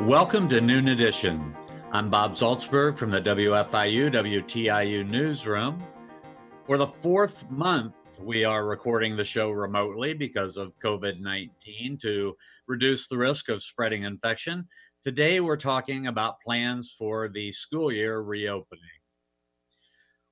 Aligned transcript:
Welcome 0.00 0.48
to 0.50 0.60
Noon 0.60 0.88
Edition. 0.88 1.56
I'm 1.90 2.10
Bob 2.10 2.34
Zaltsberg 2.34 2.96
from 2.96 3.10
the 3.10 3.20
WFIU 3.20 4.12
WTIU 4.12 5.08
newsroom. 5.08 5.82
For 6.64 6.78
the 6.78 6.86
fourth 6.86 7.50
month, 7.50 7.96
we 8.20 8.44
are 8.44 8.66
recording 8.66 9.16
the 9.16 9.24
show 9.24 9.50
remotely 9.50 10.14
because 10.14 10.58
of 10.58 10.78
COVID 10.78 11.20
19 11.20 11.98
to 12.02 12.36
reduce 12.68 13.08
the 13.08 13.16
risk 13.16 13.48
of 13.48 13.62
spreading 13.62 14.04
infection. 14.04 14.68
Today, 15.02 15.40
we're 15.40 15.56
talking 15.56 16.06
about 16.06 16.40
plans 16.40 16.94
for 16.96 17.28
the 17.28 17.50
school 17.50 17.90
year 17.90 18.20
reopening. 18.20 18.84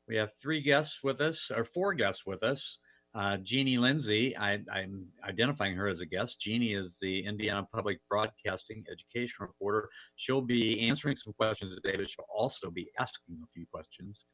We 0.07 0.17
have 0.17 0.33
three 0.41 0.61
guests 0.61 1.03
with 1.03 1.21
us, 1.21 1.51
or 1.51 1.65
four 1.65 1.95
guests 1.95 2.25
with 2.27 2.43
us. 2.45 2.79
Uh, 3.15 3.37
Jeannie 3.37 3.79
Lindsay, 3.79 4.37
I, 4.37 4.55
am 4.75 5.07
identifying 5.23 5.77
her 5.77 5.87
as 5.87 6.01
a 6.01 6.07
guest. 6.07 6.41
Jeannie 6.41 6.73
is 6.73 6.99
the 7.01 7.25
Indiana 7.25 7.67
Public 7.73 8.01
Broadcasting 8.11 8.85
education 8.91 9.37
reporter. 9.41 9.89
She'll 10.17 10.41
be 10.41 10.89
answering 10.89 11.15
some 11.15 11.33
questions 11.33 11.77
today, 11.77 11.97
but 11.97 12.11
she'll 12.11 12.25
also 12.35 12.73
be 12.73 12.91
asking 12.99 13.39
a 13.43 13.47
few 13.47 13.67
questions. 13.73 14.27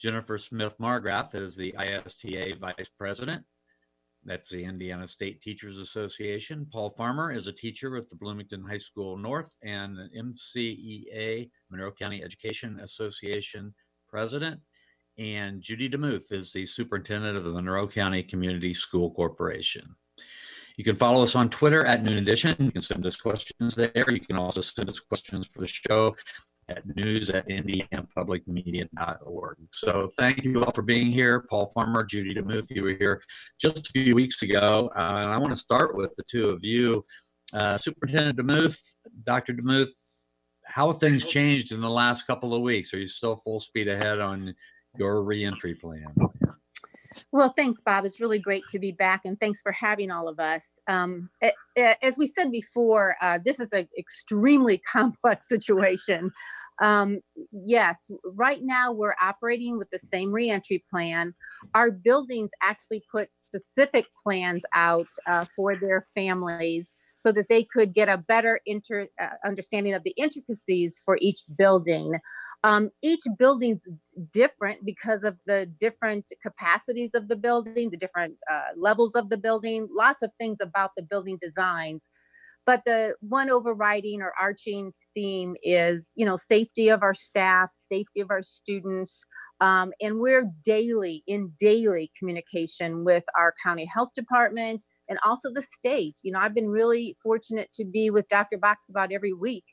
Jennifer 0.00 0.38
Smith 0.38 0.76
Margraf 0.78 1.34
is 1.34 1.56
the 1.56 1.74
ISTA 1.78 2.56
Vice 2.58 2.88
President. 2.98 3.44
That's 4.24 4.48
the 4.48 4.64
Indiana 4.64 5.06
State 5.06 5.42
Teachers 5.42 5.78
Association. 5.78 6.66
Paul 6.72 6.90
Farmer 6.90 7.32
is 7.32 7.46
a 7.46 7.52
teacher 7.52 7.90
with 7.90 8.08
the 8.08 8.16
Bloomington 8.16 8.64
High 8.66 8.78
School 8.78 9.18
North 9.18 9.56
and 9.62 9.98
MCEA, 10.18 11.50
Monroe 11.70 11.92
County 11.92 12.24
Education 12.24 12.80
Association 12.80 13.74
President 14.08 14.58
and 15.18 15.60
Judy 15.60 15.88
DeMuth 15.88 16.32
is 16.32 16.52
the 16.52 16.66
superintendent 16.66 17.36
of 17.36 17.44
the 17.44 17.50
Monroe 17.50 17.88
County 17.88 18.22
Community 18.22 18.72
School 18.74 19.10
Corporation. 19.10 19.96
You 20.76 20.84
can 20.84 20.96
follow 20.96 21.22
us 21.22 21.34
on 21.34 21.48
Twitter 21.48 21.86
at 21.86 22.02
Noon 22.02 22.18
Edition. 22.18 22.54
You 22.58 22.70
can 22.70 22.82
send 22.82 23.06
us 23.06 23.16
questions 23.16 23.74
there. 23.74 24.10
You 24.10 24.20
can 24.20 24.36
also 24.36 24.60
send 24.60 24.90
us 24.90 25.00
questions 25.00 25.46
for 25.46 25.60
the 25.60 25.68
show 25.68 26.14
at 26.68 26.84
news 26.96 27.30
at 27.30 27.48
indianapublicmedia.org. 27.48 29.56
So 29.72 30.10
thank 30.18 30.44
you 30.44 30.62
all 30.62 30.72
for 30.72 30.82
being 30.82 31.10
here. 31.10 31.46
Paul 31.48 31.64
Farmer, 31.66 32.04
Judy 32.04 32.34
DeMuth, 32.34 32.70
you 32.70 32.82
were 32.82 32.90
here 32.90 33.22
just 33.58 33.88
a 33.88 33.92
few 33.92 34.14
weeks 34.14 34.42
ago. 34.42 34.90
Uh, 34.94 34.98
and 34.98 35.30
I 35.30 35.38
want 35.38 35.52
to 35.52 35.56
start 35.56 35.96
with 35.96 36.14
the 36.16 36.24
two 36.30 36.50
of 36.50 36.62
you. 36.62 37.06
Uh, 37.54 37.78
Superintendent 37.78 38.38
DeMuth, 38.38 38.78
Dr. 39.24 39.54
DeMuth, 39.54 39.88
how 40.64 40.88
have 40.88 40.98
things 40.98 41.24
changed 41.24 41.72
in 41.72 41.80
the 41.80 41.88
last 41.88 42.26
couple 42.26 42.52
of 42.52 42.60
weeks? 42.60 42.92
Are 42.92 42.98
you 42.98 43.06
still 43.06 43.36
full 43.36 43.60
speed 43.60 43.88
ahead 43.88 44.20
on 44.20 44.54
your 44.98 45.22
reentry 45.22 45.74
plan. 45.74 46.14
Well, 47.32 47.52
thanks, 47.56 47.80
Bob. 47.80 48.04
It's 48.04 48.20
really 48.20 48.38
great 48.38 48.64
to 48.70 48.78
be 48.78 48.92
back, 48.92 49.22
and 49.24 49.38
thanks 49.38 49.62
for 49.62 49.72
having 49.72 50.10
all 50.10 50.28
of 50.28 50.38
us. 50.38 50.78
Um, 50.86 51.30
it, 51.40 51.54
it, 51.74 51.96
as 52.02 52.18
we 52.18 52.26
said 52.26 52.50
before, 52.50 53.16
uh, 53.20 53.38
this 53.44 53.60
is 53.60 53.72
an 53.72 53.88
extremely 53.98 54.78
complex 54.92 55.48
situation. 55.48 56.32
Um, 56.82 57.20
yes, 57.52 58.10
right 58.24 58.60
now 58.62 58.92
we're 58.92 59.14
operating 59.22 59.78
with 59.78 59.88
the 59.90 59.98
same 59.98 60.30
reentry 60.30 60.84
plan. 60.90 61.34
Our 61.74 61.90
buildings 61.90 62.50
actually 62.62 63.02
put 63.10 63.34
specific 63.34 64.06
plans 64.22 64.62
out 64.74 65.08
uh, 65.26 65.46
for 65.56 65.76
their 65.76 66.06
families 66.14 66.96
so 67.16 67.32
that 67.32 67.48
they 67.48 67.64
could 67.64 67.94
get 67.94 68.08
a 68.08 68.18
better 68.18 68.60
inter, 68.66 69.08
uh, 69.20 69.28
understanding 69.44 69.94
of 69.94 70.04
the 70.04 70.14
intricacies 70.18 71.00
for 71.04 71.18
each 71.20 71.40
building. 71.56 72.12
Um, 72.66 72.90
each 73.00 73.20
building's 73.38 73.86
different 74.32 74.84
because 74.84 75.22
of 75.22 75.36
the 75.46 75.66
different 75.78 76.24
capacities 76.42 77.12
of 77.14 77.28
the 77.28 77.36
building, 77.36 77.90
the 77.90 77.96
different 77.96 78.34
uh, 78.50 78.72
levels 78.76 79.14
of 79.14 79.28
the 79.28 79.36
building, 79.36 79.86
lots 79.88 80.20
of 80.20 80.32
things 80.40 80.58
about 80.60 80.90
the 80.96 81.04
building 81.04 81.38
designs. 81.40 82.10
But 82.66 82.82
the 82.84 83.14
one 83.20 83.50
overriding 83.50 84.20
or 84.20 84.32
arching 84.40 84.90
theme 85.14 85.54
is, 85.62 86.10
you 86.16 86.26
know, 86.26 86.36
safety 86.36 86.88
of 86.88 87.04
our 87.04 87.14
staff, 87.14 87.70
safety 87.72 88.18
of 88.18 88.32
our 88.32 88.42
students, 88.42 89.24
um, 89.60 89.92
and 90.00 90.18
we're 90.18 90.50
daily 90.64 91.22
in 91.28 91.52
daily 91.60 92.10
communication 92.18 93.04
with 93.04 93.22
our 93.38 93.54
county 93.62 93.88
health 93.94 94.10
department 94.16 94.82
and 95.08 95.20
also 95.24 95.52
the 95.52 95.62
state. 95.62 96.18
You 96.24 96.32
know, 96.32 96.40
I've 96.40 96.54
been 96.54 96.68
really 96.68 97.16
fortunate 97.22 97.70
to 97.74 97.84
be 97.84 98.10
with 98.10 98.26
Dr. 98.26 98.58
Box 98.58 98.86
about 98.90 99.12
every 99.12 99.32
week 99.32 99.64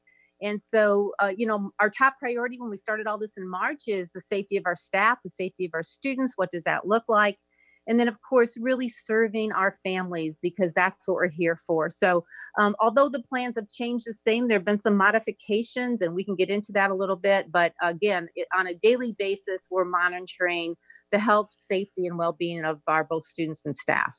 and 0.43 0.61
so, 0.61 1.13
uh, 1.19 1.31
you 1.35 1.47
know, 1.47 1.71
our 1.79 1.89
top 1.89 2.19
priority 2.19 2.59
when 2.59 2.69
we 2.69 2.77
started 2.77 3.07
all 3.07 3.17
this 3.17 3.37
in 3.37 3.47
March 3.47 3.83
is 3.87 4.11
the 4.11 4.21
safety 4.21 4.57
of 4.57 4.63
our 4.65 4.75
staff, 4.75 5.19
the 5.23 5.29
safety 5.29 5.65
of 5.65 5.71
our 5.73 5.83
students. 5.83 6.33
What 6.35 6.51
does 6.51 6.63
that 6.65 6.85
look 6.85 7.05
like? 7.07 7.37
And 7.87 7.99
then, 7.99 8.07
of 8.07 8.17
course, 8.21 8.57
really 8.59 8.87
serving 8.87 9.51
our 9.51 9.75
families 9.83 10.37
because 10.41 10.73
that's 10.73 11.07
what 11.07 11.15
we're 11.15 11.29
here 11.29 11.57
for. 11.67 11.89
So, 11.89 12.25
um, 12.57 12.75
although 12.79 13.09
the 13.09 13.21
plans 13.21 13.55
have 13.55 13.69
changed 13.69 14.05
the 14.05 14.13
same, 14.13 14.47
there 14.47 14.57
have 14.57 14.65
been 14.65 14.77
some 14.77 14.95
modifications, 14.95 16.01
and 16.01 16.13
we 16.13 16.23
can 16.23 16.35
get 16.35 16.49
into 16.49 16.71
that 16.73 16.91
a 16.91 16.95
little 16.95 17.17
bit. 17.17 17.51
But 17.51 17.73
again, 17.81 18.29
it, 18.35 18.47
on 18.57 18.67
a 18.67 18.75
daily 18.75 19.15
basis, 19.17 19.67
we're 19.69 19.85
monitoring 19.85 20.75
the 21.11 21.19
health, 21.19 21.49
safety, 21.51 22.07
and 22.07 22.17
well 22.17 22.33
being 22.33 22.63
of 22.63 22.81
our 22.87 23.03
both 23.03 23.23
students 23.23 23.65
and 23.65 23.75
staff. 23.75 24.17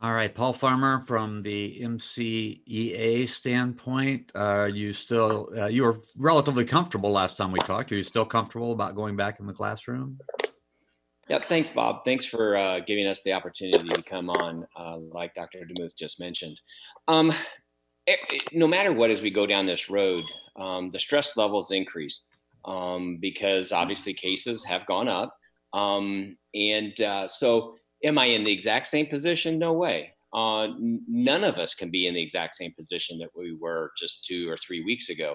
All 0.00 0.12
right, 0.12 0.32
Paul 0.32 0.52
Farmer, 0.52 1.00
from 1.00 1.42
the 1.42 1.80
MCEA 1.80 3.26
standpoint, 3.26 4.30
are 4.36 4.68
you 4.68 4.92
still, 4.92 5.50
uh, 5.56 5.66
you 5.66 5.82
were 5.82 5.98
relatively 6.16 6.64
comfortable 6.64 7.10
last 7.10 7.36
time 7.36 7.50
we 7.50 7.58
talked. 7.58 7.90
Are 7.90 7.96
you 7.96 8.04
still 8.04 8.24
comfortable 8.24 8.70
about 8.70 8.94
going 8.94 9.16
back 9.16 9.40
in 9.40 9.46
the 9.46 9.52
classroom? 9.52 10.20
Yep, 11.28 11.48
thanks, 11.48 11.68
Bob. 11.68 12.04
Thanks 12.04 12.24
for 12.24 12.56
uh, 12.56 12.78
giving 12.86 13.08
us 13.08 13.22
the 13.24 13.32
opportunity 13.32 13.88
to 13.88 14.02
come 14.04 14.30
on, 14.30 14.68
uh, 14.76 14.98
like 14.98 15.34
Dr. 15.34 15.66
DeMuth 15.66 15.96
just 15.96 16.20
mentioned. 16.20 16.60
Um, 17.08 17.32
it, 18.06 18.20
it, 18.30 18.42
no 18.54 18.68
matter 18.68 18.92
what, 18.92 19.10
as 19.10 19.20
we 19.20 19.30
go 19.30 19.46
down 19.46 19.66
this 19.66 19.90
road, 19.90 20.22
um, 20.56 20.92
the 20.92 20.98
stress 21.00 21.36
levels 21.36 21.72
increase 21.72 22.28
um, 22.64 23.18
because 23.20 23.72
obviously 23.72 24.14
cases 24.14 24.62
have 24.62 24.86
gone 24.86 25.08
up. 25.08 25.36
Um, 25.72 26.38
and 26.54 26.98
uh, 27.00 27.26
so, 27.26 27.74
Am 28.04 28.18
I 28.18 28.26
in 28.26 28.44
the 28.44 28.52
exact 28.52 28.86
same 28.86 29.06
position? 29.06 29.58
No 29.58 29.72
way. 29.72 30.12
Uh, 30.32 30.68
none 30.78 31.42
of 31.42 31.56
us 31.56 31.74
can 31.74 31.90
be 31.90 32.06
in 32.06 32.14
the 32.14 32.22
exact 32.22 32.54
same 32.54 32.72
position 32.78 33.18
that 33.18 33.30
we 33.34 33.56
were 33.58 33.92
just 33.98 34.24
two 34.24 34.48
or 34.48 34.56
three 34.56 34.84
weeks 34.84 35.08
ago. 35.08 35.34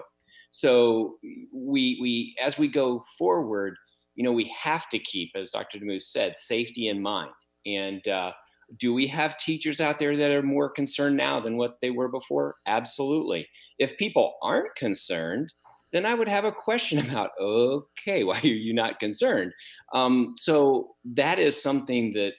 So 0.50 1.16
we 1.52 1.98
we 2.00 2.36
as 2.42 2.58
we 2.58 2.68
go 2.68 3.04
forward, 3.18 3.74
you 4.14 4.22
know, 4.22 4.32
we 4.32 4.54
have 4.56 4.88
to 4.90 4.98
keep, 5.00 5.32
as 5.34 5.50
Dr. 5.50 5.78
DeMuth 5.78 6.02
said, 6.02 6.36
safety 6.36 6.88
in 6.88 7.02
mind. 7.02 7.32
And 7.66 8.06
uh, 8.06 8.32
do 8.78 8.94
we 8.94 9.06
have 9.08 9.36
teachers 9.36 9.80
out 9.80 9.98
there 9.98 10.16
that 10.16 10.30
are 10.30 10.42
more 10.42 10.70
concerned 10.70 11.16
now 11.16 11.38
than 11.38 11.56
what 11.56 11.78
they 11.82 11.90
were 11.90 12.08
before? 12.08 12.56
Absolutely. 12.66 13.48
If 13.78 13.96
people 13.96 14.34
aren't 14.42 14.74
concerned, 14.76 15.52
then 15.92 16.06
I 16.06 16.14
would 16.14 16.28
have 16.28 16.44
a 16.44 16.52
question 16.52 16.98
about, 17.08 17.30
okay, 17.40 18.24
why 18.24 18.38
are 18.40 18.46
you 18.46 18.74
not 18.74 19.00
concerned? 19.00 19.52
Um, 19.92 20.34
so 20.36 20.94
that 21.14 21.38
is 21.38 21.60
something 21.60 22.12
that 22.12 22.34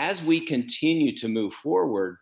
as 0.00 0.22
we 0.22 0.40
continue 0.40 1.14
to 1.14 1.28
move 1.28 1.52
forward, 1.52 2.16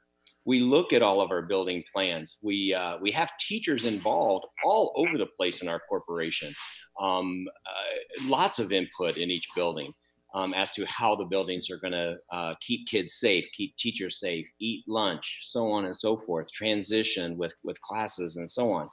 we 0.45 0.59
look 0.59 0.93
at 0.93 1.01
all 1.01 1.21
of 1.21 1.31
our 1.31 1.43
building 1.43 1.85
plans. 1.95 2.39
We 2.43 2.75
uh, 2.75 2.99
we 3.01 3.13
have 3.13 3.31
teachers 3.39 3.85
involved 3.85 4.47
all 4.65 4.93
over 4.97 5.17
the 5.17 5.29
place 5.39 5.63
in 5.63 5.69
our 5.69 5.81
corporation. 5.89 6.53
Um, 7.01 7.47
uh, 7.67 8.25
lots 8.25 8.59
of 8.59 8.73
input 8.73 9.17
in 9.17 9.31
each 9.31 9.47
building 9.55 9.93
um, 10.35 10.55
as 10.55 10.71
to 10.73 10.85
how 10.87 11.15
the 11.15 11.25
buildings 11.25 11.71
are 11.71 11.77
going 11.77 11.93
to 11.93 12.17
uh, 12.33 12.55
keep 12.61 12.89
kids 12.89 13.15
safe, 13.15 13.47
keep 13.53 13.77
teachers 13.77 14.19
safe, 14.19 14.49
eat 14.59 14.83
lunch, 14.89 15.43
so 15.43 15.71
on 15.71 15.85
and 15.85 15.95
so 15.95 16.17
forth. 16.17 16.51
Transition 16.51 17.39
with 17.39 17.55
with 17.63 17.81
classes 17.81 18.37
and 18.39 18.51
so 18.51 18.73
on. 18.73 18.89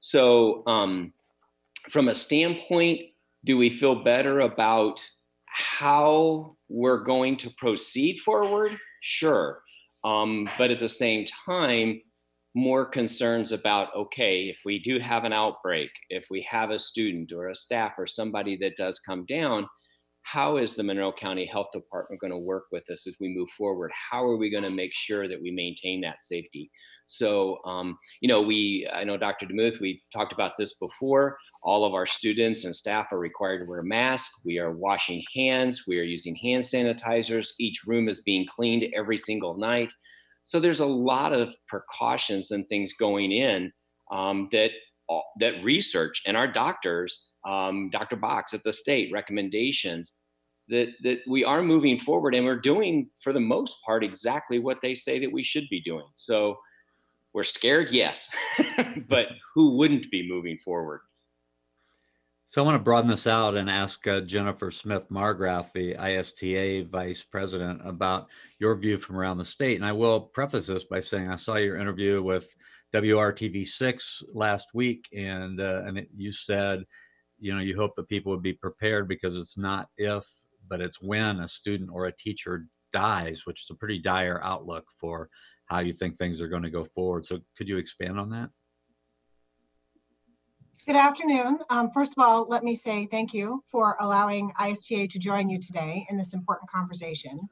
So, 0.00 0.62
um, 0.66 1.12
from 1.90 2.08
a 2.08 2.14
standpoint, 2.14 3.02
do 3.44 3.58
we 3.58 3.68
feel 3.68 4.02
better 4.02 4.40
about 4.40 5.06
how 5.54 6.56
we're 6.68 7.04
going 7.04 7.36
to 7.36 7.50
proceed 7.56 8.18
forward, 8.18 8.76
sure. 9.00 9.62
Um, 10.02 10.50
but 10.58 10.72
at 10.72 10.80
the 10.80 10.88
same 10.88 11.24
time, 11.46 12.00
more 12.56 12.84
concerns 12.84 13.52
about 13.52 13.94
okay, 13.94 14.48
if 14.48 14.62
we 14.64 14.78
do 14.78 14.98
have 14.98 15.24
an 15.24 15.32
outbreak, 15.32 15.90
if 16.10 16.26
we 16.30 16.42
have 16.42 16.70
a 16.70 16.78
student 16.78 17.32
or 17.32 17.48
a 17.48 17.54
staff 17.54 17.92
or 17.98 18.06
somebody 18.06 18.56
that 18.56 18.76
does 18.76 18.98
come 18.98 19.24
down, 19.26 19.68
how 20.24 20.56
is 20.56 20.74
the 20.74 20.82
Monroe 20.82 21.12
County 21.12 21.44
Health 21.44 21.68
Department 21.70 22.20
going 22.20 22.32
to 22.32 22.38
work 22.38 22.64
with 22.72 22.88
us 22.90 23.06
as 23.06 23.16
we 23.20 23.34
move 23.34 23.50
forward? 23.50 23.92
How 24.10 24.24
are 24.24 24.38
we 24.38 24.50
going 24.50 24.64
to 24.64 24.70
make 24.70 24.94
sure 24.94 25.28
that 25.28 25.40
we 25.40 25.50
maintain 25.50 26.00
that 26.00 26.22
safety? 26.22 26.70
So, 27.04 27.58
um, 27.66 27.98
you 28.20 28.28
know, 28.28 28.40
we, 28.40 28.88
I 28.92 29.04
know 29.04 29.18
Dr. 29.18 29.46
DeMuth, 29.46 29.80
we've 29.80 30.00
talked 30.12 30.32
about 30.32 30.52
this 30.56 30.78
before. 30.78 31.36
All 31.62 31.84
of 31.84 31.92
our 31.92 32.06
students 32.06 32.64
and 32.64 32.74
staff 32.74 33.12
are 33.12 33.18
required 33.18 33.58
to 33.58 33.66
wear 33.66 33.80
a 33.80 33.84
mask. 33.84 34.30
We 34.46 34.58
are 34.58 34.72
washing 34.72 35.22
hands. 35.36 35.84
We 35.86 36.00
are 36.00 36.04
using 36.04 36.34
hand 36.36 36.62
sanitizers. 36.62 37.50
Each 37.60 37.82
room 37.86 38.08
is 38.08 38.22
being 38.22 38.46
cleaned 38.46 38.88
every 38.96 39.18
single 39.18 39.58
night. 39.58 39.92
So 40.42 40.58
there's 40.58 40.80
a 40.80 40.86
lot 40.86 41.34
of 41.34 41.54
precautions 41.68 42.50
and 42.50 42.66
things 42.68 42.94
going 42.98 43.30
in 43.30 43.72
um, 44.10 44.48
that 44.52 44.70
that 45.38 45.62
research 45.62 46.22
and 46.26 46.36
our 46.36 46.48
doctors 46.48 47.32
um, 47.44 47.90
Dr. 47.90 48.16
Box 48.16 48.54
at 48.54 48.62
the 48.62 48.72
state 48.72 49.10
recommendations 49.12 50.14
that 50.68 50.88
that 51.02 51.18
we 51.28 51.44
are 51.44 51.62
moving 51.62 51.98
forward 51.98 52.34
and 52.34 52.44
we're 52.44 52.58
doing 52.58 53.10
for 53.20 53.32
the 53.32 53.40
most 53.40 53.76
part 53.84 54.02
exactly 54.02 54.58
what 54.58 54.80
they 54.80 54.94
say 54.94 55.18
that 55.18 55.32
we 55.32 55.42
should 55.42 55.68
be 55.70 55.82
doing. 55.82 56.06
So 56.14 56.56
we're 57.34 57.42
scared, 57.42 57.90
yes, 57.90 58.30
but 59.08 59.26
who 59.54 59.76
wouldn't 59.76 60.10
be 60.10 60.26
moving 60.28 60.56
forward? 60.56 61.00
So 62.54 62.62
I 62.62 62.64
want 62.64 62.76
to 62.76 62.84
broaden 62.84 63.10
this 63.10 63.26
out 63.26 63.56
and 63.56 63.68
ask 63.68 64.06
uh, 64.06 64.20
Jennifer 64.20 64.70
Smith 64.70 65.08
Margraf, 65.10 65.72
the 65.72 65.96
ISTA 65.96 66.88
vice 66.88 67.24
president, 67.24 67.80
about 67.84 68.28
your 68.60 68.76
view 68.76 68.96
from 68.96 69.16
around 69.16 69.38
the 69.38 69.44
state. 69.44 69.74
And 69.74 69.84
I 69.84 69.90
will 69.90 70.20
preface 70.20 70.68
this 70.68 70.84
by 70.84 71.00
saying 71.00 71.28
I 71.28 71.34
saw 71.34 71.56
your 71.56 71.78
interview 71.78 72.22
with 72.22 72.54
WRTV6 72.94 74.22
last 74.32 74.68
week, 74.72 75.08
and 75.12 75.60
uh, 75.60 75.82
and 75.84 75.98
it, 75.98 76.08
you 76.16 76.30
said 76.30 76.84
you 77.38 77.54
know 77.54 77.60
you 77.60 77.76
hope 77.76 77.94
that 77.94 78.08
people 78.08 78.32
would 78.32 78.42
be 78.42 78.52
prepared 78.52 79.08
because 79.08 79.36
it's 79.36 79.58
not 79.58 79.88
if 79.98 80.26
but 80.68 80.80
it's 80.80 81.02
when 81.02 81.40
a 81.40 81.48
student 81.48 81.90
or 81.92 82.06
a 82.06 82.16
teacher 82.16 82.66
dies 82.92 83.42
which 83.44 83.62
is 83.62 83.70
a 83.70 83.74
pretty 83.74 83.98
dire 83.98 84.40
outlook 84.44 84.86
for 84.98 85.28
how 85.66 85.80
you 85.80 85.92
think 85.92 86.16
things 86.16 86.40
are 86.40 86.48
going 86.48 86.62
to 86.62 86.70
go 86.70 86.84
forward 86.84 87.24
so 87.24 87.38
could 87.56 87.68
you 87.68 87.76
expand 87.76 88.18
on 88.18 88.30
that 88.30 88.50
Good 90.86 90.96
afternoon. 90.96 91.60
Um, 91.70 91.88
first 91.88 92.12
of 92.14 92.22
all, 92.22 92.46
let 92.46 92.62
me 92.62 92.74
say 92.74 93.06
thank 93.06 93.32
you 93.32 93.64
for 93.72 93.96
allowing 94.00 94.52
ISTA 94.60 95.08
to 95.08 95.18
join 95.18 95.48
you 95.48 95.58
today 95.58 96.06
in 96.10 96.18
this 96.18 96.34
important 96.34 96.70
conversation. 96.70 97.48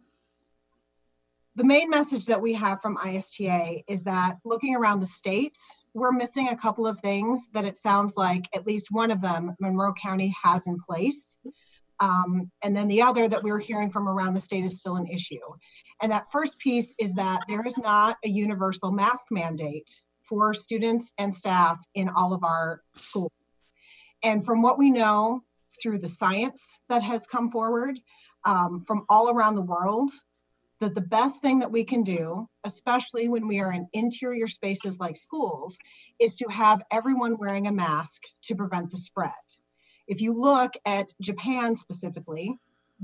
The 1.55 1.65
main 1.65 1.91
message 1.91 2.25
that 2.27 2.41
we 2.41 2.55
have 2.55 2.81
from 2.81 2.97
ISTA 3.05 3.83
is 3.87 4.05
that 4.05 4.39
looking 4.43 4.75
around 4.75 5.01
the 5.01 5.07
state, 5.07 5.59
we're 5.93 6.11
missing 6.11 6.49
a 6.49 6.57
couple 6.57 6.87
of 6.87 6.99
things 7.01 7.51
that 7.53 7.67
it 7.67 7.77
sounds 7.77 8.17
like 8.17 8.49
at 8.57 8.67
least 8.67 8.87
one 8.91 9.11
of 9.11 9.21
them 9.21 9.55
Monroe 9.61 9.93
County 9.93 10.35
has 10.43 10.67
in 10.67 10.79
place. 10.79 11.37
Um, 12.01 12.51
and 12.65 12.75
then 12.75 12.89
the 12.89 13.03
other 13.03 13.29
that 13.29 13.43
we're 13.43 13.59
hearing 13.59 13.91
from 13.91 14.09
around 14.09 14.33
the 14.33 14.41
state 14.41 14.65
is 14.65 14.81
still 14.81 14.97
an 14.97 15.07
issue. 15.07 15.41
And 16.01 16.11
that 16.11 16.33
first 16.33 16.59
piece 16.59 16.95
is 16.99 17.15
that 17.15 17.41
there 17.49 17.67
is 17.67 17.77
not 17.77 18.17
a 18.25 18.29
universal 18.29 18.91
mask 18.91 19.27
mandate 19.31 19.91
for 20.23 20.55
students 20.55 21.13
and 21.19 21.35
staff 21.35 21.79
in 21.95 22.09
all 22.09 22.33
of 22.33 22.45
our 22.45 22.81
schools. 22.97 23.31
And 24.25 24.43
from 24.43 24.63
what 24.63 24.79
we 24.79 24.91
know 24.91 25.43
through 25.83 25.99
the 25.99 26.09
science 26.09 26.81
that 26.89 27.03
has 27.03 27.27
come 27.27 27.51
forward 27.51 28.01
um, 28.47 28.85
from 28.87 29.05
all 29.11 29.29
around 29.29 29.57
the 29.57 29.63
world, 29.63 30.11
that 30.83 30.95
the 30.95 31.01
best 31.01 31.41
thing 31.43 31.61
that 31.61 31.71
we 31.71 31.85
can 31.85 32.03
do, 32.03 32.49
especially 32.65 33.29
when 33.29 33.47
we 33.47 33.61
are 33.61 33.73
in 33.73 33.89
interior 33.93 34.49
spaces 34.49 34.99
like 34.99 35.17
schools, 35.17 35.79
is 36.21 36.37
to 36.37 36.49
have 36.51 36.83
everyone 36.91 37.39
wearing 37.39 37.69
a 37.69 37.73
mask 37.73 38.23
to 38.43 38.57
prevent 38.57 38.91
the 38.91 38.97
spread. 38.97 39.33
If 40.09 40.21
you 40.21 40.35
look 40.35 40.73
at 40.85 41.13
Japan 41.21 41.77
specifically, 41.77 42.59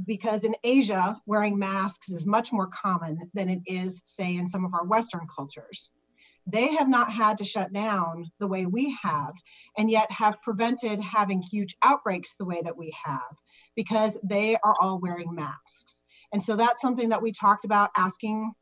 because 0.07 0.45
in 0.45 0.57
Asia, 0.65 1.21
wearing 1.27 1.59
masks 1.59 2.11
is 2.11 2.27
much 2.27 2.53
more 2.53 2.67
common 2.67 3.31
than 3.35 3.49
it 3.49 3.61
is, 3.67 4.03
say, 4.05 4.37
in 4.37 4.47
some 4.47 4.65
of 4.65 4.75
our 4.75 4.85
Western 4.85 5.27
cultures. 5.35 5.91
They 6.47 6.75
have 6.75 6.89
not 6.89 7.13
had 7.13 7.39
to 7.39 7.45
shut 7.45 7.73
down 7.73 8.31
the 8.41 8.49
way 8.49 8.67
we 8.67 8.97
have, 9.03 9.35
and 9.77 9.91
yet 9.91 10.11
have 10.11 10.43
prevented 10.43 11.01
having 11.01 11.43
huge 11.43 11.77
outbreaks 11.83 12.37
the 12.37 12.47
way 12.47 12.61
that 12.65 12.77
we 12.77 12.93
have, 13.05 13.37
because 13.77 14.19
they 14.25 14.57
are 14.65 14.75
all 14.81 14.99
wearing 14.99 15.35
masks. 15.35 16.03
And 16.33 16.43
so 16.43 16.57
that's 16.57 16.81
something 16.81 17.11
that 17.11 17.23
we 17.23 17.33
talked 17.33 17.65
about 17.65 17.91
asking 17.97 18.53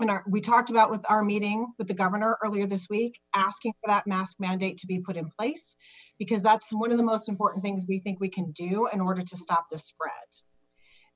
and 0.00 0.10
our, 0.10 0.24
we 0.26 0.40
talked 0.40 0.70
about 0.70 0.90
with 0.90 1.04
our 1.08 1.22
meeting 1.22 1.72
with 1.78 1.86
the 1.86 1.94
governor 1.94 2.36
earlier 2.42 2.66
this 2.66 2.88
week, 2.88 3.20
asking 3.34 3.72
for 3.72 3.88
that 3.88 4.06
mask 4.06 4.40
mandate 4.40 4.78
to 4.78 4.86
be 4.86 5.00
put 5.00 5.16
in 5.16 5.28
place, 5.38 5.76
because 6.18 6.42
that's 6.42 6.72
one 6.72 6.90
of 6.90 6.98
the 6.98 7.04
most 7.04 7.28
important 7.28 7.62
things 7.62 7.84
we 7.86 7.98
think 7.98 8.18
we 8.18 8.28
can 8.28 8.50
do 8.50 8.88
in 8.92 9.00
order 9.00 9.22
to 9.22 9.36
stop 9.36 9.66
the 9.70 9.78
spread. 9.78 10.10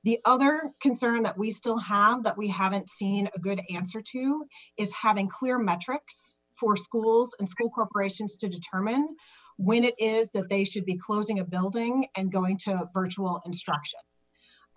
The 0.03 0.19
other 0.23 0.71
concern 0.79 1.23
that 1.23 1.37
we 1.37 1.49
still 1.49 1.77
have 1.79 2.23
that 2.23 2.37
we 2.37 2.47
haven't 2.47 2.87
seen 2.87 3.27
a 3.35 3.39
good 3.39 3.61
answer 3.73 4.01
to 4.13 4.45
is 4.77 4.93
having 4.93 5.27
clear 5.27 5.59
metrics 5.59 6.33
for 6.57 6.77
schools 6.77 7.35
and 7.39 7.49
school 7.49 7.69
corporations 7.69 8.37
to 8.37 8.47
determine 8.47 9.15
when 9.57 9.83
it 9.83 9.95
is 9.97 10.31
that 10.31 10.49
they 10.49 10.63
should 10.63 10.85
be 10.85 10.97
closing 10.97 11.39
a 11.39 11.43
building 11.43 12.05
and 12.15 12.31
going 12.31 12.57
to 12.57 12.87
virtual 12.93 13.41
instruction. 13.45 13.99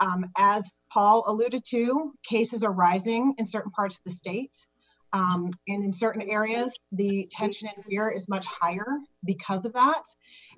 Um, 0.00 0.30
as 0.36 0.80
Paul 0.92 1.24
alluded 1.26 1.62
to, 1.70 2.12
cases 2.24 2.62
are 2.62 2.72
rising 2.72 3.34
in 3.38 3.46
certain 3.46 3.70
parts 3.70 3.98
of 3.98 4.04
the 4.04 4.10
state. 4.10 4.56
Um, 5.12 5.50
and 5.66 5.84
in 5.84 5.92
certain 5.92 6.30
areas, 6.30 6.84
the 6.92 7.28
tension 7.30 7.68
and 7.74 7.84
fear 7.84 8.10
is 8.10 8.28
much 8.28 8.46
higher 8.46 8.86
because 9.24 9.64
of 9.64 9.72
that. 9.74 10.04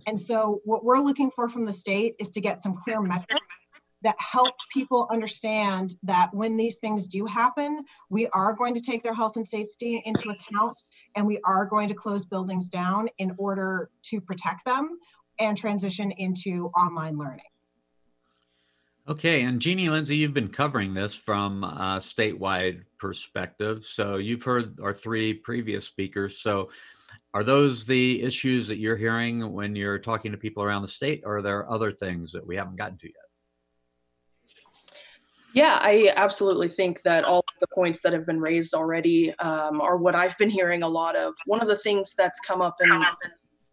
And 0.07 0.21
so, 0.21 0.61
what 0.65 0.85
we're 0.85 1.01
looking 1.01 1.31
for 1.31 1.49
from 1.49 1.65
the 1.65 1.73
state 1.73 2.17
is 2.19 2.33
to 2.33 2.41
get 2.41 2.61
some 2.61 2.75
clear 2.75 3.01
metrics 3.01 3.59
that 4.03 4.17
help 4.19 4.53
people 4.73 5.09
understand 5.11 5.95
that 6.03 6.31
when 6.33 6.57
these 6.57 6.79
things 6.79 7.07
do 7.07 7.25
happen, 7.25 7.85
we 8.11 8.27
are 8.29 8.53
going 8.53 8.75
to 8.75 8.81
take 8.81 9.03
their 9.03 9.15
health 9.15 9.37
and 9.37 9.47
safety 9.47 10.03
into 10.05 10.31
account 10.31 10.79
and 11.15 11.27
we 11.27 11.39
are 11.45 11.65
going 11.65 11.89
to 11.89 11.95
close 11.95 12.27
buildings 12.27 12.69
down 12.69 13.09
in 13.19 13.33
order 13.39 13.91
to 14.03 14.21
protect 14.21 14.65
them 14.65 14.99
and 15.39 15.57
transition 15.57 16.11
into 16.11 16.67
online 16.77 17.17
learning. 17.17 17.45
Okay, 19.09 19.43
and 19.43 19.61
Jeannie 19.61 19.89
Lindsay, 19.89 20.15
you've 20.15 20.33
been 20.33 20.49
covering 20.49 20.95
this 20.95 21.13
from 21.13 21.65
a 21.65 21.99
statewide 21.99 22.83
perspective. 22.99 23.85
So 23.85 24.17
you've 24.17 24.45
heard 24.45 24.79
our 24.81 24.95
three 24.95 25.35
previous 25.35 25.85
speakers. 25.85 26.39
So 26.39 26.71
are 27.35 27.43
those 27.43 27.85
the 27.85 28.23
issues 28.23 28.69
that 28.69 28.79
you're 28.79 28.97
hearing 28.97 29.53
when 29.53 29.75
you're 29.75 29.99
talking 29.99 30.31
to 30.31 30.39
people 30.39 30.63
around 30.63 30.83
the 30.83 30.89
state, 30.89 31.23
or 31.25 31.39
are 31.39 31.43
there 31.43 31.69
other 31.69 31.91
things 31.91 32.31
that 32.31 32.47
we 32.47 32.55
haven't 32.55 32.77
gotten 32.77 32.97
to 32.99 33.09
yet? 33.09 33.15
Yeah, 35.53 35.79
I 35.83 36.13
absolutely 36.17 36.69
think 36.69 37.03
that 37.03 37.25
all 37.25 37.41
of 37.41 37.61
the 37.61 37.67
points 37.75 38.03
that 38.03 38.13
have 38.13 38.25
been 38.25 38.41
raised 38.41 38.73
already 38.73 39.35
um, 39.35 39.81
are 39.81 39.97
what 39.97 40.15
I've 40.15 40.39
been 40.39 40.49
hearing 40.49 40.85
a 40.85 40.89
lot 40.89 41.17
of. 41.17 41.35
One 41.47 41.61
of 41.61 41.67
the 41.67 41.77
things 41.77 42.15
that's 42.17 42.39
come 42.41 42.63
up 42.63 42.77
in 42.81 42.91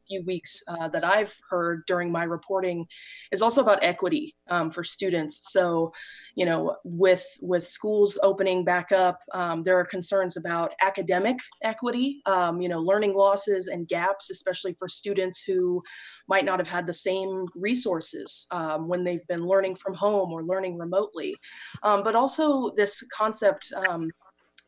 few 0.09 0.23
weeks 0.23 0.63
uh, 0.67 0.87
that 0.89 1.05
I've 1.05 1.33
heard 1.49 1.83
during 1.85 2.11
my 2.11 2.23
reporting 2.23 2.87
is 3.31 3.41
also 3.41 3.61
about 3.61 3.83
equity 3.83 4.35
um, 4.49 4.71
for 4.71 4.83
students. 4.83 5.51
So, 5.51 5.93
you 6.35 6.45
know, 6.45 6.77
with 6.83 7.25
with 7.41 7.65
schools 7.65 8.17
opening 8.23 8.65
back 8.65 8.91
up, 8.91 9.19
um, 9.33 9.63
there 9.63 9.77
are 9.79 9.85
concerns 9.85 10.35
about 10.35 10.73
academic 10.81 11.37
equity. 11.63 12.21
Um, 12.25 12.61
you 12.61 12.69
know, 12.69 12.79
learning 12.79 13.13
losses 13.13 13.67
and 13.67 13.87
gaps, 13.87 14.29
especially 14.29 14.75
for 14.79 14.87
students 14.87 15.41
who 15.41 15.81
might 16.27 16.45
not 16.45 16.59
have 16.59 16.67
had 16.67 16.87
the 16.87 16.93
same 16.93 17.45
resources 17.55 18.47
um, 18.51 18.87
when 18.87 19.03
they've 19.03 19.27
been 19.27 19.45
learning 19.45 19.75
from 19.75 19.93
home 19.93 20.31
or 20.31 20.43
learning 20.43 20.77
remotely. 20.77 21.35
Um, 21.83 22.03
but 22.03 22.15
also 22.15 22.71
this 22.75 23.03
concept 23.15 23.71
um, 23.87 24.09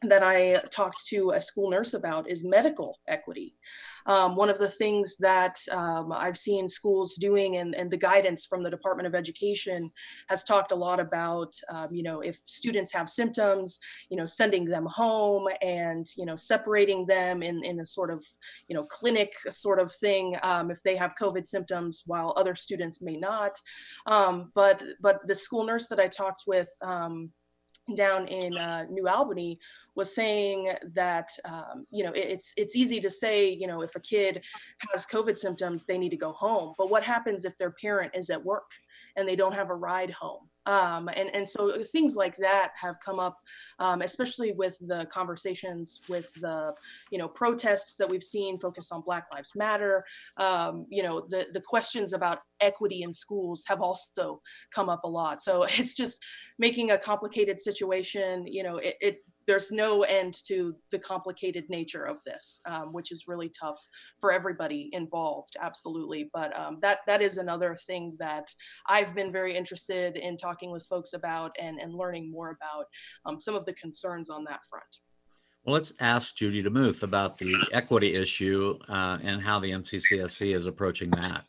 that 0.03 0.23
I 0.23 0.61
talked 0.71 1.05
to 1.07 1.31
a 1.31 1.41
school 1.41 1.69
nurse 1.69 1.93
about 1.93 2.29
is 2.29 2.43
medical 2.43 2.99
equity. 3.07 3.55
Um, 4.05 4.35
one 4.35 4.49
of 4.49 4.57
the 4.57 4.69
things 4.69 5.17
that 5.17 5.57
um, 5.71 6.11
I've 6.11 6.37
seen 6.37 6.67
schools 6.69 7.15
doing 7.15 7.57
and, 7.57 7.75
and, 7.75 7.91
the 7.91 7.97
guidance 7.97 8.45
from 8.45 8.63
the 8.63 8.69
Department 8.69 9.05
of 9.05 9.15
Education 9.15 9.91
has 10.29 10.43
talked 10.43 10.71
a 10.71 10.75
lot 10.75 10.99
about, 10.99 11.53
um, 11.69 11.89
you 11.91 12.03
know, 12.03 12.21
if 12.21 12.37
students 12.45 12.93
have 12.93 13.09
symptoms, 13.09 13.79
you 14.09 14.15
know, 14.15 14.25
sending 14.25 14.63
them 14.63 14.85
home 14.85 15.47
and, 15.61 16.07
you 16.15 16.25
know, 16.25 16.37
separating 16.37 17.05
them 17.05 17.43
in, 17.43 17.63
in 17.65 17.81
a 17.81 17.85
sort 17.85 18.11
of, 18.11 18.23
you 18.69 18.75
know, 18.75 18.83
clinic 18.85 19.33
sort 19.49 19.79
of 19.79 19.91
thing 19.91 20.37
um, 20.43 20.71
if 20.71 20.81
they 20.83 20.95
have 20.95 21.15
COVID 21.19 21.45
symptoms 21.45 22.03
while 22.05 22.33
other 22.37 22.55
students 22.55 23.01
may 23.01 23.17
not. 23.17 23.57
Um, 24.05 24.51
but, 24.55 24.81
but 25.01 25.27
the 25.27 25.35
school 25.35 25.65
nurse 25.65 25.87
that 25.87 25.99
I 25.99 26.07
talked 26.07 26.43
with, 26.47 26.69
um, 26.81 27.31
down 27.95 28.27
in 28.27 28.57
uh, 28.57 28.85
New 28.89 29.07
Albany 29.07 29.59
was 29.95 30.13
saying 30.13 30.71
that 30.93 31.29
um, 31.45 31.85
you 31.91 32.03
know 32.03 32.11
it's 32.15 32.53
it's 32.57 32.75
easy 32.75 32.99
to 32.99 33.09
say 33.09 33.49
you 33.49 33.67
know 33.67 33.81
if 33.81 33.95
a 33.95 33.99
kid 33.99 34.41
has 34.91 35.05
COVID 35.05 35.37
symptoms 35.37 35.85
they 35.85 35.97
need 35.97 36.09
to 36.09 36.17
go 36.17 36.31
home, 36.31 36.73
but 36.77 36.89
what 36.89 37.03
happens 37.03 37.45
if 37.45 37.57
their 37.57 37.71
parent 37.71 38.15
is 38.15 38.29
at 38.29 38.43
work 38.43 38.71
and 39.15 39.27
they 39.27 39.35
don't 39.35 39.55
have 39.55 39.69
a 39.69 39.75
ride 39.75 40.11
home? 40.11 40.49
Um, 40.65 41.09
and, 41.15 41.33
and 41.33 41.47
so 41.47 41.83
things 41.83 42.15
like 42.15 42.37
that 42.37 42.71
have 42.81 42.99
come 43.03 43.19
up, 43.19 43.39
um, 43.79 44.01
especially 44.01 44.51
with 44.51 44.77
the 44.79 45.05
conversations 45.11 46.01
with 46.07 46.33
the, 46.35 46.73
you 47.11 47.17
know, 47.17 47.27
protests 47.27 47.95
that 47.97 48.09
we've 48.09 48.23
seen 48.23 48.57
focused 48.57 48.91
on 48.91 49.01
Black 49.01 49.25
Lives 49.33 49.53
Matter. 49.55 50.05
Um, 50.37 50.85
you 50.89 51.03
know, 51.03 51.25
the, 51.27 51.47
the 51.53 51.61
questions 51.61 52.13
about 52.13 52.39
equity 52.59 53.01
in 53.01 53.13
schools 53.13 53.63
have 53.67 53.81
also 53.81 54.41
come 54.73 54.89
up 54.89 55.03
a 55.03 55.09
lot. 55.09 55.41
So 55.41 55.63
it's 55.69 55.95
just 55.95 56.23
making 56.59 56.91
a 56.91 56.97
complicated 56.97 57.59
situation, 57.59 58.45
you 58.47 58.63
know, 58.63 58.77
it, 58.77 58.95
it 59.01 59.17
there's 59.47 59.71
no 59.71 60.03
end 60.03 60.35
to 60.47 60.75
the 60.91 60.99
complicated 60.99 61.65
nature 61.69 62.03
of 62.03 62.23
this, 62.23 62.61
um, 62.65 62.93
which 62.93 63.11
is 63.11 63.25
really 63.27 63.49
tough 63.49 63.79
for 64.19 64.31
everybody 64.31 64.89
involved. 64.93 65.55
Absolutely, 65.61 66.29
but 66.33 66.57
um, 66.57 66.77
that 66.81 66.99
that 67.07 67.21
is 67.21 67.37
another 67.37 67.75
thing 67.75 68.15
that 68.19 68.47
I've 68.87 69.13
been 69.15 69.31
very 69.31 69.55
interested 69.55 70.15
in 70.15 70.37
talking 70.37 70.71
with 70.71 70.85
folks 70.85 71.13
about 71.13 71.55
and 71.59 71.79
and 71.79 71.93
learning 71.93 72.31
more 72.31 72.51
about 72.51 72.85
um, 73.25 73.39
some 73.39 73.55
of 73.55 73.65
the 73.65 73.73
concerns 73.73 74.29
on 74.29 74.43
that 74.45 74.61
front. 74.69 74.85
Well, 75.63 75.75
let's 75.75 75.93
ask 75.99 76.35
Judy 76.35 76.63
DeMuth 76.63 77.03
about 77.03 77.37
the 77.37 77.55
equity 77.71 78.15
issue 78.15 78.79
uh, 78.89 79.19
and 79.21 79.41
how 79.41 79.59
the 79.59 79.69
MCCSC 79.69 80.55
is 80.55 80.65
approaching 80.65 81.11
that. 81.11 81.45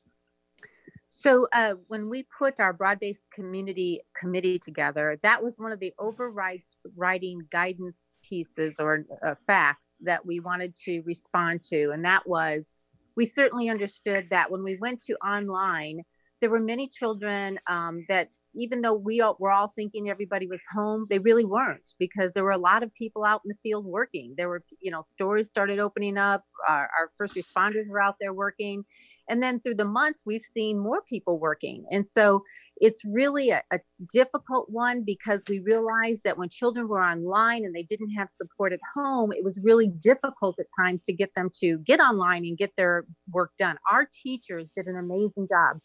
So 1.15 1.47
uh, 1.53 1.75
when 1.89 2.09
we 2.09 2.23
put 2.39 2.59
our 2.59 2.73
broad-based 2.73 3.31
community 3.33 4.01
committee 4.17 4.59
together, 4.59 5.19
that 5.23 5.43
was 5.43 5.59
one 5.59 5.71
of 5.71 5.79
the 5.79 5.93
overriding 5.99 7.47
guidance 7.51 8.09
pieces 8.25 8.81
or 8.81 9.05
uh, 9.23 9.35
facts 9.35 9.99
that 10.01 10.25
we 10.25 10.41
wanted 10.41 10.75
to 10.85 11.03
respond 11.03 11.65
to, 11.65 11.91
and 11.91 12.03
that 12.07 12.27
was 12.27 12.73
we 13.15 13.27
certainly 13.27 13.69
understood 13.69 14.29
that 14.31 14.51
when 14.51 14.65
we 14.65 14.79
went 14.79 15.01
to 15.01 15.13
online, 15.17 16.01
there 16.41 16.49
were 16.49 16.61
many 16.61 16.89
children 16.89 17.61
um, 17.67 18.07
that 18.09 18.31
even 18.55 18.83
though 18.83 18.95
we 18.95 19.21
all, 19.21 19.37
were 19.39 19.51
all 19.51 19.73
thinking 19.77 20.11
everybody 20.11 20.47
was 20.47 20.61
home, 20.73 21.07
they 21.09 21.19
really 21.19 21.45
weren't 21.45 21.89
because 21.99 22.33
there 22.33 22.45
were 22.45 22.51
a 22.51 22.59
lot 22.59 22.83
of 22.83 22.95
people 22.95 23.25
out 23.25 23.41
in 23.45 23.49
the 23.49 23.55
field 23.63 23.85
working. 23.85 24.35
There 24.37 24.49
were, 24.49 24.63
you 24.81 24.91
know, 24.91 25.03
stores 25.03 25.49
started 25.49 25.79
opening 25.79 26.19
up. 26.19 26.45
Our, 26.69 26.91
our 26.99 27.11
first 27.17 27.35
responders 27.35 27.89
were 27.89 28.03
out 28.03 28.17
there 28.21 28.35
working. 28.35 28.85
And 29.29 29.43
then 29.43 29.61
through 29.61 29.77
the 29.77 29.85
months, 29.85 30.25
we've 30.27 30.43
seen 30.43 30.79
more 30.79 31.03
people 31.09 31.39
working. 31.39 31.85
And 31.91 32.07
so 32.07 32.43
it's 32.77 33.03
really 33.05 33.51
a, 33.51 33.63
a 33.73 33.79
difficult 34.13 34.69
one 34.69 35.05
because 35.05 35.45
we 35.49 35.61
realized 35.61 36.23
that 36.25 36.37
when 36.37 36.49
children 36.49 36.89
were 36.89 37.03
online 37.03 37.65
and 37.65 37.75
they 37.75 37.85
didn't 37.85 38.11
have 38.11 38.29
support 38.29 38.73
at 38.73 38.81
home, 38.95 39.33
it 39.33 39.45
was 39.45 39.61
really 39.63 39.87
difficult 39.87 40.59
at 40.59 40.67
times 40.79 41.03
to 41.05 41.13
get 41.13 41.33
them 41.35 41.49
to 41.61 41.79
get 41.79 42.01
online 42.01 42.45
and 42.45 42.59
get 42.59 42.73
their 42.77 43.05
work 43.33 43.53
done. 43.59 43.77
Our 43.91 44.09
teachers 44.23 44.73
did 44.77 44.87
an 44.87 44.97
amazing 44.97 45.47
job 45.49 45.79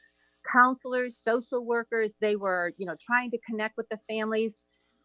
counselors, 0.51 1.17
social 1.17 1.65
workers. 1.65 2.15
They 2.19 2.35
were, 2.35 2.73
you 2.77 2.85
know, 2.85 2.95
trying 2.99 3.31
to 3.31 3.37
connect 3.39 3.77
with 3.77 3.89
the 3.89 3.97
families. 3.97 4.55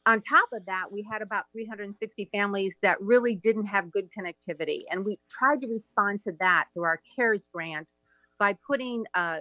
On 0.04 0.20
top 0.20 0.48
of 0.52 0.66
that, 0.66 0.90
we 0.90 1.06
had 1.08 1.22
about 1.22 1.44
360 1.52 2.28
families 2.32 2.76
that 2.82 3.00
really 3.00 3.36
didn't 3.36 3.66
have 3.66 3.90
good 3.90 4.08
connectivity. 4.10 4.82
And 4.90 5.04
we 5.04 5.18
tried 5.30 5.60
to 5.60 5.68
respond 5.68 6.22
to 6.22 6.32
that 6.40 6.66
through 6.74 6.84
our 6.84 7.00
CARES 7.14 7.48
grant 7.52 7.92
by 8.38 8.56
putting 8.66 9.04
uh, 9.14 9.40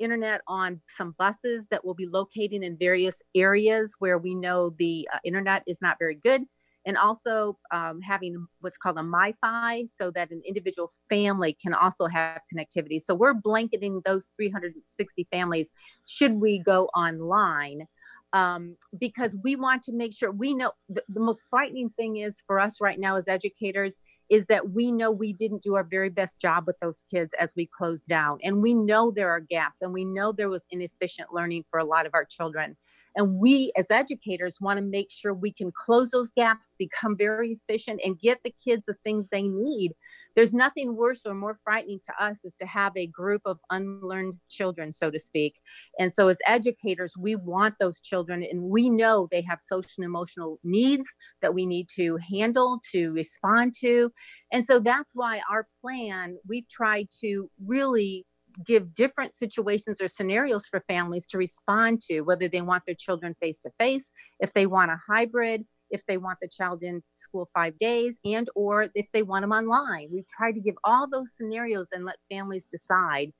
internet 0.00 0.40
on 0.48 0.80
some 0.88 1.14
buses 1.18 1.66
that 1.70 1.84
will 1.84 1.94
be 1.94 2.06
locating 2.06 2.64
in 2.64 2.76
various 2.76 3.22
areas 3.36 3.94
where 4.00 4.18
we 4.18 4.34
know 4.34 4.70
the 4.70 5.08
uh, 5.12 5.18
internet 5.24 5.62
is 5.66 5.80
not 5.80 5.96
very 6.00 6.16
good 6.16 6.42
and 6.84 6.96
also 6.96 7.58
um, 7.72 8.00
having 8.00 8.46
what's 8.60 8.76
called 8.76 8.98
a 8.98 9.02
MiFi 9.02 9.86
so 9.96 10.10
that 10.10 10.30
an 10.30 10.42
individual 10.46 10.90
family 11.08 11.56
can 11.60 11.74
also 11.74 12.06
have 12.06 12.40
connectivity. 12.52 13.00
So 13.00 13.14
we're 13.14 13.34
blanketing 13.34 14.02
those 14.04 14.30
360 14.36 15.26
families 15.30 15.72
should 16.06 16.34
we 16.34 16.58
go 16.58 16.86
online 16.94 17.86
um, 18.32 18.76
because 18.98 19.36
we 19.42 19.56
want 19.56 19.82
to 19.84 19.92
make 19.92 20.14
sure 20.14 20.30
we 20.30 20.54
know 20.54 20.72
the, 20.88 21.02
the 21.08 21.20
most 21.20 21.48
frightening 21.50 21.90
thing 21.90 22.16
is 22.16 22.42
for 22.46 22.58
us 22.58 22.80
right 22.80 22.98
now 22.98 23.16
as 23.16 23.28
educators 23.28 23.98
is 24.30 24.46
that 24.46 24.70
we 24.70 24.90
know 24.90 25.10
we 25.10 25.30
didn't 25.30 25.62
do 25.62 25.74
our 25.74 25.84
very 25.84 26.08
best 26.08 26.40
job 26.40 26.64
with 26.66 26.78
those 26.80 27.04
kids 27.10 27.34
as 27.38 27.52
we 27.54 27.66
closed 27.66 28.06
down. 28.06 28.38
And 28.42 28.62
we 28.62 28.72
know 28.72 29.10
there 29.10 29.30
are 29.30 29.40
gaps 29.40 29.82
and 29.82 29.92
we 29.92 30.06
know 30.06 30.32
there 30.32 30.48
was 30.48 30.66
inefficient 30.70 31.34
learning 31.34 31.64
for 31.68 31.78
a 31.78 31.84
lot 31.84 32.06
of 32.06 32.12
our 32.14 32.24
children. 32.24 32.76
And 33.16 33.34
we 33.34 33.72
as 33.76 33.90
educators 33.90 34.58
want 34.60 34.78
to 34.78 34.84
make 34.84 35.10
sure 35.10 35.34
we 35.34 35.52
can 35.52 35.72
close 35.72 36.10
those 36.10 36.32
gaps, 36.32 36.74
become 36.78 37.16
very 37.16 37.52
efficient, 37.52 38.00
and 38.04 38.18
get 38.18 38.42
the 38.42 38.54
kids 38.64 38.86
the 38.86 38.94
things 39.04 39.28
they 39.30 39.42
need. 39.42 39.92
There's 40.34 40.54
nothing 40.54 40.96
worse 40.96 41.26
or 41.26 41.34
more 41.34 41.54
frightening 41.54 42.00
to 42.04 42.24
us 42.24 42.44
is 42.44 42.56
to 42.56 42.66
have 42.66 42.92
a 42.96 43.06
group 43.06 43.42
of 43.44 43.58
unlearned 43.70 44.36
children, 44.48 44.92
so 44.92 45.10
to 45.10 45.18
speak. 45.18 45.60
And 45.98 46.12
so 46.12 46.28
as 46.28 46.38
educators, 46.46 47.14
we 47.18 47.36
want 47.36 47.74
those 47.78 48.00
children 48.00 48.42
and 48.42 48.62
we 48.62 48.88
know 48.88 49.28
they 49.30 49.42
have 49.42 49.60
social 49.60 49.90
and 49.98 50.04
emotional 50.04 50.58
needs 50.64 51.08
that 51.40 51.54
we 51.54 51.66
need 51.66 51.88
to 51.96 52.18
handle, 52.30 52.80
to 52.92 53.10
respond 53.12 53.74
to. 53.80 54.10
And 54.52 54.64
so 54.64 54.78
that's 54.78 55.12
why 55.14 55.42
our 55.50 55.66
plan, 55.80 56.38
we've 56.48 56.68
tried 56.68 57.08
to 57.20 57.50
really 57.64 58.26
give 58.64 58.94
different 58.94 59.34
situations 59.34 60.00
or 60.00 60.08
scenarios 60.08 60.66
for 60.66 60.82
families 60.88 61.26
to 61.28 61.38
respond 61.38 62.00
to 62.00 62.20
whether 62.22 62.48
they 62.48 62.62
want 62.62 62.84
their 62.86 62.94
children 62.94 63.34
face 63.34 63.58
to 63.60 63.70
face 63.78 64.10
if 64.40 64.52
they 64.52 64.66
want 64.66 64.90
a 64.90 64.98
hybrid 65.08 65.64
if 65.92 66.04
they 66.06 66.16
want 66.16 66.38
the 66.40 66.48
child 66.48 66.82
in 66.82 67.02
school 67.12 67.48
five 67.54 67.78
days 67.78 68.18
and 68.24 68.48
or 68.56 68.88
if 68.94 69.06
they 69.12 69.22
want 69.22 69.42
them 69.42 69.52
online. 69.52 70.08
We've 70.10 70.26
tried 70.26 70.52
to 70.52 70.60
give 70.60 70.74
all 70.82 71.06
those 71.08 71.36
scenarios 71.36 71.88
and 71.92 72.04
let 72.04 72.16
families 72.28 72.64
decide. 72.64 73.32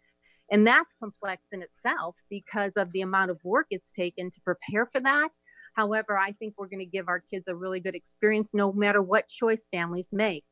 And 0.51 0.67
that's 0.67 0.95
complex 0.95 1.47
in 1.51 1.63
itself 1.63 2.19
because 2.29 2.77
of 2.77 2.93
the 2.93 3.01
amount 3.01 3.31
of 3.31 3.41
work 3.43 3.67
it's 3.71 3.91
taken 3.91 4.31
to 4.31 4.41
prepare 4.43 4.87
for 4.87 5.01
that. 5.01 5.31
However 5.75 6.19
i 6.19 6.33
think 6.33 6.55
we're 6.57 6.69
going 6.69 6.79
to 6.81 6.85
give 6.85 7.09
our 7.09 7.21
kids 7.21 7.49
a 7.49 7.57
really 7.57 7.81
good 7.81 7.95
experience 7.95 8.51
no 8.53 8.73
matter 8.73 9.03
what 9.03 9.29
choice 9.29 9.67
families 9.73 10.11
make. 10.13 10.45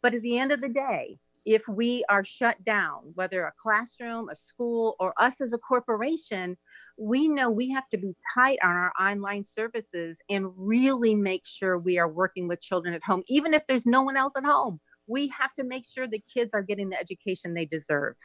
But 0.00 0.14
at 0.14 0.22
the 0.22 0.38
end 0.38 0.52
of 0.52 0.60
the 0.60 0.68
day 0.68 1.18
if 1.48 1.66
we 1.66 2.04
are 2.10 2.22
shut 2.22 2.62
down, 2.62 3.12
whether 3.14 3.44
a 3.44 3.52
classroom, 3.56 4.28
a 4.28 4.36
school, 4.36 4.94
or 5.00 5.14
us 5.16 5.40
as 5.40 5.54
a 5.54 5.58
corporation, 5.58 6.58
we 6.98 7.26
know 7.26 7.50
we 7.50 7.70
have 7.70 7.88
to 7.88 7.96
be 7.96 8.12
tight 8.34 8.58
on 8.62 8.70
our 8.70 8.92
online 9.00 9.44
services 9.44 10.20
and 10.28 10.52
really 10.56 11.14
make 11.14 11.46
sure 11.46 11.78
we 11.78 11.98
are 11.98 12.08
working 12.08 12.48
with 12.48 12.60
children 12.60 12.92
at 12.92 13.02
home, 13.02 13.22
even 13.28 13.54
if 13.54 13.66
there's 13.66 13.86
no 13.86 14.02
one 14.02 14.16
else 14.16 14.34
at 14.36 14.44
home. 14.44 14.78
We 15.06 15.28
have 15.38 15.54
to 15.54 15.64
make 15.64 15.86
sure 15.86 16.06
the 16.06 16.22
kids 16.34 16.52
are 16.52 16.62
getting 16.62 16.90
the 16.90 17.00
education 17.00 17.54
they 17.54 17.64
deserve. 17.64 18.16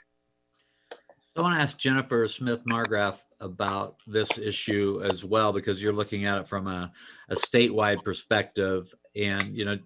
I 1.35 1.41
want 1.41 1.55
to 1.55 1.61
ask 1.61 1.77
Jennifer 1.77 2.27
Smith 2.27 2.61
Margraf 2.65 3.19
about 3.39 3.95
this 4.05 4.37
issue 4.37 5.01
as 5.09 5.23
well, 5.23 5.53
because 5.53 5.81
you're 5.81 5.93
looking 5.93 6.25
at 6.25 6.39
it 6.39 6.47
from 6.47 6.67
a, 6.67 6.91
a 7.29 7.35
statewide 7.35 8.03
perspective. 8.03 8.93
And, 9.15 9.55
you 9.57 9.63
know, 9.65 9.77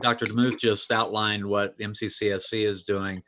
Dr. 0.00 0.26
DeMuth 0.26 0.58
just 0.58 0.90
outlined 0.90 1.46
what 1.46 1.78
MCCSC 1.78 2.68
is 2.68 2.82
doing. 2.82 3.22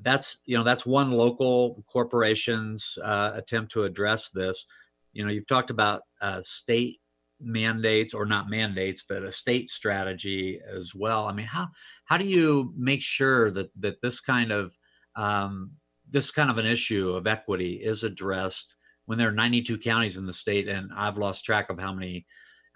That's 0.00 0.38
you 0.44 0.56
know 0.56 0.64
that's 0.64 0.84
one 0.84 1.12
local 1.12 1.82
corporation's 1.86 2.98
uh, 3.02 3.32
attempt 3.34 3.72
to 3.72 3.84
address 3.84 4.30
this. 4.30 4.66
You 5.12 5.24
know, 5.24 5.30
you've 5.30 5.46
talked 5.46 5.70
about 5.70 6.02
uh, 6.20 6.42
state 6.42 7.00
mandates 7.40 8.14
or 8.14 8.26
not 8.26 8.50
mandates, 8.50 9.04
but 9.08 9.22
a 9.22 9.32
state 9.32 9.70
strategy 9.70 10.60
as 10.74 10.94
well. 10.94 11.26
I 11.26 11.32
mean, 11.32 11.46
how 11.46 11.68
how 12.04 12.18
do 12.18 12.26
you 12.26 12.74
make 12.76 13.02
sure 13.02 13.50
that 13.52 13.70
that 13.80 14.02
this 14.02 14.20
kind 14.20 14.52
of 14.52 14.76
um, 15.14 15.72
this 16.10 16.30
kind 16.30 16.50
of 16.50 16.58
an 16.58 16.66
issue 16.66 17.14
of 17.14 17.26
equity 17.26 17.74
is 17.74 18.04
addressed 18.04 18.76
when 19.06 19.18
there 19.18 19.28
are 19.28 19.32
92 19.32 19.78
counties 19.78 20.16
in 20.16 20.26
the 20.26 20.32
state, 20.32 20.68
and 20.68 20.90
I've 20.94 21.18
lost 21.18 21.44
track 21.44 21.70
of 21.70 21.80
how 21.80 21.92
many 21.92 22.26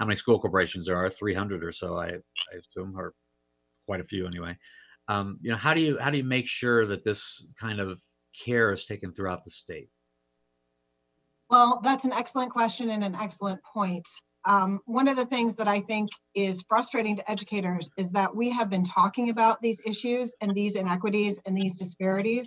how 0.00 0.06
many 0.06 0.16
school 0.16 0.40
corporations 0.40 0.86
there 0.86 0.96
are 0.96 1.08
300 1.08 1.62
or 1.62 1.70
so 1.70 1.98
i, 1.98 2.08
I 2.08 2.56
assume 2.58 2.98
or 2.98 3.14
quite 3.90 4.00
a 4.00 4.04
few 4.04 4.24
anyway. 4.24 4.56
Um, 5.08 5.38
you 5.42 5.50
know 5.50 5.56
how 5.56 5.74
do 5.74 5.80
you 5.80 5.98
how 5.98 6.10
do 6.10 6.18
you 6.18 6.22
make 6.22 6.46
sure 6.46 6.86
that 6.86 7.02
this 7.02 7.44
kind 7.58 7.80
of 7.80 8.00
care 8.44 8.72
is 8.72 8.86
taken 8.86 9.12
throughout 9.12 9.42
the 9.42 9.50
state? 9.50 9.88
Well 11.48 11.80
that's 11.82 12.04
an 12.04 12.12
excellent 12.12 12.52
question 12.52 12.90
and 12.90 13.02
an 13.02 13.16
excellent 13.16 13.60
point. 13.64 14.06
Um, 14.44 14.78
one 14.86 15.08
of 15.08 15.16
the 15.16 15.26
things 15.26 15.56
that 15.56 15.68
i 15.68 15.80
think 15.80 16.08
is 16.34 16.64
frustrating 16.68 17.16
to 17.16 17.30
educators 17.30 17.90
is 17.98 18.12
that 18.12 18.34
we 18.34 18.48
have 18.50 18.70
been 18.70 18.84
talking 18.84 19.28
about 19.28 19.60
these 19.60 19.82
issues 19.84 20.36
and 20.40 20.54
these 20.54 20.76
inequities 20.76 21.42
and 21.44 21.58
these 21.58 21.74
disparities 21.74 22.46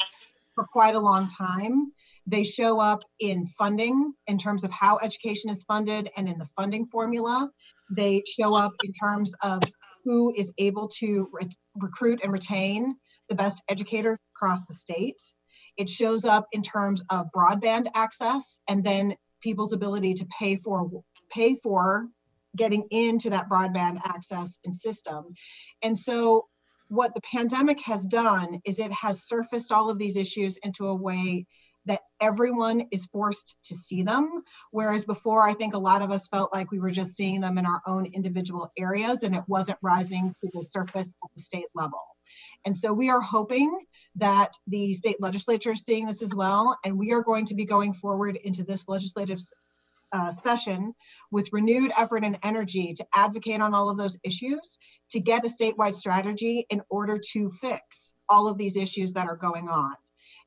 for 0.56 0.64
quite 0.64 0.96
a 0.96 1.00
long 1.00 1.28
time 1.28 1.92
they 2.26 2.44
show 2.44 2.80
up 2.80 3.04
in 3.20 3.46
funding 3.46 4.14
in 4.28 4.38
terms 4.38 4.64
of 4.64 4.72
how 4.72 4.98
education 5.02 5.50
is 5.50 5.64
funded 5.64 6.10
and 6.16 6.30
in 6.30 6.38
the 6.38 6.48
funding 6.56 6.86
formula. 6.86 7.50
They 7.92 8.24
show 8.26 8.56
up 8.56 8.72
in 8.84 8.94
terms 8.94 9.34
of 9.44 9.62
who 10.06 10.34
is 10.36 10.54
able 10.58 10.88
to 11.00 11.30
re- 11.32 11.50
recruit 11.76 12.22
and 12.24 12.32
retain 12.32 12.96
the 13.30 13.36
best 13.36 13.64
educators 13.70 14.18
across 14.36 14.66
the 14.68 14.74
state. 14.74 15.22
It 15.78 15.90
shows 15.90 16.24
up 16.24 16.48
in 16.52 16.62
terms 16.62 17.04
of 17.10 17.28
broadband 17.36 17.88
access 17.94 18.60
and 18.68 18.84
then 18.84 19.16
people's 19.42 19.74
ability 19.74 20.14
to 20.16 20.28
pay 20.40 20.56
for 20.56 20.90
pay 21.30 21.56
for 21.56 22.08
getting 22.56 22.86
into 22.92 23.32
that 23.32 23.50
broadband 23.50 24.00
access 24.06 24.60
and 24.64 24.76
system. 24.76 25.34
And 25.82 25.98
so 25.98 26.48
what 26.88 27.14
the 27.16 27.22
pandemic 27.22 27.80
has 27.82 28.06
done 28.06 28.62
is 28.66 28.80
it 28.80 28.92
has 28.92 29.24
surfaced 29.24 29.72
all 29.72 29.90
of 29.90 29.98
these 29.98 30.16
issues 30.16 30.58
into 30.58 30.88
a 30.88 30.96
way 30.96 31.48
that 31.86 32.02
everyone 32.22 32.88
is 32.92 33.08
forced 33.08 33.58
to 33.66 33.76
see 33.76 34.04
them. 34.04 34.44
Whereas 34.72 35.06
before, 35.06 35.48
I 35.48 35.54
think 35.54 35.74
a 35.74 35.80
lot 35.80 36.02
of 36.02 36.12
us 36.12 36.28
felt 36.28 36.54
like 36.54 36.72
we 36.72 36.80
were 36.80 36.92
just 36.92 37.16
seeing 37.16 37.42
them 37.42 37.58
in 37.58 37.66
our 37.66 37.82
own 37.86 38.06
individual 38.06 38.72
areas 38.78 39.24
and 39.24 39.36
it 39.36 39.44
wasn't 39.48 39.78
rising 39.82 40.34
to 40.44 40.52
the 40.54 40.62
surface 40.62 41.16
at 41.24 41.30
the 41.36 41.42
state 41.42 41.68
level. 41.76 42.00
And 42.66 42.78
so 42.78 42.94
we 42.94 43.10
are 43.10 43.22
hoping 43.22 43.78
that 44.16 44.54
the 44.68 44.94
state 44.94 45.18
legislature 45.20 45.72
is 45.72 45.84
seeing 45.84 46.08
this 46.08 46.22
as 46.22 46.34
well. 46.34 46.78
And 46.86 46.98
we 46.98 47.12
are 47.14 47.22
going 47.22 47.46
to 47.48 47.56
be 47.56 47.66
going 47.66 47.94
forward 47.94 48.38
into 48.38 48.64
this 48.64 48.88
legislative 48.88 49.40
uh, 50.14 50.32
session 50.32 50.94
with 51.32 51.52
renewed 51.52 51.92
effort 51.98 52.24
and 52.24 52.38
energy 52.44 52.94
to 52.94 53.06
advocate 53.14 53.62
on 53.62 53.74
all 53.74 53.90
of 53.90 53.98
those 53.98 54.18
issues 54.24 54.80
to 55.10 55.20
get 55.20 55.46
a 55.46 55.50
statewide 55.50 55.94
strategy 55.94 56.66
in 56.70 56.82
order 56.90 57.20
to 57.34 57.50
fix 57.50 58.14
all 58.30 58.48
of 58.48 58.58
these 58.58 58.78
issues 58.78 59.14
that 59.14 59.28
are 59.28 59.36
going 59.36 59.68
on. 59.68 59.96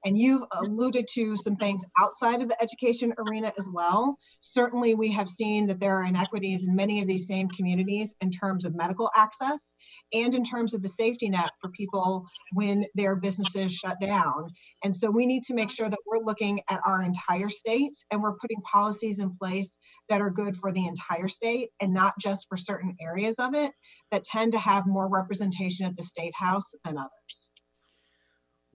And 0.07 0.17
you've 0.17 0.45
alluded 0.53 1.09
to 1.15 1.37
some 1.37 1.57
things 1.57 1.85
outside 1.99 2.41
of 2.41 2.49
the 2.49 2.63
education 2.63 3.13
arena 3.19 3.53
as 3.59 3.69
well. 3.69 4.17
Certainly, 4.39 4.95
we 4.95 5.11
have 5.11 5.29
seen 5.29 5.67
that 5.67 5.81
there 5.81 5.97
are 5.97 6.05
inequities 6.05 6.65
in 6.65 6.77
many 6.77 7.01
of 7.01 7.09
these 7.09 7.27
same 7.27 7.49
communities 7.49 8.15
in 8.21 8.31
terms 8.31 8.65
of 8.65 8.77
medical 8.77 9.11
access 9.17 9.75
and 10.13 10.33
in 10.33 10.45
terms 10.45 10.75
of 10.75 10.83
the 10.83 10.89
safety 10.89 11.29
net 11.29 11.51
for 11.61 11.71
people 11.71 12.25
when 12.53 12.85
their 12.95 13.17
businesses 13.17 13.75
shut 13.75 13.99
down. 14.01 14.51
And 14.85 14.95
so 14.95 15.11
we 15.11 15.27
need 15.27 15.43
to 15.49 15.55
make 15.55 15.73
sure 15.73 15.91
that 15.91 15.99
we're 16.07 16.25
looking 16.25 16.61
at 16.71 16.83
our 16.87 17.03
entire 17.03 17.49
state 17.49 17.97
and 18.13 18.23
we're 18.23 18.39
putting 18.39 18.61
policies 18.61 19.19
in 19.19 19.33
place 19.33 19.77
that 20.09 20.21
are 20.21 20.31
good 20.31 20.57
for 20.57 20.71
the 20.71 20.87
entire 20.87 21.27
state 21.27 21.71
and 21.81 21.93
not 21.93 22.15
just 22.21 22.47
for 22.49 22.57
certain 22.57 22.95
areas 23.01 23.41
of 23.41 23.57
it 23.57 23.73
that 24.13 24.23
tend 24.23 24.53
to 24.53 24.59
have 24.59 24.87
more 24.87 25.11
representation 25.11 25.85
at 25.85 25.97
the 25.97 26.05
state 26.05 26.35
house 26.37 26.75
than 26.85 26.97
others. 26.97 27.51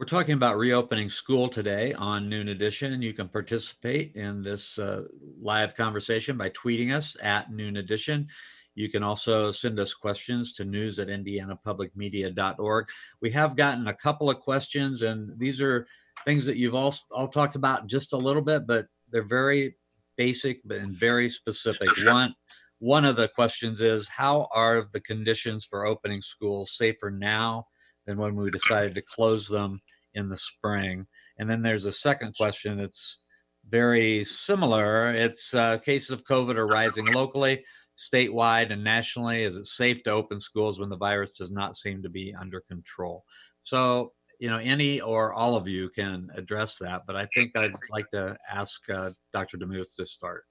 We're 0.02 0.06
talking 0.06 0.34
about 0.34 0.58
reopening 0.58 1.10
school 1.10 1.48
today 1.48 1.94
on 1.94 2.28
Noon 2.28 2.48
Edition. 2.48 3.04
You 3.04 3.14
can 3.14 3.28
participate 3.28 4.16
in 4.16 4.42
this 4.42 4.80
uh, 4.80 5.06
live 5.40 5.76
conversation 5.76 6.38
by 6.38 6.50
tweeting 6.50 6.92
us 6.92 7.16
at 7.22 7.52
Noon 7.52 7.78
Edition. 7.78 8.28
You 8.74 8.90
can 8.90 9.04
also 9.04 9.52
send 9.52 9.80
us 9.80 9.94
questions 9.94 10.54
to 10.54 10.66
news 10.66 10.98
at 10.98 11.10
indianapublicmedia.org. 11.10 12.88
We 13.22 13.30
have 13.30 13.56
gotten 13.56 13.90
a 13.90 13.94
couple 13.94 14.28
of 14.28 14.40
questions, 14.40 15.04
and 15.04 15.38
these 15.38 15.62
are 15.62 15.86
things 16.26 16.48
that 16.48 16.58
you've 16.58 16.74
all, 16.74 16.96
all 17.12 17.28
talked 17.28 17.56
about 17.56 17.86
just 17.86 18.14
a 18.14 18.18
little 18.18 18.42
bit, 18.42 18.66
but 18.66 18.88
they're 19.12 19.22
very 19.22 19.76
basic 20.18 20.62
and 20.68 20.96
very 20.96 21.30
specific. 21.30 21.90
One, 22.08 22.34
one 22.80 23.06
of 23.06 23.18
the 23.18 23.28
questions 23.28 23.82
is 23.82 24.08
How 24.08 24.48
are 24.52 24.84
the 24.92 25.02
conditions 25.02 25.64
for 25.64 25.86
opening 25.86 26.24
schools 26.24 26.76
safer 26.76 27.12
now 27.12 27.68
than 28.08 28.18
when 28.18 28.36
we 28.36 28.50
decided 28.50 28.96
to 28.96 29.02
close 29.02 29.48
them 29.48 29.80
in 30.14 30.30
the 30.30 30.38
spring. 30.38 31.08
And 31.38 31.50
then 31.50 31.62
there's 31.62 31.86
a 31.86 31.92
second 31.92 32.36
question 32.36 32.78
that's 32.78 33.20
very 33.68 34.24
similar. 34.24 35.12
It's 35.12 35.54
uh, 35.54 35.78
cases 35.78 36.12
of 36.12 36.26
COVID 36.26 36.56
are 36.56 36.66
rising 36.66 37.06
locally, 37.14 37.64
statewide, 37.98 38.72
and 38.72 38.84
nationally. 38.84 39.44
Is 39.44 39.56
it 39.56 39.68
safe 39.68 40.04
to 40.04 40.12
open 40.12 40.40
schools 40.40 40.80
when 40.80 40.90
the 40.90 40.98
virus 40.98 41.38
does 41.38 41.52
not 41.52 41.76
seem 41.76 42.04
to 42.04 42.10
be 42.10 42.34
under 42.40 42.62
control? 42.62 43.24
So, 43.62 44.14
you 44.40 44.50
know, 44.50 44.58
any 44.58 45.00
or 45.02 45.34
all 45.34 45.56
of 45.56 45.68
you 45.68 45.90
can 45.90 46.30
address 46.36 46.78
that, 46.78 47.04
but 47.06 47.16
I 47.16 47.28
think 47.36 47.56
I'd 47.56 47.72
like 47.92 48.10
to 48.12 48.38
ask 48.50 48.82
uh, 48.90 49.12
Dr. 49.34 49.58
DeMuth 49.58 49.96
to 49.98 50.06
start. 50.06 50.46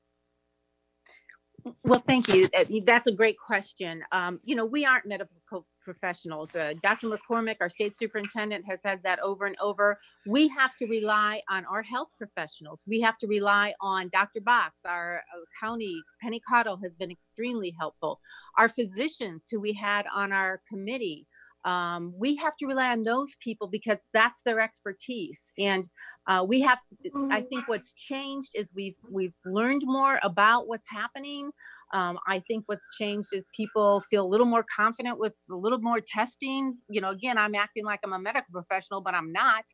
Well, 1.85 2.03
thank 2.07 2.29
you. 2.29 2.49
That's 2.87 3.07
a 3.07 3.13
great 3.13 3.37
question. 3.39 4.03
Um, 4.13 4.39
you 4.43 4.57
know, 4.57 4.65
we 4.65 4.87
aren't 4.87 5.07
medical 5.07 5.37
professionals. 5.83 6.55
Uh, 6.55 6.75
Dr. 6.83 7.09
McCormick, 7.09 7.57
our 7.61 7.71
state 7.71 7.97
superintendent, 7.97 8.65
has 8.69 8.83
said 8.83 9.01
that 9.05 9.19
over 9.21 9.47
and 9.47 9.57
over. 9.61 9.99
We 10.27 10.49
have 10.49 10.77
to 10.77 10.87
rely 10.87 11.43
on 11.51 11.65
our 11.67 11.83
health 11.83 12.09
professionals. 12.19 12.83
We 12.87 13.01
have 13.01 13.19
to 13.19 13.27
rely 13.27 13.75
on 13.81 14.11
Dr. 14.13 14.41
Box, 14.41 14.81
our 14.85 15.19
uh, 15.19 15.41
county. 15.61 16.01
Penny 16.23 16.41
Caudill 16.51 16.83
has 16.83 16.95
been 16.95 17.11
extremely 17.11 17.75
helpful. 17.79 18.21
Our 18.59 18.69
physicians 18.69 19.47
who 19.51 19.61
we 19.61 19.73
had 19.73 20.07
on 20.15 20.33
our 20.33 20.61
committee 20.69 21.27
um, 21.65 22.15
we 22.17 22.37
have 22.37 22.57
to 22.57 22.67
rely 22.67 22.91
on 22.91 23.03
those 23.03 23.37
people 23.41 23.69
because 23.69 24.07
that's 24.15 24.43
their 24.43 24.61
expertise 24.61 25.53
and 25.59 25.89
uh, 26.27 26.45
we 26.47 26.61
have 26.61 26.79
to 26.85 27.29
i 27.31 27.41
think 27.41 27.69
what's 27.69 27.93
changed 27.93 28.51
is 28.55 28.71
we've 28.75 28.97
we've 29.11 29.35
learned 29.45 29.83
more 29.85 30.19
about 30.23 30.69
what's 30.69 30.87
happening 30.89 31.51
um, 31.93 32.19
i 32.27 32.41
think 32.47 32.65
what's 32.67 32.89
changed 32.97 33.29
is 33.33 33.47
people 33.55 34.01
feel 34.11 34.25
a 34.25 34.29
little 34.29 34.47
more 34.47 34.65
confident 34.75 35.19
with 35.19 35.35
a 35.51 35.55
little 35.55 35.81
more 35.81 36.01
testing 36.01 36.77
you 36.89 37.01
know 37.01 37.11
again 37.11 37.39
i'm 37.39 37.55
acting 37.55 37.85
like 37.85 38.01
i'm 38.05 38.13
a 38.13 38.19
medical 38.19 38.53
professional 38.53 39.01
but 39.01 39.15
i'm 39.15 39.33
not 39.33 39.65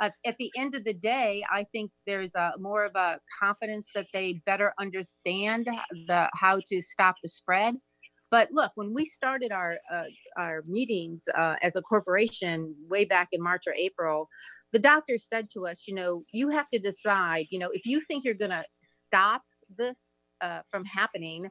uh, 0.00 0.10
at 0.26 0.36
the 0.38 0.50
end 0.56 0.74
of 0.74 0.84
the 0.84 0.92
day, 0.92 1.44
I 1.52 1.64
think 1.72 1.90
there's 2.06 2.34
a 2.34 2.52
more 2.58 2.84
of 2.84 2.92
a 2.96 3.18
confidence 3.40 3.90
that 3.94 4.06
they 4.12 4.40
better 4.44 4.74
understand 4.80 5.68
the 6.06 6.28
how 6.34 6.60
to 6.66 6.82
stop 6.82 7.16
the 7.22 7.28
spread. 7.28 7.76
But 8.30 8.48
look, 8.50 8.72
when 8.74 8.92
we 8.92 9.04
started 9.04 9.52
our 9.52 9.78
uh, 9.92 10.04
our 10.36 10.62
meetings 10.66 11.24
uh, 11.38 11.54
as 11.62 11.76
a 11.76 11.82
corporation 11.82 12.74
way 12.88 13.04
back 13.04 13.28
in 13.30 13.40
March 13.42 13.64
or 13.66 13.74
April, 13.74 14.28
the 14.72 14.78
doctor 14.78 15.18
said 15.18 15.48
to 15.54 15.66
us, 15.66 15.84
you 15.86 15.94
know, 15.94 16.24
you 16.32 16.48
have 16.48 16.68
to 16.70 16.78
decide, 16.78 17.46
you 17.50 17.58
know, 17.58 17.70
if 17.72 17.86
you 17.86 18.00
think 18.00 18.24
you're 18.24 18.34
going 18.34 18.50
to 18.50 18.64
stop 19.06 19.42
this 19.78 19.98
uh, 20.40 20.60
from 20.70 20.84
happening, 20.84 21.48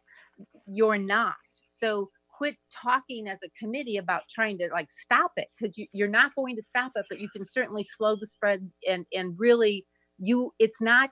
you're 0.68 0.98
not. 0.98 1.36
So 1.68 2.10
quit 2.30 2.56
talking 2.72 3.28
as 3.28 3.40
a 3.44 3.50
committee 3.60 3.98
about 3.98 4.24
trying 4.30 4.58
to 4.58 4.70
like 4.72 4.90
stop 4.90 5.32
it 5.38 5.48
because 5.58 5.78
you, 5.78 5.86
you're 5.94 6.08
not 6.08 6.34
going 6.36 6.56
to 6.56 6.62
stop 6.62 6.92
it, 6.96 7.06
but 7.10 7.20
you 7.20 7.30
can 7.30 7.46
certainly 7.46 7.84
slow 7.84 8.16
the 8.16 8.26
spread 8.26 8.70
and 8.90 9.06
and 9.14 9.36
really 9.38 9.86
you. 10.18 10.52
It's 10.60 10.82
not 10.82 11.12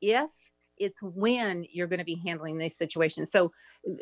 if 0.00 0.30
it's 0.78 1.00
when 1.02 1.64
you're 1.72 1.86
going 1.86 1.98
to 1.98 2.04
be 2.04 2.20
handling 2.26 2.58
these 2.58 2.76
situations. 2.76 3.30
So, 3.30 3.52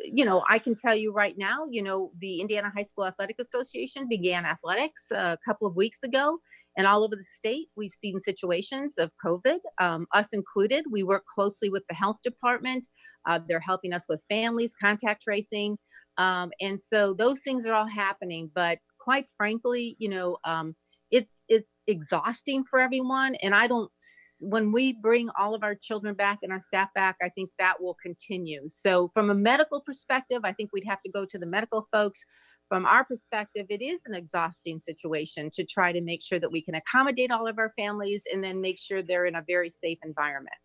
you 0.03 0.25
know, 0.25 0.43
I 0.49 0.59
can 0.59 0.75
tell 0.75 0.95
you 0.95 1.13
right 1.13 1.37
now, 1.37 1.65
you 1.69 1.83
know, 1.83 2.11
the 2.19 2.41
Indiana 2.41 2.71
High 2.75 2.83
School 2.83 3.05
Athletic 3.05 3.37
Association 3.39 4.07
began 4.07 4.45
athletics 4.45 5.11
a 5.11 5.37
couple 5.45 5.67
of 5.67 5.75
weeks 5.75 5.99
ago. 6.03 6.39
And 6.77 6.87
all 6.87 7.03
over 7.03 7.15
the 7.15 7.23
state, 7.23 7.67
we've 7.75 7.91
seen 7.91 8.19
situations 8.19 8.95
of 8.97 9.11
COVID, 9.23 9.59
um, 9.79 10.07
us 10.13 10.33
included. 10.33 10.85
We 10.91 11.03
work 11.03 11.25
closely 11.25 11.69
with 11.69 11.83
the 11.87 11.95
health 11.95 12.17
department. 12.23 12.87
Uh, 13.27 13.39
they're 13.47 13.59
helping 13.59 13.93
us 13.93 14.05
with 14.09 14.23
families, 14.29 14.73
contact 14.81 15.23
tracing. 15.23 15.77
Um, 16.17 16.51
and 16.59 16.79
so 16.81 17.13
those 17.13 17.41
things 17.41 17.65
are 17.65 17.73
all 17.73 17.87
happening. 17.87 18.49
But 18.53 18.79
quite 18.99 19.25
frankly, 19.37 19.95
you 19.99 20.09
know, 20.09 20.37
um, 20.45 20.75
it's 21.13 21.33
it's 21.47 21.71
exhausting 21.85 22.63
for 22.63 22.79
everyone 22.79 23.35
and 23.35 23.53
i 23.53 23.67
don't 23.67 23.91
when 24.39 24.71
we 24.71 24.93
bring 24.93 25.29
all 25.37 25.53
of 25.53 25.61
our 25.61 25.75
children 25.75 26.15
back 26.15 26.39
and 26.41 26.51
our 26.51 26.59
staff 26.59 26.89
back 26.95 27.15
i 27.21 27.29
think 27.29 27.51
that 27.59 27.79
will 27.79 27.95
continue 28.01 28.63
so 28.67 29.11
from 29.13 29.29
a 29.29 29.35
medical 29.35 29.79
perspective 29.79 30.41
i 30.43 30.51
think 30.51 30.71
we'd 30.73 30.87
have 30.87 31.01
to 31.03 31.11
go 31.11 31.23
to 31.23 31.37
the 31.37 31.45
medical 31.45 31.85
folks 31.91 32.25
from 32.73 32.87
our 32.87 33.05
perspective 33.05 33.67
it 33.69 33.83
is 33.83 34.01
an 34.07 34.15
exhausting 34.15 34.79
situation 34.79 35.51
to 35.53 35.63
try 35.63 35.91
to 35.91 36.01
make 36.01 36.23
sure 36.23 36.39
that 36.39 36.51
we 36.51 36.59
can 36.59 36.73
accommodate 36.73 37.29
all 37.29 37.45
of 37.47 37.59
our 37.59 37.71
families 37.77 38.23
and 38.33 38.43
then 38.43 38.59
make 38.59 38.79
sure 38.79 39.03
they're 39.03 39.27
in 39.27 39.35
a 39.35 39.43
very 39.45 39.69
safe 39.69 39.99
environment. 40.03 40.55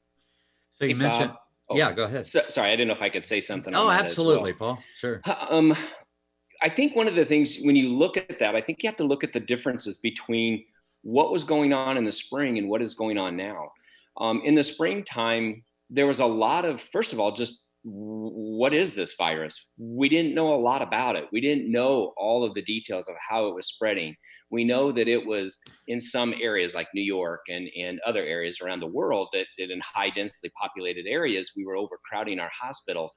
So 0.79 0.87
you 0.87 0.97
hey, 0.97 1.03
mentioned 1.03 1.33
oh, 1.69 1.77
yeah 1.77 1.93
go 1.93 2.05
ahead. 2.05 2.27
So, 2.27 2.41
sorry 2.49 2.71
i 2.71 2.77
didn't 2.77 2.89
know 2.89 2.95
if 2.95 3.03
i 3.03 3.11
could 3.11 3.27
say 3.27 3.43
something 3.43 3.75
oh 3.75 3.91
absolutely 3.91 4.55
well. 4.59 4.77
paul. 4.77 4.85
Sure. 4.97 5.21
Um 5.51 5.77
I 6.63 6.71
think 6.71 6.97
one 6.97 7.09
of 7.09 7.15
the 7.15 7.27
things 7.27 7.59
when 7.63 7.77
you 7.77 7.91
look 7.91 8.17
at 8.17 8.39
that, 8.39 8.57
I 8.57 8.63
think 8.63 8.83
you 8.83 8.89
have 8.89 8.97
to 8.97 9.05
look 9.05 9.23
at 9.23 9.35
the 9.35 9.41
differences 9.41 9.99
between 9.99 10.65
what 11.03 11.31
was 11.31 11.45
going 11.45 11.75
on 11.75 11.99
in 11.99 12.05
the 12.05 12.13
spring 12.13 12.57
and 12.57 12.71
what 12.71 12.81
is 12.81 12.95
going 12.95 13.19
on 13.19 13.37
now. 13.37 13.71
Um, 14.17 14.41
in 14.45 14.55
the 14.57 14.65
springtime, 14.65 15.63
there 15.89 16.09
was 16.09 16.19
a 16.19 16.27
lot 16.27 16.65
of, 16.65 16.81
first 16.81 17.13
of 17.13 17.21
all, 17.21 17.31
just 17.31 17.68
what 17.91 18.75
is 18.75 18.95
this 18.95 19.15
virus? 19.15 19.71
We 19.79 20.09
didn't 20.09 20.35
know 20.35 20.55
a 20.55 20.61
lot 20.61 20.83
about 20.83 21.17
it. 21.17 21.29
We 21.33 21.41
didn't 21.41 21.71
know 21.71 22.13
all 22.17 22.45
of 22.45 22.55
the 22.55 22.63
details 22.63 23.09
of 23.09 23.15
how 23.27 23.47
it 23.47 23.55
was 23.55 23.69
spreading. 23.69 24.15
We 24.51 24.65
know 24.65 24.93
that 24.93 25.09
it 25.09 25.25
was 25.25 25.59
in 25.87 26.01
some 26.01 26.35
areas 26.41 26.75
like 26.75 26.89
New 26.95 27.03
York 27.03 27.41
and, 27.49 27.69
and 27.79 28.01
other 28.07 28.23
areas 28.23 28.61
around 28.61 28.81
the 28.81 28.87
world 28.87 29.29
that, 29.33 29.47
that 29.59 29.71
in 29.71 29.81
high 29.81 30.11
densely 30.11 30.51
populated 30.61 31.07
areas, 31.07 31.53
we 31.57 31.65
were 31.65 31.77
overcrowding 31.77 32.41
our 32.41 32.51
hospitals 32.61 33.15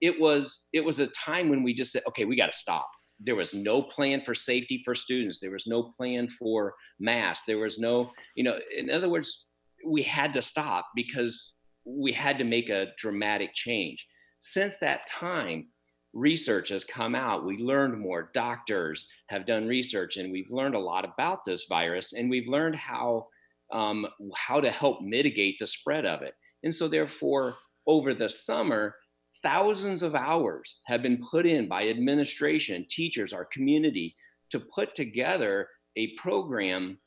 it 0.00 0.18
was 0.18 0.66
it 0.72 0.80
was 0.80 0.98
a 0.98 1.06
time 1.08 1.48
when 1.48 1.62
we 1.62 1.74
just 1.74 1.92
said, 1.92 2.02
okay, 2.08 2.24
we 2.24 2.36
got 2.36 2.50
to 2.50 2.56
stop. 2.56 2.90
There 3.20 3.36
was 3.36 3.52
no 3.52 3.82
plan 3.82 4.22
for 4.22 4.34
safety 4.34 4.80
for 4.84 4.94
students. 4.94 5.40
There 5.40 5.50
was 5.50 5.66
no 5.66 5.90
plan 5.96 6.28
for 6.28 6.74
masks. 6.98 7.44
There 7.46 7.58
was 7.58 7.78
no, 7.78 8.10
you 8.34 8.44
know, 8.44 8.58
in 8.76 8.90
other 8.90 9.10
words, 9.10 9.46
we 9.86 10.02
had 10.02 10.32
to 10.34 10.42
stop 10.42 10.86
because 10.94 11.52
we 11.84 12.12
had 12.12 12.38
to 12.38 12.44
make 12.44 12.70
a 12.70 12.86
dramatic 12.98 13.52
change. 13.52 14.06
Since 14.40 14.78
that 14.78 15.06
time, 15.06 15.68
research 16.12 16.70
has 16.70 16.84
come 16.84 17.14
out. 17.14 17.44
We 17.44 17.58
learned 17.58 17.98
more. 17.98 18.30
Doctors 18.34 19.08
have 19.28 19.46
done 19.46 19.68
research, 19.68 20.16
and 20.16 20.32
we've 20.32 20.50
learned 20.50 20.74
a 20.74 20.80
lot 20.80 21.04
about 21.04 21.44
this 21.44 21.66
virus, 21.68 22.12
and 22.12 22.28
we've 22.28 22.48
learned 22.48 22.74
how 22.74 23.28
um, 23.72 24.06
how 24.34 24.60
to 24.60 24.70
help 24.70 25.00
mitigate 25.00 25.56
the 25.60 25.66
spread 25.66 26.04
of 26.04 26.22
it. 26.22 26.34
And 26.64 26.74
so, 26.74 26.88
therefore, 26.88 27.56
over 27.86 28.14
the 28.14 28.28
summer, 28.28 28.96
thousands 29.42 30.02
of 30.02 30.14
hours 30.14 30.80
have 30.86 31.02
been 31.02 31.24
put 31.30 31.46
in 31.46 31.68
by 31.68 31.88
administration, 31.88 32.84
teachers, 32.88 33.32
our 33.32 33.44
community 33.44 34.16
to 34.50 34.58
put 34.58 34.94
together 34.94 35.68
a 35.96 36.14
program 36.16 36.98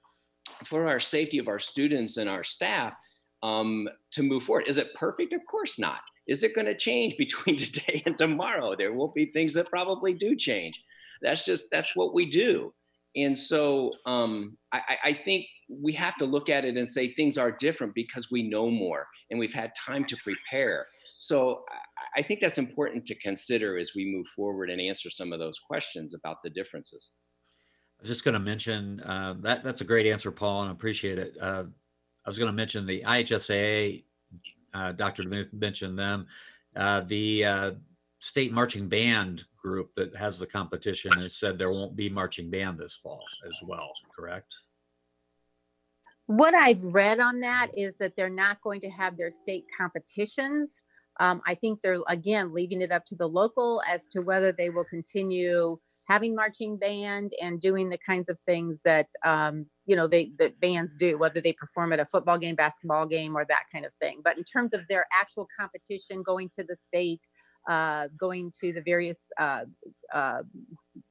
for 0.65 0.87
our 0.87 0.99
safety 0.99 1.37
of 1.37 1.47
our 1.47 1.59
students 1.59 2.17
and 2.17 2.29
our 2.29 2.43
staff 2.43 2.93
um, 3.41 3.87
to 4.11 4.23
move 4.23 4.43
forward. 4.43 4.67
Is 4.67 4.77
it 4.77 4.93
perfect? 4.95 5.33
Of 5.33 5.41
course 5.45 5.77
not. 5.77 6.01
Is 6.27 6.43
it 6.43 6.55
going 6.55 6.67
to 6.67 6.75
change 6.75 7.17
between 7.17 7.57
today 7.57 8.03
and 8.05 8.17
tomorrow? 8.17 8.75
There 8.75 8.93
will 8.93 9.11
be 9.15 9.25
things 9.25 9.53
that 9.53 9.69
probably 9.69 10.13
do 10.13 10.35
change. 10.35 10.83
That's 11.21 11.45
just 11.45 11.65
that's 11.71 11.95
what 11.95 12.13
we 12.13 12.25
do. 12.25 12.73
And 13.15 13.37
so 13.37 13.91
um, 14.05 14.57
I, 14.71 14.97
I 15.05 15.13
think 15.13 15.45
we 15.69 15.93
have 15.93 16.15
to 16.17 16.25
look 16.25 16.49
at 16.49 16.65
it 16.65 16.77
and 16.77 16.89
say 16.89 17.13
things 17.13 17.37
are 17.37 17.51
different 17.51 17.93
because 17.93 18.31
we 18.31 18.49
know 18.49 18.69
more 18.69 19.07
and 19.29 19.39
we've 19.39 19.53
had 19.53 19.71
time 19.75 20.03
to 20.05 20.17
prepare. 20.17 20.85
So 21.17 21.63
I 22.17 22.21
think 22.21 22.39
that's 22.39 22.57
important 22.57 23.05
to 23.07 23.15
consider 23.15 23.77
as 23.77 23.91
we 23.95 24.05
move 24.05 24.27
forward 24.35 24.69
and 24.69 24.81
answer 24.81 25.09
some 25.09 25.31
of 25.31 25.39
those 25.39 25.59
questions 25.59 26.13
about 26.13 26.37
the 26.43 26.49
differences. 26.49 27.11
I 27.99 28.01
was 28.03 28.09
just 28.09 28.25
going 28.25 28.33
to 28.33 28.39
mention 28.39 28.99
uh, 29.01 29.35
that 29.41 29.63
that's 29.63 29.81
a 29.81 29.85
great 29.85 30.07
answer, 30.07 30.31
Paul, 30.31 30.63
and 30.63 30.69
I 30.69 30.73
appreciate 30.73 31.19
it. 31.19 31.37
Uh, 31.39 31.63
I 32.25 32.29
was 32.29 32.37
going 32.37 32.51
to 32.51 32.55
mention 32.55 32.85
the 32.85 33.03
IHSAA. 33.05 34.03
Uh, 34.73 34.91
Dr. 34.91 35.23
mentioned 35.51 35.97
them. 35.97 36.27
Uh, 36.75 37.01
the 37.01 37.45
uh, 37.45 37.71
state 38.19 38.51
marching 38.51 38.87
band 38.87 39.43
group 39.61 39.91
that 39.95 40.15
has 40.15 40.39
the 40.39 40.47
competition 40.47 41.11
has 41.13 41.35
said 41.35 41.57
there 41.57 41.67
won't 41.69 41.95
be 41.95 42.09
marching 42.09 42.49
band 42.49 42.77
this 42.77 42.95
fall 42.95 43.23
as 43.47 43.55
well. 43.67 43.91
Correct? 44.15 44.55
What 46.27 46.55
I've 46.55 46.83
read 46.83 47.19
on 47.19 47.41
that 47.41 47.69
is 47.77 47.95
that 47.97 48.15
they're 48.15 48.29
not 48.29 48.61
going 48.61 48.81
to 48.81 48.89
have 48.89 49.17
their 49.17 49.29
state 49.29 49.65
competitions. 49.77 50.81
Um, 51.19 51.41
I 51.45 51.53
think 51.53 51.81
they're 51.81 51.99
again 52.07 52.53
leaving 52.53 52.81
it 52.81 52.91
up 52.91 53.05
to 53.05 53.15
the 53.15 53.27
local 53.27 53.81
as 53.87 54.07
to 54.07 54.21
whether 54.21 54.51
they 54.51 54.69
will 54.69 54.85
continue 54.85 55.79
having 56.05 56.35
marching 56.35 56.77
band 56.77 57.31
and 57.41 57.61
doing 57.61 57.89
the 57.89 57.97
kinds 57.97 58.29
of 58.29 58.37
things 58.45 58.77
that 58.83 59.07
um, 59.25 59.65
you 59.85 59.95
know 59.95 60.07
they 60.07 60.31
that 60.37 60.59
bands 60.59 60.93
do 60.97 61.17
whether 61.17 61.41
they 61.41 61.53
perform 61.53 61.93
at 61.93 61.99
a 61.99 62.05
football 62.05 62.37
game 62.37 62.55
basketball 62.55 63.05
game 63.05 63.35
or 63.35 63.45
that 63.45 63.63
kind 63.71 63.85
of 63.85 63.93
thing. 63.95 64.21
But 64.23 64.37
in 64.37 64.43
terms 64.43 64.73
of 64.73 64.81
their 64.87 65.05
actual 65.19 65.47
competition 65.57 66.23
going 66.23 66.49
to 66.55 66.63
the 66.63 66.75
state 66.75 67.25
uh, 67.69 68.07
going 68.17 68.51
to 68.59 68.73
the 68.73 68.81
various 68.81 69.17
uh, 69.39 69.63
uh, 70.13 70.41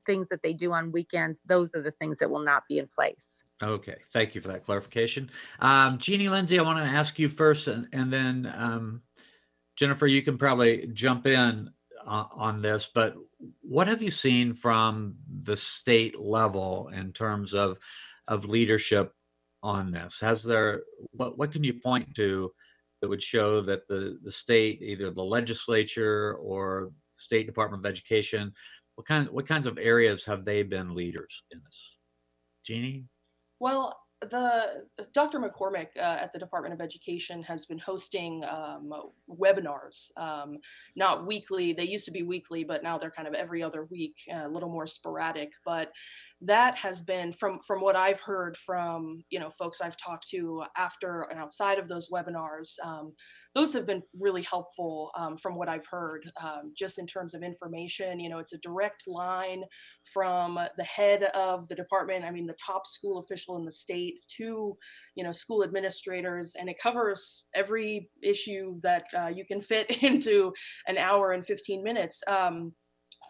things 0.05 0.29
that 0.29 0.43
they 0.43 0.53
do 0.53 0.73
on 0.73 0.93
weekends 0.93 1.41
those 1.47 1.75
are 1.75 1.83
the 1.83 1.93
things 1.93 2.19
that 2.19 2.31
will 2.31 2.45
not 2.45 2.65
be 2.69 2.79
in 2.79 2.89
place. 2.89 3.43
Okay 3.63 3.97
thank 4.13 4.35
you 4.35 4.41
for 4.41 4.49
that 4.49 4.65
clarification. 4.65 5.31
Um, 5.61 5.99
jeannie 5.99 6.29
lindsay 6.29 6.59
i 6.59 6.63
want 6.63 6.79
to 6.79 6.85
ask 6.85 7.19
you 7.19 7.29
first 7.29 7.69
and, 7.69 7.89
and 7.93 8.13
then 8.13 8.53
um, 8.57 9.03
jennifer 9.77 10.07
you 10.07 10.21
can 10.21 10.37
probably 10.37 10.89
jump 10.93 11.27
in 11.27 11.71
on 12.07 12.63
this, 12.63 12.91
but 12.93 13.15
what 13.61 13.89
have 13.89 14.03
you 14.03 14.11
seen 14.11 14.55
from 14.55 15.17
the 15.43 15.57
state 15.57 16.21
level 16.21 16.89
in 16.93 17.13
terms 17.13 17.55
of 17.55 17.79
of 18.29 18.49
leadership 18.49 19.13
on 19.63 19.91
this? 19.91 20.21
Has 20.21 20.43
there 20.43 20.83
what 21.13 21.39
what 21.39 21.53
can 21.53 21.65
you 21.65 21.75
point 21.75 22.15
to 22.17 22.53
that 23.01 23.09
would 23.09 23.23
show 23.23 23.61
that 23.63 23.89
the 23.89 24.19
the 24.23 24.33
state, 24.33 24.81
either 24.83 25.11
the 25.11 25.25
legislature 25.25 26.35
or 26.35 26.93
State 27.15 27.47
Department 27.47 27.85
of 27.85 27.91
Education, 27.91 28.53
what 28.95 29.07
kind 29.07 29.29
what 29.31 29.47
kinds 29.47 29.67
of 29.67 29.79
areas 29.79 30.25
have 30.25 30.45
they 30.45 30.63
been 30.63 30.95
leaders 30.95 31.43
in 31.51 31.61
this? 31.65 31.97
Jeannie? 32.65 33.05
Well, 33.59 33.97
the 34.31 34.85
Dr. 35.13 35.39
McCormick 35.39 35.89
uh, 35.97 36.01
at 36.01 36.33
the 36.33 36.39
Department 36.39 36.75
of 36.75 36.81
Education 36.81 37.43
has 37.43 37.67
been 37.67 37.79
hosting 37.79 38.45
um, 38.45 38.93
webinars, 39.29 40.17
um, 40.17 40.59
not 40.97 41.27
weekly. 41.27 41.73
They 41.73 41.85
used 41.85 42.05
to 42.07 42.11
be 42.13 42.23
weekly, 42.23 42.65
but 42.65 42.83
now 42.83 42.99
they're 42.99 43.11
kind 43.11 43.29
of 43.29 43.35
every 43.35 43.63
other 43.63 43.85
week, 43.85 44.17
uh, 44.33 44.47
a 44.47 44.49
little 44.49 44.69
more 44.69 44.87
sporadic. 44.87 45.53
But 45.65 45.93
that 46.45 46.77
has 46.77 47.01
been 47.01 47.33
from 47.33 47.61
from 47.61 47.81
what 47.81 47.97
I've 47.97 48.21
heard 48.21 48.57
from 48.57 49.25
you 49.31 49.39
know 49.39 49.51
folks 49.51 49.81
I've 49.81 49.97
talked 49.97 50.29
to 50.31 50.65
after 50.77 51.23
and 51.31 51.39
outside 51.39 51.79
of 51.79 51.89
those 51.89 52.11
webinars. 52.11 52.75
Um, 52.85 53.13
those 53.55 53.75
have 53.75 53.87
been 53.87 54.03
really 54.19 54.43
helpful 54.43 55.11
um, 55.17 55.37
from 55.37 55.57
what 55.57 55.69
I've 55.69 55.87
heard, 55.87 56.25
um, 56.43 56.73
just 56.77 56.99
in 56.99 57.07
terms 57.07 57.35
of 57.35 57.43
information. 57.43 58.19
You 58.19 58.31
know, 58.31 58.39
it's 58.39 58.55
a 58.55 58.59
direct 58.59 59.05
line 59.07 59.65
from 60.13 60.59
the 60.77 60.85
head 60.85 61.25
of 61.35 61.69
the 61.69 61.75
department, 61.75 62.25
I 62.25 62.31
mean, 62.31 62.47
the 62.47 62.55
top 62.55 62.87
school 62.87 63.19
official 63.19 63.59
in 63.59 63.65
the 63.65 63.73
state, 63.73 64.21
to, 64.39 64.77
you 65.15 65.25
know, 65.25 65.33
school 65.33 65.63
administrators, 65.63 66.55
and 66.59 66.71
it 66.71 66.79
covers 66.83 67.47
every 67.55 68.09
issue 68.23 68.81
that 68.83 69.05
uh, 69.17 69.29
you 69.29 69.45
can 69.45 69.61
fit 69.61 69.91
into 70.03 70.53
an 70.87 70.97
hour 70.97 71.33
and 71.33 71.45
15 71.45 71.83
minutes. 71.83 72.23
Um, 72.27 72.73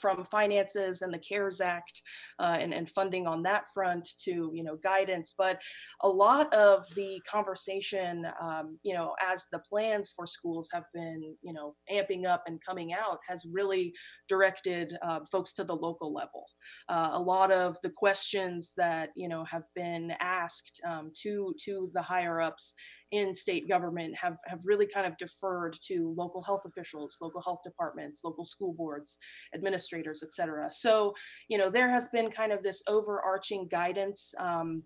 from 0.01 0.25
finances 0.25 1.03
and 1.03 1.13
the 1.13 1.19
CARES 1.19 1.61
Act 1.61 2.01
uh, 2.39 2.57
and, 2.59 2.73
and 2.73 2.91
funding 2.91 3.27
on 3.27 3.43
that 3.43 3.65
front 3.73 4.09
to 4.25 4.51
you 4.55 4.63
know 4.63 4.77
guidance, 4.77 5.35
but 5.37 5.61
a 6.03 6.09
lot 6.09 6.53
of 6.55 6.87
the 6.95 7.21
conversation, 7.31 8.27
um, 8.41 8.79
you 8.83 8.95
know, 8.95 9.15
as 9.23 9.47
the 9.53 9.61
plans 9.61 10.13
for 10.15 10.27
schools 10.27 10.69
have 10.73 10.85
been 10.95 11.37
you 11.43 11.53
know 11.53 11.75
amping 11.93 12.27
up 12.27 12.45
and 12.47 12.65
coming 12.65 12.93
out, 12.93 13.19
has 13.29 13.47
really 13.51 13.93
directed 14.29 14.97
uh, 15.03 15.21
folks 15.31 15.53
to 15.55 15.65
the 15.65 15.75
local 15.75 16.13
level. 16.13 16.45
Uh, 16.89 17.11
a 17.13 17.21
lot 17.21 17.51
of 17.53 17.77
the 17.83 17.91
questions 17.91 18.73
that 18.77 19.11
you 19.17 19.29
know 19.29 19.45
have 19.45 19.65
been 19.75 20.13
asked 20.21 20.81
um, 20.87 21.11
to 21.23 21.55
to 21.65 21.91
the 21.95 22.03
higher 22.03 22.41
ups 22.41 22.75
in 23.13 23.35
state 23.35 23.69
government 23.69 24.15
have, 24.17 24.39
have 24.47 24.61
really 24.65 24.87
kind 24.87 25.07
of 25.07 25.17
deferred 25.19 25.77
to 25.83 26.15
local 26.17 26.43
health 26.43 26.65
officials, 26.65 27.19
local 27.21 27.43
health 27.43 27.61
departments, 27.63 28.25
local 28.25 28.45
school 28.45 28.73
boards, 28.73 29.19
administrators, 29.55 30.23
et 30.23 30.33
cetera. 30.33 30.71
So, 30.71 31.15
you 31.49 31.59
know, 31.59 31.71
there 31.71 31.91
has 31.91 32.09
been 32.09 32.31
kind 32.31 32.53
of 32.53 32.63
this 32.63 32.83
overarching 32.89 33.69
guidance 33.69 34.35
um, 34.39 34.83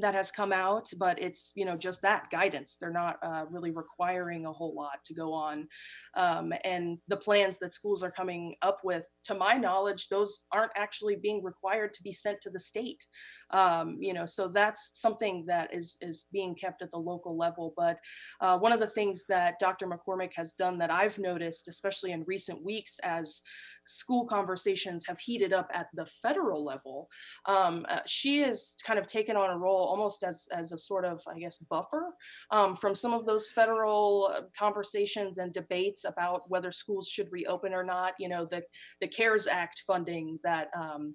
that 0.00 0.14
has 0.14 0.30
come 0.30 0.52
out, 0.52 0.90
but 0.98 1.20
it's 1.20 1.52
you 1.54 1.64
know 1.64 1.76
just 1.76 2.02
that 2.02 2.30
guidance. 2.30 2.76
They're 2.80 2.90
not 2.90 3.18
uh, 3.22 3.44
really 3.50 3.70
requiring 3.70 4.46
a 4.46 4.52
whole 4.52 4.74
lot 4.74 5.04
to 5.04 5.14
go 5.14 5.32
on, 5.32 5.68
um, 6.16 6.52
and 6.64 6.98
the 7.08 7.16
plans 7.16 7.58
that 7.58 7.72
schools 7.72 8.02
are 8.02 8.10
coming 8.10 8.56
up 8.62 8.80
with, 8.84 9.06
to 9.24 9.34
my 9.34 9.54
knowledge, 9.54 10.08
those 10.08 10.46
aren't 10.52 10.72
actually 10.76 11.16
being 11.16 11.42
required 11.42 11.94
to 11.94 12.02
be 12.02 12.12
sent 12.12 12.40
to 12.42 12.50
the 12.50 12.60
state. 12.60 13.06
Um, 13.50 13.98
you 14.00 14.12
know, 14.12 14.26
so 14.26 14.48
that's 14.48 15.00
something 15.00 15.44
that 15.46 15.72
is 15.74 15.96
is 16.00 16.26
being 16.32 16.54
kept 16.54 16.82
at 16.82 16.90
the 16.90 16.98
local 16.98 17.36
level. 17.36 17.74
But 17.76 17.98
uh, 18.40 18.58
one 18.58 18.72
of 18.72 18.80
the 18.80 18.88
things 18.88 19.24
that 19.28 19.58
Dr. 19.58 19.86
McCormick 19.86 20.32
has 20.36 20.54
done 20.54 20.78
that 20.78 20.90
I've 20.90 21.18
noticed, 21.18 21.68
especially 21.68 22.12
in 22.12 22.24
recent 22.26 22.64
weeks, 22.64 22.98
as 23.02 23.42
school 23.86 24.24
conversations 24.26 25.06
have 25.06 25.18
heated 25.18 25.52
up 25.52 25.68
at 25.72 25.88
the 25.94 26.06
federal 26.06 26.64
level, 26.64 27.08
um, 27.46 27.86
uh, 27.88 28.00
she 28.06 28.40
has 28.40 28.76
kind 28.84 28.98
of 28.98 29.06
taken 29.06 29.36
on 29.36 29.50
a 29.50 29.58
role 29.58 29.86
almost 29.86 30.22
as, 30.22 30.48
as 30.52 30.72
a 30.72 30.78
sort 30.78 31.04
of, 31.04 31.22
I 31.28 31.38
guess, 31.38 31.58
buffer 31.58 32.14
um, 32.50 32.76
from 32.76 32.94
some 32.94 33.12
of 33.12 33.24
those 33.24 33.50
federal 33.50 34.32
uh, 34.34 34.42
conversations 34.56 35.38
and 35.38 35.52
debates 35.52 36.04
about 36.04 36.48
whether 36.48 36.72
schools 36.72 37.08
should 37.08 37.32
reopen 37.32 37.72
or 37.74 37.84
not. 37.84 38.14
You 38.18 38.28
know, 38.28 38.46
the, 38.50 38.62
the 39.00 39.08
CARES 39.08 39.46
Act 39.46 39.82
funding 39.86 40.38
that 40.44 40.70
um, 40.76 41.14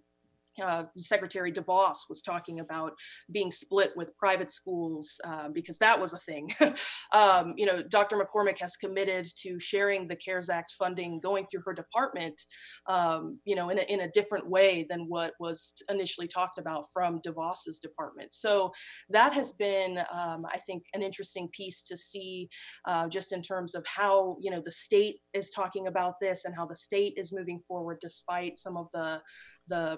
uh, 0.64 0.84
Secretary 0.98 1.52
DeVos 1.52 1.98
was 2.10 2.22
talking 2.22 2.60
about 2.60 2.94
being 3.32 3.52
split 3.52 3.92
with 3.96 4.16
private 4.18 4.52
schools 4.52 5.20
uh, 5.26 5.50
because 5.50 5.78
that 5.80 6.00
was 6.00 6.14
a 6.14 6.20
thing. 6.20 6.50
um, 7.14 7.54
you 7.58 7.66
know, 7.66 7.84
Dr. 7.84 8.18
McCormick 8.18 8.60
has 8.60 8.78
committed 8.78 9.28
to 9.42 9.60
sharing 9.60 10.08
the 10.08 10.16
CARES 10.16 10.50
Act 10.50 10.74
funding 10.78 11.20
going 11.20 11.46
through 11.46 11.62
her 11.66 11.74
department, 11.74 12.42
um, 12.88 13.40
you 13.46 13.56
know, 13.56 13.70
in 13.70 13.80
a, 13.80 13.84
in 13.84 14.02
a 14.02 14.12
different 14.12 14.50
way 14.50 14.86
than 14.90 15.06
what 15.08 15.34
was 15.40 15.74
initially 15.90 16.28
talked 16.28 16.58
about 16.58 16.86
from 16.94 17.20
DeVos's 17.26 17.80
department. 17.80 18.34
So 18.34 18.72
that 19.10 19.34
has 19.34 19.54
been, 19.54 20.00
um, 20.12 20.46
I 20.52 20.60
think, 20.60 20.84
an 20.94 21.02
interesting 21.02 21.50
piece 21.52 21.82
to 21.84 21.98
see 21.98 22.50
uh, 22.86 23.08
just 23.08 23.34
in 23.34 23.42
terms 23.42 23.76
of 23.76 23.86
how, 23.86 24.38
you 24.40 24.52
know, 24.52 24.62
the 24.64 24.72
state 24.72 25.18
is 25.34 25.50
talking 25.50 25.88
about 25.88 26.16
this 26.22 26.46
and 26.46 26.56
how 26.56 26.66
the 26.66 26.76
state 26.76 27.14
is 27.18 27.34
moving 27.34 27.60
forward 27.60 27.98
despite 28.02 28.58
some 28.58 28.78
of 28.78 28.88
the 28.94 29.22
the 29.68 29.98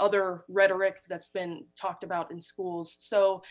other 0.00 0.44
rhetoric 0.48 0.96
that's 1.08 1.28
been 1.28 1.64
talked 1.76 2.04
about 2.04 2.30
in 2.30 2.40
schools. 2.40 2.96
So, 2.98 3.42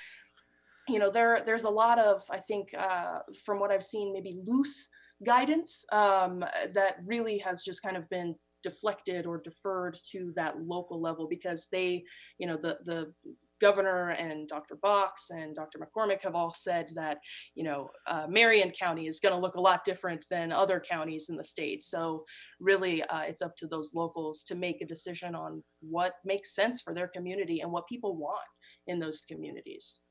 you 0.88 1.00
know, 1.00 1.12
there 1.12 1.42
there's 1.46 1.66
a 1.66 1.70
lot 1.70 2.00
of 2.00 2.24
I 2.30 2.40
think 2.40 2.70
uh, 2.78 3.20
from 3.46 3.60
what 3.60 3.72
I've 3.72 3.86
seen, 3.86 4.14
maybe 4.14 4.40
loose 4.46 4.90
guidance 5.26 5.86
um, 5.92 6.40
that 6.74 6.98
really 7.06 7.40
has 7.40 7.64
just 7.64 7.82
kind 7.82 7.98
of 7.98 8.10
been 8.10 8.36
deflected 8.64 9.26
or 9.26 9.40
deferred 9.40 9.98
to 10.12 10.34
that 10.36 10.60
local 10.62 11.02
level 11.02 11.28
because 11.30 11.68
they, 11.72 12.04
you 12.38 12.48
know, 12.48 12.58
the 12.58 12.78
the 12.86 13.14
governor 13.60 14.10
and 14.10 14.48
Dr. 14.48 14.76
Box 14.76 15.30
and 15.30 15.56
Dr. 15.56 15.80
McCormick 15.80 16.22
have 16.22 16.36
all 16.36 16.54
said 16.54 16.88
that, 16.96 17.18
you 17.56 17.64
know, 17.64 17.90
uh, 18.08 18.26
Marion 18.28 18.72
County 18.72 19.08
is 19.08 19.20
going 19.20 19.34
to 19.34 19.42
look 19.42 19.56
a 19.56 19.62
lot 19.62 19.84
different 19.84 20.26
than 20.30 20.52
other 20.52 20.80
counties 20.80 21.30
in 21.30 21.36
the 21.36 21.44
state. 21.44 21.84
So 21.84 22.26
really, 22.60 23.04
uh, 23.04 23.22
it's 23.22 23.42
up 23.42 23.56
to 23.58 23.68
those 23.68 23.94
locals 23.94 24.44
to 24.44 24.56
make 24.56 24.82
a 24.82 24.86
decision 24.86 25.36
on 25.36 25.64
what 25.82 26.14
makes 26.26 26.54
sense 26.56 26.82
for 26.82 26.94
their 26.94 27.08
community 27.08 27.62
and 27.62 27.72
what 27.72 27.88
people 27.88 28.16
want 28.16 28.40
in 28.88 29.00
those 29.00 29.22
communities. 29.22 30.02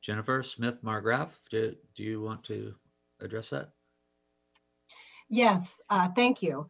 Jennifer 0.00 0.42
Smith 0.42 0.82
Margraf, 0.82 1.30
do, 1.50 1.74
do 1.96 2.02
you 2.02 2.20
want 2.20 2.44
to 2.44 2.74
address 3.20 3.50
that? 3.50 3.70
Yes, 5.28 5.80
uh, 5.90 6.08
thank 6.16 6.42
you. 6.42 6.68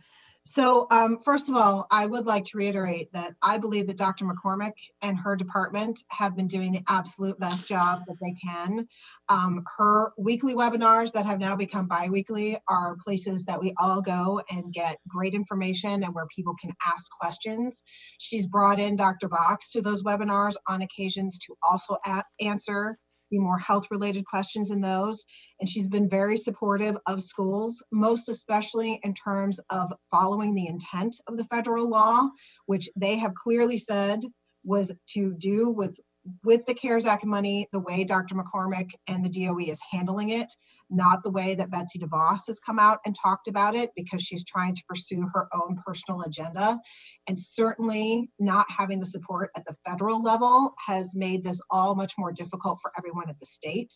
So, 0.50 0.86
um, 0.90 1.18
first 1.18 1.50
of 1.50 1.56
all, 1.56 1.86
I 1.90 2.06
would 2.06 2.24
like 2.24 2.46
to 2.46 2.56
reiterate 2.56 3.12
that 3.12 3.34
I 3.42 3.58
believe 3.58 3.86
that 3.88 3.98
Dr. 3.98 4.24
McCormick 4.24 4.72
and 5.02 5.18
her 5.18 5.36
department 5.36 6.02
have 6.08 6.36
been 6.36 6.46
doing 6.46 6.72
the 6.72 6.82
absolute 6.88 7.38
best 7.38 7.68
job 7.68 8.04
that 8.06 8.16
they 8.22 8.32
can. 8.32 8.88
Um, 9.28 9.62
her 9.76 10.12
weekly 10.16 10.54
webinars 10.54 11.12
that 11.12 11.26
have 11.26 11.38
now 11.38 11.54
become 11.54 11.86
bi-weekly 11.86 12.56
are 12.66 12.96
places 13.04 13.44
that 13.44 13.60
we 13.60 13.74
all 13.78 14.00
go 14.00 14.40
and 14.50 14.72
get 14.72 14.96
great 15.06 15.34
information 15.34 16.02
and 16.02 16.14
where 16.14 16.26
people 16.34 16.54
can 16.58 16.72
ask 16.90 17.10
questions. 17.20 17.84
She's 18.16 18.46
brought 18.46 18.80
in 18.80 18.96
Dr. 18.96 19.28
Box 19.28 19.72
to 19.72 19.82
those 19.82 20.02
webinars 20.02 20.54
on 20.66 20.80
occasions 20.80 21.38
to 21.40 21.56
also 21.70 21.98
answer 22.40 22.96
the 23.30 23.38
more 23.38 23.58
health 23.58 23.86
related 23.90 24.24
questions 24.24 24.70
in 24.70 24.80
those. 24.80 25.24
And 25.60 25.68
she's 25.68 25.88
been 25.88 26.08
very 26.08 26.36
supportive 26.36 26.96
of 27.06 27.22
schools, 27.22 27.84
most 27.92 28.28
especially 28.28 29.00
in 29.02 29.14
terms 29.14 29.60
of 29.70 29.92
following 30.10 30.54
the 30.54 30.66
intent 30.66 31.16
of 31.26 31.36
the 31.36 31.44
federal 31.44 31.88
law, 31.88 32.28
which 32.66 32.88
they 32.96 33.16
have 33.16 33.34
clearly 33.34 33.78
said 33.78 34.20
was 34.64 34.92
to 35.14 35.34
do 35.34 35.70
with 35.70 35.98
with 36.44 36.66
the 36.66 36.74
CARES 36.74 37.06
Act 37.06 37.24
money, 37.24 37.68
the 37.72 37.80
way 37.80 38.04
Dr. 38.04 38.34
McCormick 38.34 38.90
and 39.06 39.24
the 39.24 39.28
DOE 39.28 39.70
is 39.70 39.80
handling 39.90 40.30
it, 40.30 40.52
not 40.90 41.22
the 41.22 41.30
way 41.30 41.54
that 41.54 41.70
Betsy 41.70 41.98
DeVos 41.98 42.46
has 42.46 42.60
come 42.60 42.78
out 42.78 42.98
and 43.04 43.14
talked 43.14 43.48
about 43.48 43.74
it 43.74 43.90
because 43.96 44.22
she's 44.22 44.44
trying 44.44 44.74
to 44.74 44.82
pursue 44.88 45.28
her 45.34 45.48
own 45.52 45.80
personal 45.84 46.22
agenda. 46.22 46.78
And 47.26 47.38
certainly 47.38 48.30
not 48.38 48.66
having 48.70 49.00
the 49.00 49.06
support 49.06 49.50
at 49.56 49.64
the 49.66 49.76
federal 49.86 50.22
level 50.22 50.74
has 50.86 51.14
made 51.14 51.44
this 51.44 51.60
all 51.70 51.94
much 51.94 52.14
more 52.18 52.32
difficult 52.32 52.78
for 52.80 52.92
everyone 52.96 53.28
at 53.28 53.38
the 53.40 53.46
state. 53.46 53.92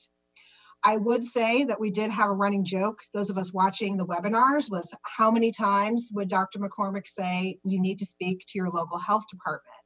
I 0.85 0.97
would 0.97 1.23
say 1.23 1.65
that 1.65 1.81
we 1.81 1.91
did 1.91 2.11
have 2.11 2.29
a 2.29 2.35
running 2.35 2.65
joke, 2.65 2.99
those 3.15 3.31
of 3.31 3.39
us 3.39 3.53
watching 3.53 3.97
the 3.97 4.07
webinars, 4.07 4.69
was 4.69 4.93
how 5.03 5.31
many 5.31 5.53
times 5.53 6.09
would 6.13 6.29
Dr. 6.29 6.59
McCormick 6.59 7.07
say, 7.07 7.59
you 7.65 7.81
need 7.81 8.01
to 8.01 8.07
speak 8.07 8.41
to 8.49 8.59
your 8.59 8.69
local 8.69 8.99
health 8.99 9.29
department? 9.31 9.82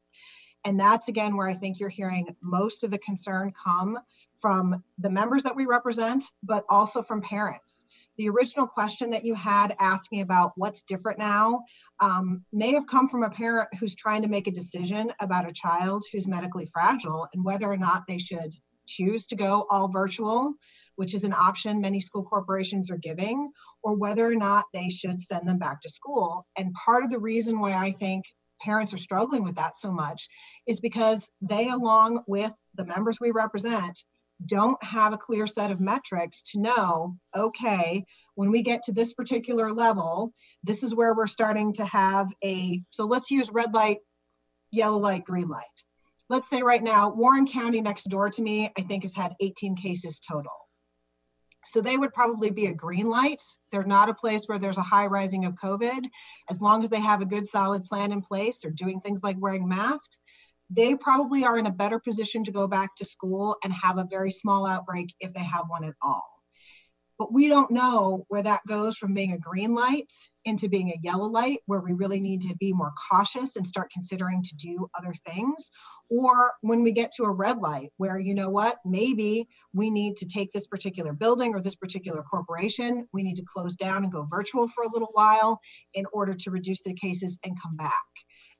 And 0.66 0.80
that's 0.80 1.06
again 1.06 1.36
where 1.36 1.46
I 1.46 1.54
think 1.54 1.78
you're 1.78 1.88
hearing 1.88 2.34
most 2.42 2.82
of 2.82 2.90
the 2.90 2.98
concern 2.98 3.52
come 3.52 4.00
from 4.40 4.82
the 4.98 5.08
members 5.08 5.44
that 5.44 5.54
we 5.54 5.64
represent, 5.64 6.24
but 6.42 6.64
also 6.68 7.02
from 7.02 7.22
parents. 7.22 7.86
The 8.18 8.28
original 8.30 8.66
question 8.66 9.10
that 9.10 9.24
you 9.24 9.34
had 9.34 9.76
asking 9.78 10.22
about 10.22 10.54
what's 10.56 10.82
different 10.82 11.20
now 11.20 11.62
um, 12.00 12.44
may 12.52 12.72
have 12.72 12.88
come 12.88 13.08
from 13.08 13.22
a 13.22 13.30
parent 13.30 13.68
who's 13.78 13.94
trying 13.94 14.22
to 14.22 14.28
make 14.28 14.48
a 14.48 14.50
decision 14.50 15.12
about 15.20 15.48
a 15.48 15.52
child 15.52 16.02
who's 16.12 16.26
medically 16.26 16.68
fragile 16.72 17.28
and 17.32 17.44
whether 17.44 17.70
or 17.70 17.76
not 17.76 18.02
they 18.08 18.18
should 18.18 18.52
choose 18.88 19.28
to 19.28 19.36
go 19.36 19.66
all 19.70 19.86
virtual, 19.86 20.54
which 20.96 21.14
is 21.14 21.22
an 21.22 21.32
option 21.32 21.80
many 21.80 22.00
school 22.00 22.24
corporations 22.24 22.90
are 22.90 22.98
giving, 22.98 23.52
or 23.84 23.94
whether 23.94 24.26
or 24.26 24.34
not 24.34 24.64
they 24.74 24.88
should 24.88 25.20
send 25.20 25.46
them 25.46 25.58
back 25.58 25.80
to 25.82 25.88
school. 25.88 26.44
And 26.56 26.74
part 26.74 27.04
of 27.04 27.10
the 27.10 27.20
reason 27.20 27.60
why 27.60 27.74
I 27.74 27.92
think 27.92 28.24
parents 28.60 28.94
are 28.94 28.98
struggling 28.98 29.44
with 29.44 29.56
that 29.56 29.76
so 29.76 29.90
much 29.90 30.28
is 30.66 30.80
because 30.80 31.30
they, 31.40 31.68
along 31.68 32.22
with 32.26 32.52
the 32.74 32.84
members 32.84 33.20
we 33.20 33.30
represent, 33.30 34.04
don't 34.44 34.82
have 34.82 35.12
a 35.12 35.18
clear 35.18 35.46
set 35.46 35.70
of 35.70 35.80
metrics 35.80 36.42
to 36.42 36.60
know, 36.60 37.16
okay, 37.34 38.04
when 38.34 38.50
we 38.50 38.62
get 38.62 38.82
to 38.84 38.92
this 38.92 39.14
particular 39.14 39.72
level, 39.72 40.32
this 40.62 40.82
is 40.82 40.94
where 40.94 41.14
we're 41.14 41.26
starting 41.26 41.72
to 41.74 41.84
have 41.86 42.30
a, 42.44 42.82
so 42.90 43.06
let's 43.06 43.30
use 43.30 43.50
red 43.50 43.72
light, 43.72 43.98
yellow 44.70 44.98
light, 44.98 45.24
green 45.24 45.48
light. 45.48 45.64
Let's 46.28 46.50
say 46.50 46.62
right 46.62 46.82
now, 46.82 47.10
Warren 47.10 47.46
County 47.46 47.80
next 47.80 48.04
door 48.04 48.28
to 48.30 48.42
me, 48.42 48.70
I 48.76 48.82
think 48.82 49.04
has 49.04 49.14
had 49.14 49.34
18 49.40 49.76
cases 49.76 50.20
total. 50.20 50.52
So 51.66 51.80
they 51.80 51.98
would 51.98 52.14
probably 52.14 52.50
be 52.50 52.66
a 52.66 52.74
green 52.74 53.10
light. 53.10 53.42
They're 53.72 53.84
not 53.84 54.08
a 54.08 54.14
place 54.14 54.46
where 54.46 54.58
there's 54.58 54.78
a 54.78 54.82
high 54.82 55.06
rising 55.06 55.44
of 55.44 55.54
COVID. 55.54 56.08
As 56.48 56.60
long 56.60 56.82
as 56.82 56.90
they 56.90 57.00
have 57.00 57.20
a 57.20 57.26
good 57.26 57.46
solid 57.46 57.84
plan 57.84 58.12
in 58.12 58.22
place 58.22 58.64
or 58.64 58.70
doing 58.70 59.00
things 59.00 59.22
like 59.24 59.36
wearing 59.38 59.68
masks, 59.68 60.22
they 60.70 60.94
probably 60.94 61.44
are 61.44 61.58
in 61.58 61.66
a 61.66 61.72
better 61.72 61.98
position 61.98 62.44
to 62.44 62.52
go 62.52 62.66
back 62.66 62.94
to 62.96 63.04
school 63.04 63.56
and 63.64 63.72
have 63.72 63.98
a 63.98 64.06
very 64.08 64.30
small 64.30 64.66
outbreak 64.66 65.14
if 65.20 65.32
they 65.32 65.44
have 65.44 65.64
one 65.68 65.84
at 65.84 65.94
all. 66.02 66.35
But 67.18 67.32
we 67.32 67.48
don't 67.48 67.70
know 67.70 68.26
where 68.28 68.42
that 68.42 68.60
goes 68.68 68.98
from 68.98 69.14
being 69.14 69.32
a 69.32 69.38
green 69.38 69.74
light 69.74 70.12
into 70.44 70.68
being 70.68 70.90
a 70.90 71.00
yellow 71.00 71.28
light, 71.28 71.60
where 71.66 71.80
we 71.80 71.92
really 71.92 72.20
need 72.20 72.42
to 72.42 72.54
be 72.56 72.72
more 72.72 72.92
cautious 73.10 73.56
and 73.56 73.66
start 73.66 73.90
considering 73.90 74.42
to 74.42 74.56
do 74.56 74.88
other 74.96 75.14
things. 75.26 75.70
Or 76.10 76.52
when 76.60 76.82
we 76.82 76.92
get 76.92 77.12
to 77.12 77.24
a 77.24 77.30
red 77.30 77.58
light, 77.58 77.90
where 77.96 78.18
you 78.18 78.34
know 78.34 78.50
what, 78.50 78.78
maybe 78.84 79.48
we 79.72 79.90
need 79.90 80.16
to 80.16 80.26
take 80.26 80.52
this 80.52 80.68
particular 80.68 81.12
building 81.12 81.54
or 81.54 81.60
this 81.60 81.74
particular 81.74 82.22
corporation, 82.22 83.08
we 83.12 83.22
need 83.22 83.36
to 83.36 83.44
close 83.44 83.76
down 83.76 84.04
and 84.04 84.12
go 84.12 84.26
virtual 84.30 84.68
for 84.68 84.84
a 84.84 84.92
little 84.92 85.10
while 85.12 85.60
in 85.94 86.04
order 86.12 86.34
to 86.34 86.50
reduce 86.50 86.82
the 86.82 86.94
cases 86.94 87.38
and 87.44 87.60
come 87.60 87.76
back. 87.76 87.92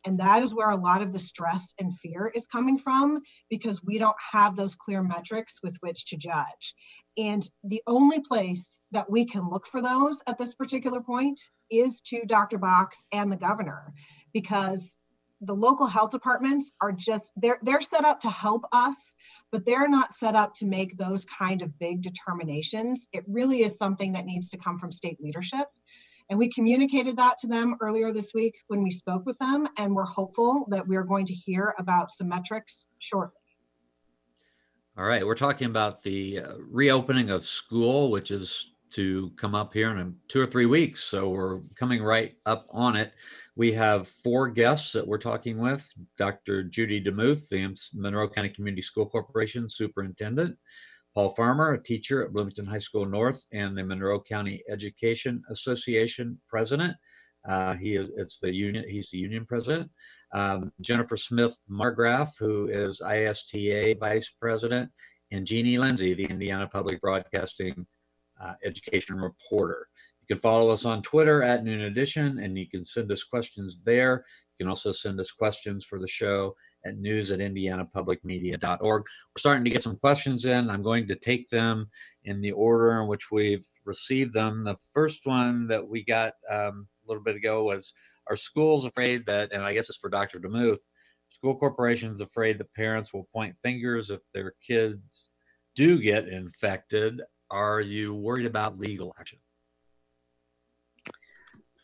And 0.07 0.21
that 0.21 0.43
is 0.43 0.55
where 0.55 0.71
a 0.71 0.77
lot 0.77 1.03
of 1.03 1.13
the 1.13 1.19
stress 1.19 1.75
and 1.79 1.97
fear 1.99 2.31
is 2.33 2.47
coming 2.47 2.79
from 2.79 3.21
because 3.51 3.83
we 3.83 3.99
don't 3.99 4.17
have 4.33 4.55
those 4.55 4.77
clear 4.77 5.03
metrics 5.03 5.61
with 5.63 5.77
which 5.81 6.07
to 6.07 6.17
judge. 6.17 6.75
And 7.19 7.47
the 7.65 7.83
only 7.87 8.21
place 8.21 8.81
that 8.93 9.11
we 9.11 9.25
can 9.25 9.51
look 9.51 9.67
for 9.67 9.83
those 9.83 10.23
at 10.29 10.39
this 10.39 10.55
particular 10.55 11.01
point 11.01 11.41
is 11.71 12.01
to 12.03 12.25
Dr. 12.25 12.59
Box 12.59 13.05
and 13.13 13.33
the 13.33 13.37
governor 13.37 13.93
because 14.33 14.97
the 15.41 15.55
local 15.55 15.87
health 15.87 16.13
departments 16.13 16.73
are 16.81 16.93
just 16.93 17.33
they're 17.37 17.59
they're 17.63 17.83
set 17.83 18.07
up 18.07 18.21
to 18.21 18.31
help 18.31 18.65
us 18.73 19.15
but 19.53 19.67
they're 19.67 19.89
not 19.89 20.13
set 20.13 20.35
up 20.35 20.55
to 20.55 20.67
make 20.67 20.97
those 20.97 21.27
kind 21.27 21.61
of 21.61 21.79
big 21.79 22.01
determinations 22.01 23.07
it 23.13 23.23
really 23.29 23.59
is 23.61 23.77
something 23.77 24.13
that 24.13 24.25
needs 24.25 24.49
to 24.49 24.57
come 24.57 24.79
from 24.79 24.91
state 24.91 25.21
leadership 25.21 25.67
and 26.29 26.39
we 26.39 26.49
communicated 26.49 27.17
that 27.17 27.39
to 27.39 27.47
them 27.47 27.77
earlier 27.81 28.13
this 28.13 28.33
week 28.35 28.57
when 28.69 28.83
we 28.83 28.91
spoke 28.91 29.25
with 29.27 29.39
them, 29.39 29.67
and 29.79 29.95
we're 29.95 30.05
hopeful 30.05 30.67
that 30.71 30.87
we're 30.87 31.05
going 31.05 31.27
to 31.27 31.35
hear 31.35 31.75
about 31.79 32.11
some 32.11 32.29
metrics 32.29 32.89
shortly. 32.99 33.41
All 34.99 35.05
right, 35.05 35.27
we're 35.27 35.35
talking 35.35 35.67
about 35.67 36.03
the 36.03 36.41
uh, 36.41 36.55
reopening 36.71 37.31
of 37.31 37.45
school, 37.45 38.11
which 38.11 38.31
is 38.31 38.73
to 38.93 39.31
come 39.37 39.55
up 39.55 39.75
here 39.75 39.91
in 39.91 40.17
two 40.29 40.41
or 40.41 40.47
three 40.47 40.65
weeks. 40.65 41.05
So 41.05 41.29
we're 41.29 41.61
coming 41.75 42.03
right 42.03 42.35
up 42.47 42.67
on 42.71 42.97
it. 42.97 43.13
We 43.55 43.73
have 43.73 44.09
four 44.09 44.49
guests 44.49 44.93
that 44.93 45.07
we're 45.07 45.19
talking 45.19 45.59
with 45.59 45.87
Dr. 46.17 46.63
Judy 46.63 47.03
DeMuth, 47.03 47.49
the 47.51 47.77
Monroe 47.95 48.29
County 48.29 48.49
Community 48.49 48.83
School 48.83 49.07
Corporation 49.07 49.69
Superintendent, 49.69 50.57
Paul 51.17 51.31
Farmer, 51.31 51.73
a 51.73 51.83
teacher 51.83 52.23
at 52.23 52.35
Bloomington 52.35 52.67
High 52.67 52.77
School 52.77 53.07
North 53.07 53.47
and 53.51 53.75
the 53.75 53.83
Monroe 53.83 54.21
County 54.21 54.63
Education 54.69 55.43
Association 55.49 56.39
president. 56.47 56.95
Uh, 57.49 57.73
he 57.73 57.97
is 57.97 58.11
it's 58.19 58.39
the 58.39 58.55
union. 58.55 58.85
He's 58.87 59.09
the 59.09 59.17
union 59.17 59.47
president. 59.47 59.91
Um, 60.35 60.71
Jennifer 60.83 61.17
Smith 61.17 61.59
Margraf, 61.71 62.33
who 62.39 62.67
is 62.67 63.01
ISTA 63.01 63.97
vice 63.99 64.29
president, 64.39 64.91
and 65.31 65.47
Jeannie 65.47 65.79
Lindsay, 65.79 66.13
the 66.13 66.27
Indiana 66.27 66.69
Public 66.71 67.01
Broadcasting 67.01 67.87
uh, 68.39 68.53
education 68.63 69.19
reporter. 69.19 69.89
You 70.21 70.35
can 70.35 70.43
follow 70.43 70.69
us 70.69 70.85
on 70.85 71.01
Twitter 71.01 71.43
at 71.43 71.65
Noon 71.65 71.81
Edition, 71.81 72.41
and 72.41 72.59
you 72.59 72.69
can 72.69 72.85
send 72.85 73.11
us 73.11 73.25
questions 73.25 73.83
there. 73.85 74.27
You 74.59 74.65
can 74.65 74.69
also 74.69 74.93
send 74.93 75.19
us 75.19 75.31
questions 75.31 75.87
for 75.87 75.99
the 75.99 76.09
show 76.09 76.55
at 76.87 76.99
news 76.99 77.31
at 77.31 77.41
indianapublicmedia.org. 77.41 79.03
We're 79.03 79.39
starting 79.39 79.65
to 79.65 79.71
get 79.71 79.83
some 79.83 79.97
questions 79.97 80.45
in. 80.45 80.71
I'm 80.71 80.83
going 80.83 81.07
to 81.09 81.17
take 81.17 81.49
them 81.49 81.89
in 82.25 82.41
the 82.41 82.53
order 82.53 83.01
in 83.01 83.09
which 83.09 83.31
we've 83.31 83.67
received 83.85 84.33
them. 84.33 84.65
The 84.65 84.77
first 84.93 85.27
one 85.27 85.67
that 85.69 85.87
we 85.87 86.05
got 86.05 86.35
um, 86.51 86.87
a 87.05 87.09
little 87.09 87.23
bit 87.23 87.37
ago 87.37 87.65
was 87.65 87.93
Are 88.29 88.37
schools 88.37 88.85
afraid 88.85 89.27
that, 89.27 89.53
and 89.53 89.63
I 89.63 89.73
guess 89.73 89.89
it's 89.89 89.99
for 89.99 90.11
Dr. 90.11 90.41
DeMuth, 90.41 90.81
school 91.29 91.57
corporations 91.57 92.21
afraid 92.21 92.59
that 92.59 92.73
parents 92.75 93.13
will 93.13 93.29
point 93.33 93.57
fingers 93.63 94.11
if 94.11 94.21
their 94.33 94.55
kids 94.67 95.31
do 95.75 96.01
get 96.01 96.29
infected? 96.29 97.23
Are 97.51 97.81
you 97.81 98.15
worried 98.15 98.47
about 98.47 98.79
legal 98.79 99.15
action? 99.19 99.39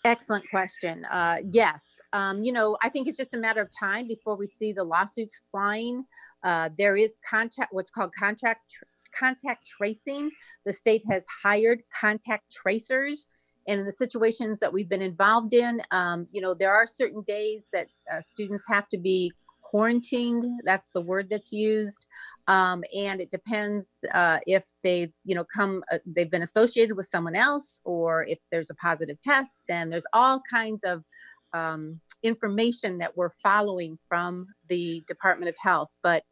Excellent 0.05 0.49
question. 0.51 1.05
Uh, 1.05 1.37
yes, 1.53 2.01
um, 2.13 2.43
you 2.43 2.51
know, 2.51 2.77
I 2.83 2.89
think 2.89 3.07
it's 3.07 3.17
just 3.17 3.35
a 3.35 3.39
matter 3.39 3.61
of 3.61 3.69
time 3.71 4.09
before 4.09 4.37
we 4.37 4.49
see 4.49 4.73
the 4.73 4.83
lawsuits 4.83 5.43
flying. 5.53 6.05
Uh, 6.43 6.71
there 6.77 6.97
is 6.97 7.15
contact, 7.29 7.73
what's 7.73 7.91
called 7.91 8.11
contact 8.19 8.63
tr- 8.69 8.85
contact 9.17 9.61
tracing. 9.65 10.31
The 10.67 10.73
state 10.73 11.05
has 11.09 11.25
hired 11.45 11.83
contact 12.01 12.51
tracers, 12.51 13.29
and 13.69 13.79
in 13.79 13.87
the 13.87 13.93
situations 13.93 14.59
that 14.59 14.73
we've 14.73 14.89
been 14.89 15.03
involved 15.03 15.55
in, 15.55 15.83
um, 15.93 16.27
you 16.33 16.41
know, 16.41 16.53
there 16.53 16.75
are 16.75 16.87
certain 16.87 17.23
days 17.23 17.67
that 17.73 17.87
uh, 18.13 18.23
students 18.23 18.65
have 18.69 18.89
to 18.89 18.99
be 18.99 19.33
quarantined. 19.73 20.45
That's 20.65 20.91
the 20.95 21.01
word 21.01 21.29
that's 21.31 21.51
used. 21.51 22.07
Um, 22.47 22.85
and 22.95 23.21
it 23.21 23.31
depends 23.31 23.95
uh, 24.13 24.39
if 24.47 24.65
they've, 24.85 25.13
you 25.25 25.35
know, 25.35 25.45
come, 25.45 25.83
uh, 25.91 25.99
they've 26.05 26.31
been 26.31 26.43
associated 26.43 26.95
with 26.95 27.07
someone 27.07 27.35
else 27.35 27.81
or 27.85 28.25
if 28.25 28.39
there's 28.51 28.69
a 28.69 28.75
positive 28.75 29.19
test. 29.23 29.63
And 29.69 29.91
there's 29.91 30.07
all 30.13 30.43
kinds 30.51 30.85
of 30.85 31.05
um, 31.55 32.01
information 32.23 32.99
that 32.99 33.17
we're 33.17 33.31
following 33.43 33.99
from 34.09 34.47
the 34.69 35.03
Department 35.07 35.49
of 35.49 35.57
Health. 35.59 35.91
But 36.03 36.23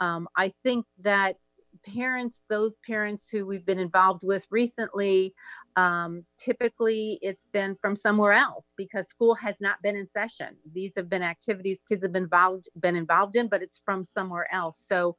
um, 0.00 0.28
I 0.36 0.52
think 0.62 0.84
that 1.00 1.36
parents, 1.82 2.44
those 2.48 2.78
parents 2.86 3.28
who 3.28 3.46
we've 3.46 3.66
been 3.66 3.78
involved 3.78 4.22
with 4.24 4.46
recently, 4.50 5.34
um, 5.76 6.24
typically 6.38 7.18
it's 7.22 7.48
been 7.52 7.76
from 7.80 7.96
somewhere 7.96 8.32
else 8.32 8.74
because 8.76 9.08
school 9.08 9.34
has 9.36 9.56
not 9.60 9.82
been 9.82 9.96
in 9.96 10.08
session. 10.08 10.56
These 10.72 10.94
have 10.96 11.08
been 11.08 11.22
activities 11.22 11.82
kids 11.88 12.04
have 12.04 12.12
been 12.12 12.24
involved 12.24 12.68
been 12.78 12.96
involved 12.96 13.36
in, 13.36 13.48
but 13.48 13.62
it's 13.62 13.80
from 13.84 14.04
somewhere 14.04 14.52
else. 14.52 14.82
So 14.86 15.16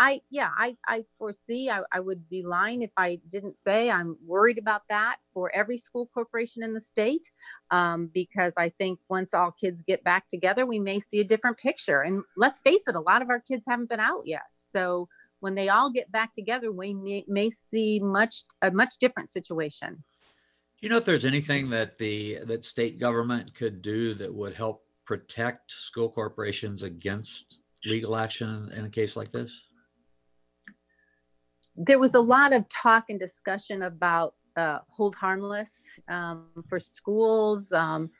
I, 0.00 0.20
yeah, 0.30 0.50
I, 0.56 0.76
I 0.86 1.02
foresee, 1.18 1.68
I, 1.68 1.80
I 1.90 1.98
would 1.98 2.28
be 2.30 2.44
lying 2.44 2.82
if 2.82 2.92
I 2.96 3.18
didn't 3.26 3.58
say 3.58 3.90
I'm 3.90 4.16
worried 4.24 4.58
about 4.58 4.82
that 4.88 5.16
for 5.34 5.50
every 5.52 5.76
school 5.76 6.08
corporation 6.14 6.62
in 6.62 6.72
the 6.72 6.80
state. 6.80 7.26
Um, 7.72 8.08
because 8.14 8.52
I 8.56 8.68
think 8.78 9.00
once 9.10 9.34
all 9.34 9.50
kids 9.50 9.82
get 9.82 10.04
back 10.04 10.28
together, 10.28 10.64
we 10.64 10.78
may 10.78 11.00
see 11.00 11.18
a 11.20 11.24
different 11.24 11.58
picture. 11.58 12.02
And 12.02 12.22
let's 12.36 12.60
face 12.60 12.82
it, 12.86 12.94
a 12.94 13.00
lot 13.00 13.22
of 13.22 13.28
our 13.28 13.40
kids 13.40 13.66
haven't 13.68 13.88
been 13.88 13.98
out 13.98 14.22
yet. 14.24 14.46
So 14.56 15.08
when 15.40 15.54
they 15.54 15.68
all 15.68 15.90
get 15.90 16.10
back 16.10 16.32
together, 16.32 16.72
we 16.72 16.94
may, 16.94 17.24
may 17.28 17.50
see 17.50 18.00
much, 18.00 18.44
a 18.62 18.70
much 18.70 18.96
different 19.00 19.30
situation. 19.30 20.04
Do 20.80 20.86
you 20.86 20.88
know 20.88 20.96
if 20.96 21.04
there's 21.04 21.24
anything 21.24 21.70
that 21.70 21.98
the, 21.98 22.38
that 22.46 22.64
state 22.64 22.98
government 22.98 23.54
could 23.54 23.82
do 23.82 24.14
that 24.14 24.32
would 24.32 24.54
help 24.54 24.84
protect 25.04 25.72
school 25.72 26.08
corporations 26.08 26.82
against 26.82 27.60
legal 27.84 28.16
action 28.16 28.70
in 28.76 28.84
a 28.84 28.90
case 28.90 29.16
like 29.16 29.32
this? 29.32 29.68
there 31.78 31.98
was 31.98 32.14
a 32.14 32.20
lot 32.20 32.52
of 32.52 32.68
talk 32.68 33.04
and 33.08 33.20
discussion 33.20 33.82
about 33.82 34.34
uh, 34.56 34.80
hold 34.88 35.14
harmless 35.14 35.82
um, 36.08 36.46
for 36.68 36.80
schools. 36.80 37.72
Um, 37.72 38.10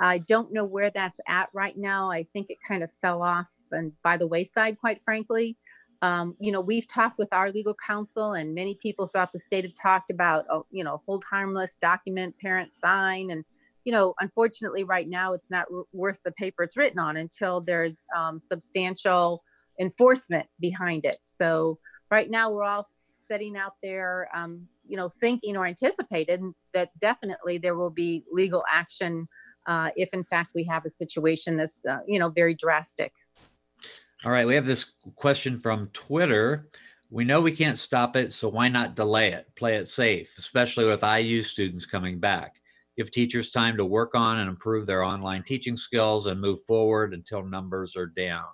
I 0.00 0.18
don't 0.18 0.52
know 0.52 0.64
where 0.64 0.90
that's 0.90 1.18
at 1.26 1.48
right 1.52 1.76
now. 1.76 2.10
I 2.12 2.26
think 2.32 2.46
it 2.48 2.58
kind 2.66 2.84
of 2.84 2.90
fell 3.02 3.22
off 3.22 3.48
and 3.72 3.92
by 4.04 4.16
the 4.16 4.26
wayside, 4.26 4.78
quite 4.78 5.02
frankly. 5.02 5.56
Um, 6.00 6.36
you 6.38 6.52
know, 6.52 6.60
we've 6.60 6.86
talked 6.86 7.18
with 7.18 7.28
our 7.32 7.50
legal 7.50 7.74
counsel, 7.74 8.32
and 8.32 8.54
many 8.54 8.78
people 8.80 9.08
throughout 9.08 9.32
the 9.32 9.38
state 9.38 9.64
have 9.64 9.74
talked 9.74 10.10
about, 10.10 10.44
oh, 10.50 10.64
you 10.70 10.84
know, 10.84 11.02
hold 11.06 11.24
harmless, 11.24 11.76
document, 11.80 12.36
parents 12.38 12.78
sign, 12.78 13.30
and 13.30 13.44
you 13.84 13.92
know, 13.92 14.14
unfortunately, 14.20 14.84
right 14.84 15.08
now 15.08 15.32
it's 15.32 15.50
not 15.50 15.66
r- 15.74 15.84
worth 15.92 16.20
the 16.22 16.32
paper 16.32 16.62
it's 16.62 16.76
written 16.76 16.98
on 16.98 17.16
until 17.16 17.62
there's 17.62 18.00
um, 18.14 18.38
substantial 18.44 19.42
enforcement 19.80 20.46
behind 20.60 21.04
it. 21.06 21.18
So 21.24 21.78
right 22.10 22.28
now, 22.28 22.50
we're 22.50 22.64
all 22.64 22.86
setting 23.26 23.56
out 23.56 23.74
there, 23.82 24.28
um, 24.34 24.66
you 24.86 24.96
know, 24.96 25.08
thinking 25.08 25.56
or 25.56 25.66
anticipating 25.66 26.54
that 26.74 26.90
definitely 27.00 27.58
there 27.58 27.76
will 27.76 27.90
be 27.90 28.24
legal 28.30 28.62
action 28.70 29.26
uh, 29.66 29.90
if, 29.96 30.12
in 30.12 30.24
fact, 30.24 30.52
we 30.54 30.64
have 30.64 30.84
a 30.86 30.90
situation 30.90 31.56
that's, 31.56 31.84
uh, 31.88 31.98
you 32.06 32.18
know, 32.18 32.30
very 32.30 32.54
drastic. 32.54 33.12
All 34.24 34.32
right, 34.32 34.46
we 34.46 34.54
have 34.54 34.66
this 34.66 34.92
question 35.14 35.58
from 35.58 35.90
Twitter. 35.92 36.68
We 37.10 37.24
know 37.24 37.40
we 37.40 37.52
can't 37.52 37.78
stop 37.78 38.16
it, 38.16 38.32
so 38.32 38.48
why 38.48 38.68
not 38.68 38.96
delay 38.96 39.32
it? 39.32 39.46
Play 39.56 39.76
it 39.76 39.88
safe, 39.88 40.34
especially 40.38 40.84
with 40.86 41.02
IU 41.04 41.42
students 41.42 41.86
coming 41.86 42.18
back. 42.18 42.56
Give 42.96 43.10
teachers 43.10 43.50
time 43.50 43.76
to 43.76 43.84
work 43.84 44.14
on 44.14 44.40
and 44.40 44.48
improve 44.50 44.86
their 44.86 45.04
online 45.04 45.44
teaching 45.44 45.76
skills 45.76 46.26
and 46.26 46.40
move 46.40 46.58
forward 46.66 47.14
until 47.14 47.44
numbers 47.44 47.96
are 47.96 48.06
down. 48.06 48.44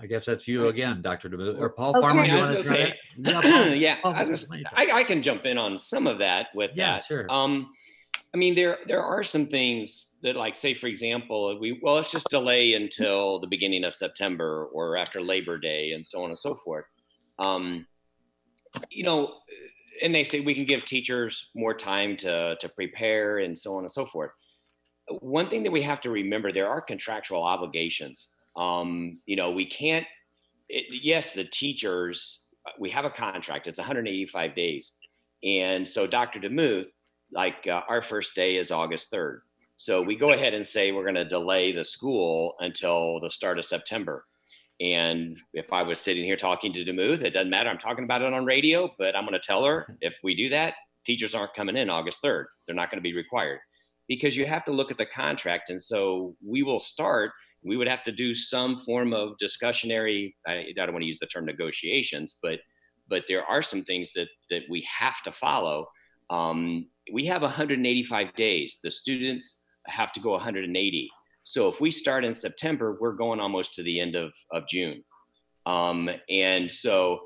I 0.00 0.06
guess 0.06 0.26
that's 0.26 0.46
you 0.46 0.68
again, 0.68 1.02
Dr. 1.02 1.28
DeMuth. 1.28 1.58
Or 1.58 1.70
Paul 1.70 1.90
Okay. 1.90 2.00
Farmer, 2.00 2.24
you 2.24 2.36
want 2.36 2.50
to 2.52 2.56
was 2.58 2.66
try 2.66 2.76
gonna? 2.76 2.94
Yeah, 3.18 3.40
Paul. 3.42 3.68
yeah, 3.74 3.96
Paul, 4.02 4.14
I, 4.14 4.20
was 4.20 4.28
just- 4.28 4.52
I, 4.74 4.90
I 4.92 5.04
can 5.04 5.22
jump 5.22 5.46
in 5.46 5.58
on 5.58 5.78
some 5.78 6.06
of 6.06 6.18
that 6.18 6.48
with 6.54 6.70
Yeah, 6.74 6.98
that. 6.98 7.04
sure. 7.06 7.26
Um, 7.30 7.70
I 8.36 8.38
mean, 8.38 8.54
there 8.54 8.80
there 8.86 9.02
are 9.02 9.22
some 9.22 9.46
things 9.46 10.16
that, 10.22 10.36
like, 10.36 10.54
say 10.54 10.74
for 10.74 10.88
example, 10.88 11.58
we 11.58 11.80
well, 11.82 11.94
let's 11.94 12.10
just 12.10 12.28
delay 12.28 12.74
until 12.74 13.40
the 13.40 13.46
beginning 13.46 13.82
of 13.82 13.94
September 13.94 14.68
or 14.74 14.98
after 14.98 15.22
Labor 15.22 15.56
Day, 15.56 15.92
and 15.92 16.06
so 16.06 16.22
on 16.22 16.28
and 16.28 16.38
so 16.38 16.54
forth. 16.54 16.84
Um, 17.38 17.86
you 18.90 19.04
know, 19.04 19.36
and 20.02 20.14
they 20.14 20.22
say 20.22 20.40
we 20.40 20.54
can 20.54 20.66
give 20.66 20.84
teachers 20.84 21.48
more 21.54 21.72
time 21.72 22.14
to 22.18 22.56
to 22.60 22.68
prepare 22.68 23.38
and 23.38 23.58
so 23.58 23.72
on 23.76 23.84
and 23.84 23.90
so 23.90 24.04
forth. 24.04 24.32
One 25.20 25.48
thing 25.48 25.62
that 25.62 25.72
we 25.72 25.80
have 25.80 26.02
to 26.02 26.10
remember: 26.10 26.52
there 26.52 26.68
are 26.68 26.82
contractual 26.82 27.42
obligations. 27.42 28.28
Um, 28.54 29.18
you 29.24 29.36
know, 29.36 29.50
we 29.50 29.64
can't. 29.64 30.04
It, 30.68 30.84
yes, 31.02 31.32
the 31.32 31.44
teachers. 31.44 32.42
We 32.78 32.90
have 32.90 33.06
a 33.06 33.10
contract. 33.10 33.66
It's 33.66 33.78
185 33.78 34.54
days, 34.54 34.92
and 35.42 35.88
so 35.88 36.06
Dr. 36.06 36.38
DeMuth 36.38 36.88
like 37.32 37.66
uh, 37.66 37.82
our 37.88 38.02
first 38.02 38.34
day 38.34 38.56
is 38.56 38.70
August 38.70 39.12
3rd. 39.12 39.40
So 39.76 40.02
we 40.02 40.16
go 40.16 40.32
ahead 40.32 40.54
and 40.54 40.66
say 40.66 40.92
we're 40.92 41.02
going 41.02 41.16
to 41.16 41.24
delay 41.24 41.72
the 41.72 41.84
school 41.84 42.54
until 42.60 43.20
the 43.20 43.30
start 43.30 43.58
of 43.58 43.64
September. 43.64 44.24
And 44.80 45.38
if 45.54 45.72
I 45.72 45.82
was 45.82 45.98
sitting 45.98 46.24
here 46.24 46.36
talking 46.36 46.72
to 46.72 46.84
Demuth, 46.84 47.22
it 47.22 47.30
doesn't 47.30 47.50
matter. 47.50 47.70
I'm 47.70 47.78
talking 47.78 48.04
about 48.04 48.22
it 48.22 48.32
on 48.32 48.44
radio, 48.44 48.90
but 48.98 49.16
I'm 49.16 49.24
going 49.24 49.32
to 49.32 49.38
tell 49.38 49.64
her 49.64 49.86
if 50.00 50.18
we 50.22 50.34
do 50.34 50.48
that, 50.50 50.74
teachers 51.04 51.34
aren't 51.34 51.54
coming 51.54 51.76
in 51.76 51.90
August 51.90 52.22
3rd. 52.22 52.44
They're 52.66 52.76
not 52.76 52.90
going 52.90 52.98
to 52.98 53.02
be 53.02 53.14
required 53.14 53.60
because 54.08 54.36
you 54.36 54.46
have 54.46 54.64
to 54.64 54.72
look 54.72 54.90
at 54.90 54.98
the 54.98 55.06
contract. 55.06 55.70
And 55.70 55.80
so 55.80 56.36
we 56.44 56.62
will 56.62 56.78
start, 56.78 57.32
we 57.62 57.76
would 57.76 57.88
have 57.88 58.02
to 58.04 58.12
do 58.12 58.34
some 58.34 58.78
form 58.78 59.12
of 59.12 59.36
discussionary, 59.42 60.34
I, 60.46 60.66
I 60.68 60.72
don't 60.74 60.92
want 60.92 61.02
to 61.02 61.06
use 61.06 61.18
the 61.18 61.26
term 61.26 61.44
negotiations, 61.44 62.38
but 62.42 62.60
but 63.08 63.22
there 63.28 63.44
are 63.44 63.62
some 63.62 63.84
things 63.84 64.12
that 64.14 64.26
that 64.50 64.62
we 64.68 64.86
have 64.98 65.22
to 65.22 65.32
follow. 65.32 65.86
Um, 66.30 66.88
we 67.12 67.24
have 67.26 67.42
185 67.42 68.34
days. 68.34 68.78
The 68.82 68.90
students 68.90 69.62
have 69.86 70.12
to 70.12 70.20
go 70.20 70.30
180. 70.32 71.10
So 71.44 71.68
if 71.68 71.80
we 71.80 71.90
start 71.90 72.24
in 72.24 72.34
September, 72.34 72.96
we're 73.00 73.12
going 73.12 73.38
almost 73.38 73.74
to 73.74 73.82
the 73.82 74.00
end 74.00 74.16
of, 74.16 74.32
of 74.50 74.66
June. 74.68 75.04
Um, 75.64 76.10
and 76.28 76.70
so 76.70 77.20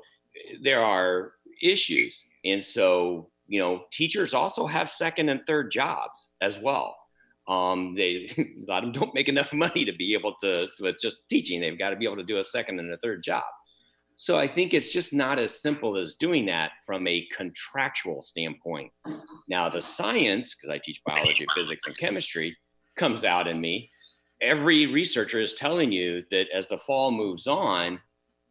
there 0.61 0.83
are 0.83 1.33
issues. 1.61 2.23
And 2.45 2.63
so, 2.63 3.29
you 3.47 3.59
know, 3.59 3.83
teachers 3.91 4.33
also 4.33 4.67
have 4.67 4.89
second 4.89 5.29
and 5.29 5.41
third 5.47 5.71
jobs 5.71 6.33
as 6.41 6.57
well. 6.59 6.95
Um, 7.47 7.95
they 7.95 8.29
a 8.37 8.71
lot 8.71 8.83
of 8.83 8.93
them 8.93 9.01
don't 9.01 9.15
make 9.15 9.27
enough 9.27 9.53
money 9.53 9.85
to 9.85 9.93
be 9.93 10.13
able 10.13 10.35
to 10.41 10.67
with 10.79 10.97
just 11.01 11.17
teaching. 11.29 11.59
They've 11.59 11.77
got 11.77 11.89
to 11.89 11.95
be 11.95 12.05
able 12.05 12.17
to 12.17 12.23
do 12.23 12.37
a 12.37 12.43
second 12.43 12.79
and 12.79 12.93
a 12.93 12.97
third 12.97 13.23
job. 13.23 13.43
So 14.21 14.37
I 14.37 14.47
think 14.47 14.75
it's 14.75 14.89
just 14.89 15.15
not 15.15 15.39
as 15.39 15.63
simple 15.63 15.97
as 15.97 16.13
doing 16.13 16.45
that 16.45 16.73
from 16.85 17.07
a 17.07 17.27
contractual 17.35 18.21
standpoint. 18.21 18.91
Now 19.47 19.67
the 19.67 19.81
science, 19.81 20.53
because 20.53 20.69
I 20.69 20.77
teach 20.77 21.01
biology, 21.03 21.47
physics, 21.55 21.87
and 21.87 21.97
chemistry, 21.97 22.55
comes 22.95 23.25
out 23.25 23.47
in 23.47 23.59
me. 23.59 23.89
Every 24.39 24.85
researcher 24.85 25.41
is 25.41 25.55
telling 25.55 25.91
you 25.91 26.21
that 26.29 26.45
as 26.53 26.67
the 26.67 26.77
fall 26.77 27.09
moves 27.09 27.47
on, 27.47 27.99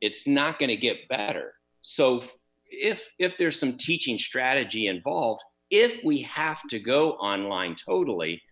it's 0.01 0.27
not 0.27 0.59
going 0.59 0.71
to 0.71 0.77
get 0.77 1.09
better. 1.09 1.55
So 1.83 2.25
if 2.67 3.09
if 3.21 3.37
there's 3.37 3.57
some 3.57 3.77
teaching 3.77 4.19
strategy 4.19 4.89
involved, 4.89 5.45
if 5.71 6.03
we 6.03 6.21
have 6.23 6.67
to 6.71 6.81
go 6.81 7.13
online 7.13 7.77
totally, 7.77 8.43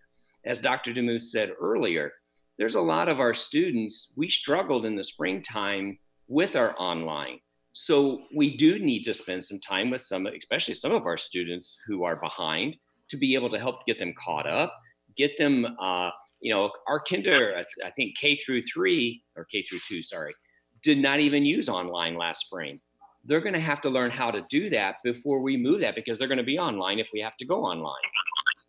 as 0.45 0.61
Dr. 0.61 0.93
Demuth 0.93 1.23
said 1.23 1.51
earlier, 1.59 2.13
there's 2.57 2.75
a 2.75 2.81
lot 2.81 3.09
of 3.09 3.19
our 3.19 3.33
students, 3.33 4.13
we 4.15 4.29
struggled 4.29 4.85
in 4.85 4.95
the 4.95 5.03
springtime 5.03 5.99
with 6.29 6.55
our 6.55 6.73
online. 6.79 7.39
So 7.73 8.23
we 8.33 8.55
do 8.55 8.79
need 8.79 9.03
to 9.03 9.13
spend 9.13 9.43
some 9.43 9.59
time 9.59 9.89
with 9.89 10.01
some, 10.01 10.25
especially 10.27 10.75
some 10.75 10.93
of 10.93 11.05
our 11.05 11.17
students 11.17 11.83
who 11.85 12.03
are 12.03 12.15
behind, 12.15 12.77
to 13.09 13.17
be 13.17 13.35
able 13.35 13.49
to 13.49 13.59
help 13.59 13.85
get 13.85 13.99
them 13.99 14.13
caught 14.17 14.47
up, 14.47 14.77
get 15.17 15.37
them, 15.37 15.65
uh, 15.79 16.11
you 16.39 16.53
know, 16.53 16.71
our 16.87 16.99
kinder, 16.99 17.61
I 17.83 17.89
think 17.91 18.15
K 18.15 18.35
through 18.35 18.61
three 18.61 19.23
or 19.35 19.45
K 19.45 19.63
through 19.63 19.79
two, 19.87 20.01
sorry, 20.01 20.33
did 20.83 20.99
not 20.99 21.19
even 21.19 21.43
use 21.43 21.67
online 21.67 22.15
last 22.15 22.45
spring. 22.45 22.79
They're 23.25 23.41
going 23.41 23.53
to 23.53 23.59
have 23.59 23.81
to 23.81 23.89
learn 23.89 24.11
how 24.11 24.31
to 24.31 24.45
do 24.49 24.69
that 24.69 24.97
before 25.03 25.41
we 25.41 25.57
move 25.57 25.81
that 25.81 25.95
because 25.95 26.17
they're 26.17 26.27
going 26.27 26.37
to 26.37 26.43
be 26.43 26.57
online 26.57 26.99
if 26.99 27.09
we 27.11 27.19
have 27.19 27.35
to 27.37 27.45
go 27.45 27.63
online. 27.65 27.95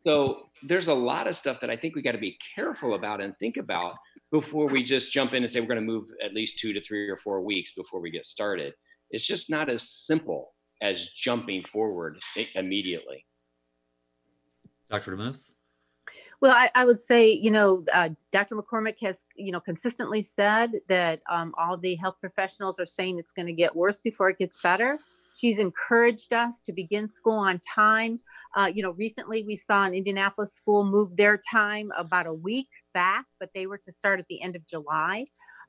So 0.04 0.48
there's 0.62 0.88
a 0.88 0.94
lot 0.94 1.26
of 1.26 1.36
stuff 1.36 1.60
that 1.60 1.70
I 1.70 1.76
think 1.76 1.94
we 1.94 2.02
got 2.02 2.12
to 2.12 2.18
be 2.18 2.38
careful 2.54 2.94
about 2.94 3.20
and 3.20 3.36
think 3.38 3.56
about 3.58 3.96
before 4.30 4.66
we 4.66 4.82
just 4.82 5.12
jump 5.12 5.34
in 5.34 5.42
and 5.42 5.50
say 5.50 5.60
we're 5.60 5.66
going 5.66 5.80
to 5.80 5.86
move 5.86 6.08
at 6.24 6.32
least 6.32 6.58
two 6.58 6.72
to 6.72 6.80
three 6.80 7.08
or 7.08 7.16
four 7.16 7.42
weeks 7.42 7.72
before 7.74 8.00
we 8.00 8.10
get 8.10 8.24
started. 8.24 8.72
It's 9.10 9.26
just 9.26 9.50
not 9.50 9.68
as 9.68 9.88
simple 9.88 10.54
as 10.80 11.08
jumping 11.08 11.62
forward 11.64 12.18
immediately. 12.54 13.26
Dr. 14.88 15.16
DeMuth? 15.16 15.38
Well, 16.40 16.52
I, 16.56 16.70
I, 16.74 16.86
would 16.86 17.00
say, 17.00 17.30
you 17.30 17.50
know, 17.50 17.84
uh, 17.92 18.08
Dr. 18.32 18.56
McCormick 18.56 18.98
has, 19.02 19.26
you 19.36 19.52
know, 19.52 19.60
consistently 19.60 20.22
said 20.22 20.72
that 20.88 21.20
um, 21.28 21.54
all 21.58 21.76
the 21.76 21.96
health 21.96 22.16
professionals 22.18 22.80
are 22.80 22.86
saying 22.86 23.18
it's 23.18 23.32
going 23.32 23.46
to 23.46 23.52
get 23.52 23.76
worse 23.76 24.00
before 24.00 24.30
it 24.30 24.38
gets 24.38 24.58
better. 24.62 24.98
She's 25.38 25.58
encouraged 25.58 26.32
us 26.32 26.60
to 26.66 26.72
begin 26.72 27.08
school 27.08 27.38
on 27.38 27.60
time. 27.60 28.20
Uh, 28.56 28.70
you 28.72 28.82
know, 28.82 28.92
recently 28.92 29.44
we 29.44 29.56
saw 29.56 29.84
an 29.84 29.94
Indianapolis 29.94 30.54
school 30.54 30.84
move 30.84 31.16
their 31.16 31.40
time 31.50 31.90
about 31.96 32.26
a 32.26 32.34
week 32.34 32.68
back, 32.94 33.26
but 33.38 33.50
they 33.54 33.66
were 33.66 33.78
to 33.78 33.92
start 33.92 34.20
at 34.20 34.26
the 34.28 34.42
end 34.42 34.56
of 34.56 34.66
July. 34.66 35.24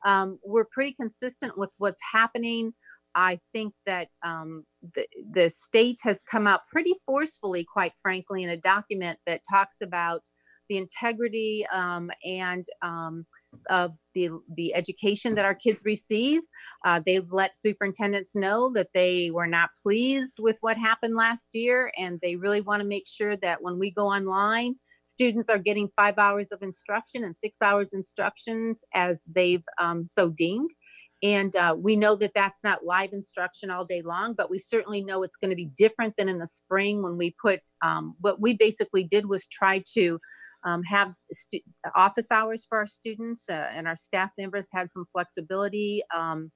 Um, 0.05 0.39
we're 0.43 0.65
pretty 0.65 0.93
consistent 0.93 1.57
with 1.57 1.69
what's 1.77 2.01
happening. 2.11 2.73
I 3.13 3.39
think 3.53 3.73
that 3.85 4.07
um, 4.23 4.65
the, 4.95 5.05
the 5.31 5.49
state 5.49 5.99
has 6.03 6.23
come 6.29 6.47
out 6.47 6.61
pretty 6.71 6.95
forcefully, 7.05 7.65
quite 7.71 7.93
frankly, 8.01 8.43
in 8.43 8.49
a 8.49 8.57
document 8.57 9.19
that 9.27 9.41
talks 9.49 9.77
about 9.81 10.21
the 10.69 10.77
integrity 10.77 11.65
um, 11.73 12.09
and 12.23 12.65
um, 12.81 13.25
of 13.69 13.91
the, 14.15 14.29
the 14.55 14.73
education 14.73 15.35
that 15.35 15.45
our 15.45 15.55
kids 15.55 15.81
receive. 15.83 16.41
Uh, 16.85 17.01
they've 17.05 17.31
let 17.31 17.59
superintendents 17.59 18.35
know 18.35 18.71
that 18.73 18.89
they 18.93 19.31
were 19.31 19.47
not 19.47 19.69
pleased 19.83 20.37
with 20.39 20.57
what 20.61 20.77
happened 20.77 21.15
last 21.15 21.49
year, 21.53 21.91
and 21.97 22.19
they 22.21 22.35
really 22.35 22.61
want 22.61 22.81
to 22.81 22.87
make 22.87 23.07
sure 23.07 23.35
that 23.37 23.61
when 23.61 23.77
we 23.77 23.91
go 23.91 24.07
online, 24.07 24.75
students 25.05 25.49
are 25.49 25.57
getting 25.57 25.89
five 25.95 26.17
hours 26.17 26.51
of 26.51 26.61
instruction 26.61 27.23
and 27.23 27.35
six 27.35 27.57
hours 27.61 27.93
instructions 27.93 28.83
as 28.93 29.23
they've 29.33 29.63
um, 29.79 30.05
so 30.07 30.29
deemed. 30.29 30.69
And 31.23 31.55
uh, 31.55 31.75
we 31.77 31.95
know 31.95 32.15
that 32.15 32.31
that's 32.33 32.63
not 32.63 32.83
live 32.83 33.13
instruction 33.13 33.69
all 33.69 33.85
day 33.85 34.01
long, 34.01 34.33
but 34.33 34.49
we 34.49 34.57
certainly 34.57 35.03
know 35.03 35.21
it's 35.21 35.37
going 35.37 35.51
to 35.51 35.55
be 35.55 35.69
different 35.77 36.15
than 36.17 36.27
in 36.27 36.39
the 36.39 36.47
spring 36.47 37.03
when 37.03 37.15
we 37.15 37.35
put 37.39 37.59
um, 37.83 38.15
what 38.21 38.41
we 38.41 38.53
basically 38.57 39.03
did 39.03 39.27
was 39.27 39.47
try 39.47 39.83
to 39.93 40.19
um, 40.63 40.83
have 40.83 41.13
stu- 41.31 41.61
office 41.95 42.31
hours 42.31 42.65
for 42.67 42.77
our 42.79 42.85
students 42.85 43.49
uh, 43.49 43.67
and 43.73 43.87
our 43.87 43.95
staff 43.95 44.29
members 44.37 44.67
had 44.73 44.91
some 44.91 45.05
flexibility. 45.11 46.03
Um, 46.15 46.51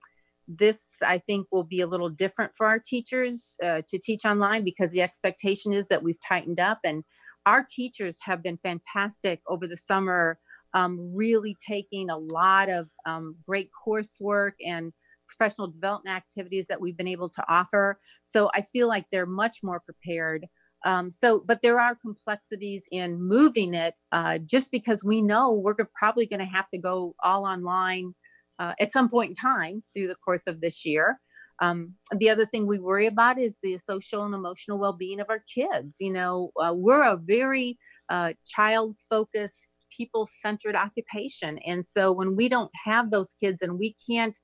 this, 0.47 0.79
I 1.01 1.17
think, 1.17 1.47
will 1.51 1.63
be 1.63 1.81
a 1.81 1.87
little 1.87 2.09
different 2.09 2.51
for 2.55 2.67
our 2.67 2.79
teachers 2.79 3.55
uh, 3.63 3.81
to 3.87 3.99
teach 3.99 4.25
online 4.25 4.63
because 4.63 4.91
the 4.91 5.01
expectation 5.01 5.73
is 5.73 5.87
that 5.87 6.03
we've 6.03 6.19
tightened 6.27 6.59
up 6.59 6.79
and 6.83 7.03
our 7.45 7.65
teachers 7.67 8.17
have 8.21 8.43
been 8.43 8.57
fantastic 8.57 9.41
over 9.47 9.67
the 9.67 9.77
summer 9.77 10.37
um, 10.75 11.11
really 11.15 11.55
taking 11.67 12.09
a 12.09 12.17
lot 12.17 12.69
of 12.69 12.89
um, 13.05 13.35
great 13.47 13.69
coursework 13.87 14.51
and 14.63 14.91
professional 15.27 15.67
development 15.67 16.15
activities 16.15 16.67
that 16.67 16.79
we've 16.79 16.97
been 16.97 17.07
able 17.07 17.29
to 17.29 17.43
offer. 17.47 17.99
So 18.23 18.51
I 18.53 18.61
feel 18.61 18.87
like 18.87 19.05
they're 19.11 19.25
much 19.25 19.59
more 19.63 19.79
prepared. 19.79 20.45
Um, 20.85 21.09
so, 21.09 21.43
but 21.45 21.63
there 21.63 21.79
are 21.79 21.95
complexities 21.95 22.87
in 22.91 23.19
moving 23.19 23.73
it 23.73 23.95
uh, 24.11 24.37
just 24.37 24.71
because 24.71 25.03
we 25.03 25.21
know 25.21 25.51
we're 25.51 25.75
probably 25.97 26.27
going 26.27 26.39
to 26.39 26.45
have 26.45 26.69
to 26.69 26.77
go 26.77 27.15
all 27.23 27.45
online 27.45 28.13
uh, 28.59 28.73
at 28.79 28.91
some 28.91 29.09
point 29.09 29.31
in 29.31 29.35
time 29.35 29.83
through 29.93 30.07
the 30.07 30.15
course 30.15 30.43
of 30.47 30.61
this 30.61 30.85
year. 30.85 31.19
Um, 31.59 31.93
the 32.15 32.29
other 32.29 32.45
thing 32.45 32.67
we 32.67 32.79
worry 32.79 33.07
about 33.07 33.39
is 33.39 33.57
the 33.63 33.77
social 33.77 34.25
and 34.25 34.35
emotional 34.35 34.77
well-being 34.77 35.19
of 35.19 35.29
our 35.29 35.43
kids. 35.53 35.97
You 35.99 36.13
know, 36.13 36.51
uh, 36.61 36.73
we're 36.75 37.03
a 37.03 37.17
very 37.17 37.79
uh, 38.09 38.33
child-focused, 38.45 39.77
people-centered 39.89 40.75
occupation, 40.75 41.57
and 41.65 41.87
so 41.87 42.11
when 42.11 42.35
we 42.35 42.47
don't 42.49 42.71
have 42.85 43.09
those 43.09 43.33
kids 43.41 43.61
and 43.61 43.79
we 43.79 43.95
can't 44.07 44.37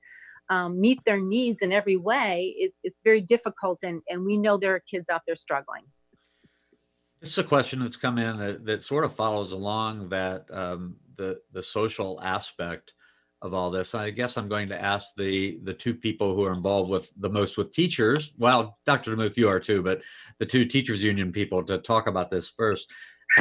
um, 0.48 0.80
meet 0.80 1.00
their 1.06 1.20
needs 1.20 1.62
in 1.62 1.70
every 1.70 1.96
way, 1.96 2.54
it's 2.58 2.78
it's 2.82 3.00
very 3.04 3.20
difficult. 3.20 3.80
And 3.84 4.02
and 4.08 4.24
we 4.24 4.36
know 4.36 4.56
there 4.56 4.74
are 4.74 4.82
kids 4.90 5.08
out 5.08 5.22
there 5.26 5.36
struggling. 5.36 5.84
This 7.22 7.30
is 7.30 7.38
a 7.38 7.44
question 7.44 7.78
that's 7.78 7.96
come 7.96 8.18
in 8.18 8.36
that, 8.38 8.64
that 8.66 8.82
sort 8.82 9.04
of 9.04 9.14
follows 9.14 9.52
along 9.52 10.08
that 10.08 10.44
um, 10.50 10.96
the 11.16 11.38
the 11.52 11.62
social 11.62 12.20
aspect 12.20 12.94
of 13.42 13.54
all 13.54 13.70
this. 13.70 13.94
I 13.94 14.10
guess 14.10 14.36
I'm 14.36 14.48
going 14.48 14.68
to 14.70 14.82
ask 14.82 15.06
the 15.16 15.60
the 15.62 15.72
two 15.72 15.94
people 15.94 16.34
who 16.34 16.44
are 16.44 16.52
involved 16.52 16.90
with 16.90 17.12
the 17.16 17.30
most 17.30 17.56
with 17.56 17.70
teachers. 17.70 18.32
Well, 18.38 18.76
Dr. 18.86 19.14
DeMuth, 19.14 19.36
you 19.36 19.48
are 19.48 19.60
too, 19.60 19.82
but 19.82 20.02
the 20.40 20.46
two 20.46 20.64
teachers 20.64 21.04
union 21.04 21.30
people 21.30 21.62
to 21.64 21.78
talk 21.78 22.08
about 22.08 22.28
this 22.28 22.50
first. 22.50 22.92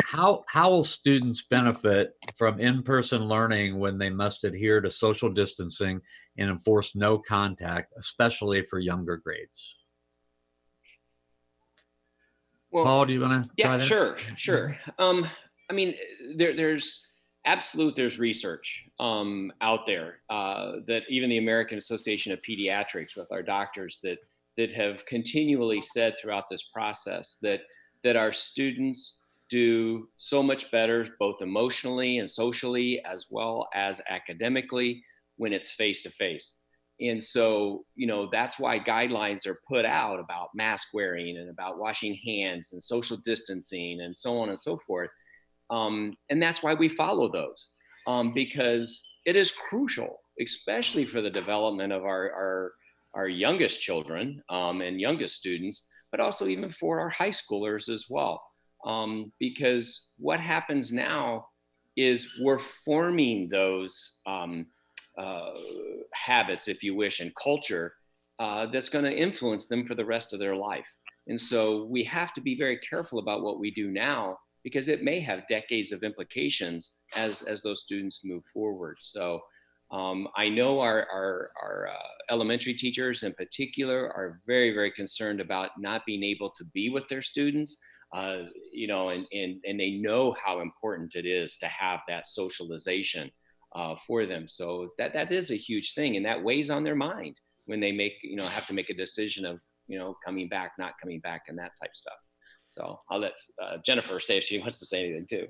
How 0.06 0.44
how 0.48 0.70
will 0.70 0.84
students 0.84 1.48
benefit 1.50 2.14
from 2.36 2.60
in-person 2.60 3.24
learning 3.24 3.80
when 3.80 3.98
they 3.98 4.12
must 4.12 4.44
adhere 4.44 4.80
to 4.82 4.92
social 4.92 5.30
distancing 5.32 6.00
and 6.38 6.52
enforce 6.52 6.96
no 6.96 7.18
contact, 7.18 7.94
especially 7.98 8.62
for 8.62 8.78
younger 8.78 9.18
grades? 9.18 9.76
Well, 12.72 12.86
Paul, 12.86 13.06
do 13.06 13.14
you 13.14 13.22
want 13.22 13.50
to 13.50 13.62
try 13.62 13.76
Yeah, 13.76 13.80
sure, 13.80 14.18
sure. 14.36 14.78
Um, 14.98 15.28
I 15.70 15.74
mean, 15.74 15.96
there, 16.36 16.56
there's 16.56 17.08
absolute 17.46 17.96
there's 17.96 18.20
research 18.20 18.86
um, 19.00 19.52
out 19.62 19.86
there 19.86 20.20
uh, 20.30 20.74
that 20.88 21.04
even 21.10 21.30
the 21.30 21.38
American 21.38 21.78
Association 21.78 22.32
of 22.32 22.40
Pediatrics 22.48 23.16
with 23.18 23.32
our 23.32 23.44
doctors 23.44 24.00
that 24.04 24.20
that 24.58 24.74
have 24.74 25.06
continually 25.06 25.82
said 25.82 26.16
throughout 26.20 26.46
this 26.50 26.64
process 26.64 27.38
that 27.42 27.62
that 28.04 28.16
our 28.16 28.32
students 28.32 29.20
do 29.50 30.08
so 30.18 30.42
much 30.42 30.72
better 30.72 31.06
both 31.20 31.42
emotionally 31.42 32.20
and 32.20 32.30
socially 32.30 33.02
as 33.06 33.28
well 33.30 33.68
as 33.74 34.02
academically 34.10 35.04
when 35.38 35.52
it's 35.52 35.72
face 35.72 36.04
to 36.04 36.10
face 36.10 36.56
and 37.02 37.24
so 37.24 37.84
you 37.96 38.08
know 38.08 38.30
that's 38.32 38.60
why 38.60 38.80
guidelines 38.80 39.48
are 39.48 39.60
put 39.68 39.86
out 39.86 40.20
about 40.20 40.50
mask 40.54 40.90
wearing 40.94 41.38
and 41.38 41.50
about 41.50 41.80
washing 41.80 42.16
hands 42.26 42.74
and 42.74 42.82
social 42.82 43.18
distancing 43.18 44.02
and 44.02 44.16
so 44.16 44.38
on 44.40 44.50
and 44.50 44.60
so 44.60 44.78
forth. 44.78 45.10
Um, 45.70 46.16
and 46.30 46.42
that's 46.42 46.62
why 46.62 46.74
we 46.74 46.90
follow 46.90 47.32
those 47.32 47.74
um, 48.08 48.34
because 48.34 49.08
it 49.26 49.36
is 49.36 49.52
crucial 49.52 50.20
especially 50.40 51.06
for 51.06 51.22
the 51.22 51.30
development 51.30 51.94
of 51.94 52.04
our 52.04 52.32
our, 52.32 52.72
our 53.14 53.28
youngest 53.28 53.80
children 53.82 54.42
um, 54.50 54.82
and 54.82 55.00
youngest 55.00 55.36
students 55.36 55.88
but 56.12 56.20
also 56.20 56.48
even 56.48 56.70
for 56.70 57.00
our 57.00 57.10
high 57.10 57.30
schoolers 57.30 57.90
as 57.90 58.06
well. 58.10 58.44
Um, 58.86 59.32
because 59.40 60.12
what 60.18 60.40
happens 60.40 60.92
now 60.92 61.48
is 61.96 62.38
we're 62.42 62.60
forming 62.60 63.48
those 63.50 64.18
um, 64.26 64.68
uh, 65.22 65.54
habits, 66.14 66.68
if 66.68 66.84
you 66.84 66.96
wish, 66.96 67.20
and 67.20 67.32
culture 67.36 67.94
uh, 68.40 68.66
that's 68.66 68.90
going 68.90 69.06
to 69.06 69.16
influence 69.16 69.68
them 69.68 69.86
for 69.86 69.96
the 69.96 70.06
rest 70.06 70.34
of 70.34 70.40
their 70.40 70.56
life. 70.56 70.90
And 71.28 71.40
so 71.40 71.86
we 71.86 72.04
have 72.06 72.34
to 72.34 72.42
be 72.42 72.58
very 72.58 72.78
careful 72.78 73.20
about 73.20 73.44
what 73.44 73.60
we 73.60 73.70
do 73.72 73.92
now 73.92 74.38
because 74.64 74.88
it 74.88 75.04
may 75.04 75.20
have 75.20 75.48
decades 75.48 75.92
of 75.92 76.04
implications 76.04 77.02
as 77.16 77.44
as 77.44 77.62
those 77.62 77.82
students 77.82 78.26
move 78.26 78.44
forward. 78.46 78.98
So 79.02 79.42
um, 79.92 80.28
I 80.36 80.50
know 80.50 80.80
our 80.80 81.08
our, 81.12 81.52
our 81.62 81.90
uh, 81.90 82.34
elementary 82.34 82.74
teachers 82.74 83.24
in 83.24 83.34
particular 83.34 84.00
are 84.20 84.42
very 84.48 84.72
very 84.74 84.92
concerned 84.92 85.40
about 85.42 85.72
not 85.78 86.06
being 86.06 86.24
able 86.24 86.52
to 86.58 86.66
be 86.74 86.90
with 86.90 87.08
their 87.08 87.22
students. 87.22 87.78
Uh, 88.14 88.44
you 88.74 88.88
know, 88.88 89.10
and, 89.10 89.26
and 89.32 89.62
and 89.66 89.80
they 89.80 89.92
know 89.92 90.36
how 90.44 90.62
important 90.62 91.16
it 91.16 91.26
is 91.26 91.58
to 91.58 91.68
have 91.68 92.00
that 92.08 92.28
socialization 92.28 93.32
uh, 93.74 93.96
for 94.08 94.26
them. 94.26 94.48
So 94.48 94.90
that 94.98 95.14
that 95.14 95.32
is 95.32 95.52
a 95.52 95.56
huge 95.56 95.94
thing, 95.94 96.18
and 96.18 96.26
that 96.26 96.44
weighs 96.44 96.70
on 96.70 96.84
their 96.84 96.96
mind 96.96 97.40
when 97.68 97.80
they 97.80 97.92
make 97.92 98.14
you 98.24 98.36
know 98.36 98.48
have 98.48 98.68
to 98.68 98.74
make 98.74 98.90
a 98.90 98.94
decision 98.94 99.46
of 99.46 99.60
you 99.88 99.98
know 99.98 100.16
coming 100.24 100.50
back, 100.50 100.74
not 100.78 100.94
coming 101.02 101.20
back, 101.20 101.44
and 101.48 101.58
that 101.60 101.72
type 101.82 101.96
stuff. 101.96 102.18
So 102.68 103.00
I'll 103.10 103.20
let 103.20 103.34
uh, 103.62 103.78
Jennifer 103.86 104.20
say 104.20 104.38
if 104.38 104.44
she 104.44 104.60
wants 104.64 104.80
to 104.80 104.86
say 104.86 105.06
anything 105.06 105.28
too. 105.30 105.48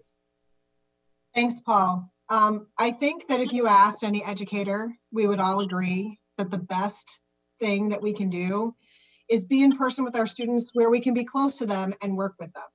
Thanks, 1.34 1.62
Paul. 1.62 2.12
Um, 2.30 2.68
I 2.78 2.92
think 2.92 3.28
that 3.28 3.40
if 3.40 3.54
you 3.54 3.68
asked 3.68 4.04
any 4.04 4.24
educator, 4.24 4.90
we 5.12 5.28
would 5.28 5.40
all 5.40 5.60
agree 5.60 6.20
that 6.38 6.50
the 6.50 6.58
best 6.58 7.20
thing 7.60 7.90
that 7.90 8.02
we 8.02 8.14
can 8.14 8.30
do 8.30 8.74
is 9.30 9.46
be 9.46 9.64
in 9.64 9.78
person 9.78 10.04
with 10.04 10.18
our 10.18 10.28
students 10.28 10.72
where 10.74 10.90
we 10.90 11.00
can 11.00 11.14
be 11.14 11.24
close 11.24 11.58
to 11.58 11.66
them 11.66 11.94
and 12.02 12.18
work 12.18 12.36
with 12.40 12.52
them. 12.54 12.68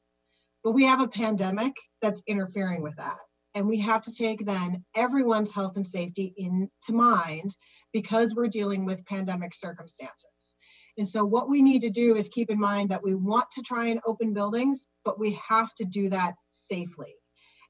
But 0.64 0.72
we 0.72 0.84
have 0.84 1.02
a 1.02 1.08
pandemic 1.08 1.74
that's 2.00 2.22
interfering 2.26 2.82
with 2.82 2.96
that. 2.96 3.18
And 3.56 3.66
we 3.66 3.80
have 3.80 4.02
to 4.02 4.14
take 4.14 4.44
then 4.44 4.84
everyone's 4.94 5.50
health 5.50 5.76
and 5.76 5.86
safety 5.86 6.34
into 6.36 6.92
mind 6.92 7.56
because 7.90 8.34
we're 8.34 8.48
dealing 8.48 8.84
with 8.84 9.06
pandemic 9.06 9.54
circumstances. 9.54 10.54
And 10.98 11.08
so 11.08 11.24
what 11.24 11.48
we 11.48 11.62
need 11.62 11.80
to 11.80 11.90
do 11.90 12.16
is 12.16 12.28
keep 12.28 12.50
in 12.50 12.60
mind 12.60 12.90
that 12.90 13.02
we 13.02 13.14
want 13.14 13.50
to 13.52 13.62
try 13.62 13.86
and 13.86 14.00
open 14.06 14.34
buildings, 14.34 14.86
but 15.06 15.18
we 15.18 15.38
have 15.48 15.74
to 15.76 15.86
do 15.86 16.10
that 16.10 16.34
safely. 16.50 17.14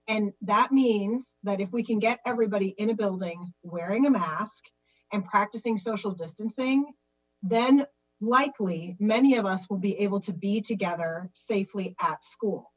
And 0.09 0.33
that 0.43 0.73
means 0.73 1.37
that 1.45 1.61
if 1.61 1.73
we 1.73 1.85
can 1.85 2.01
get 2.01 2.19
everybody 2.27 2.69
in 2.69 2.91
a 2.91 2.95
building 2.95 3.53
wearing 3.63 4.07
a 4.07 4.11
mask 4.11 4.65
and 5.13 5.25
practicing 5.25 5.77
social 5.77 6.11
distancing, 6.11 6.85
then 7.45 7.87
likely 8.21 8.97
many 8.99 9.37
of 9.37 9.47
us 9.47 9.71
will 9.71 9.79
be 9.79 9.99
able 10.01 10.19
to 10.21 10.33
be 10.33 10.63
together 10.63 11.31
safely 11.33 11.95
at 12.01 12.25
school. 12.25 12.73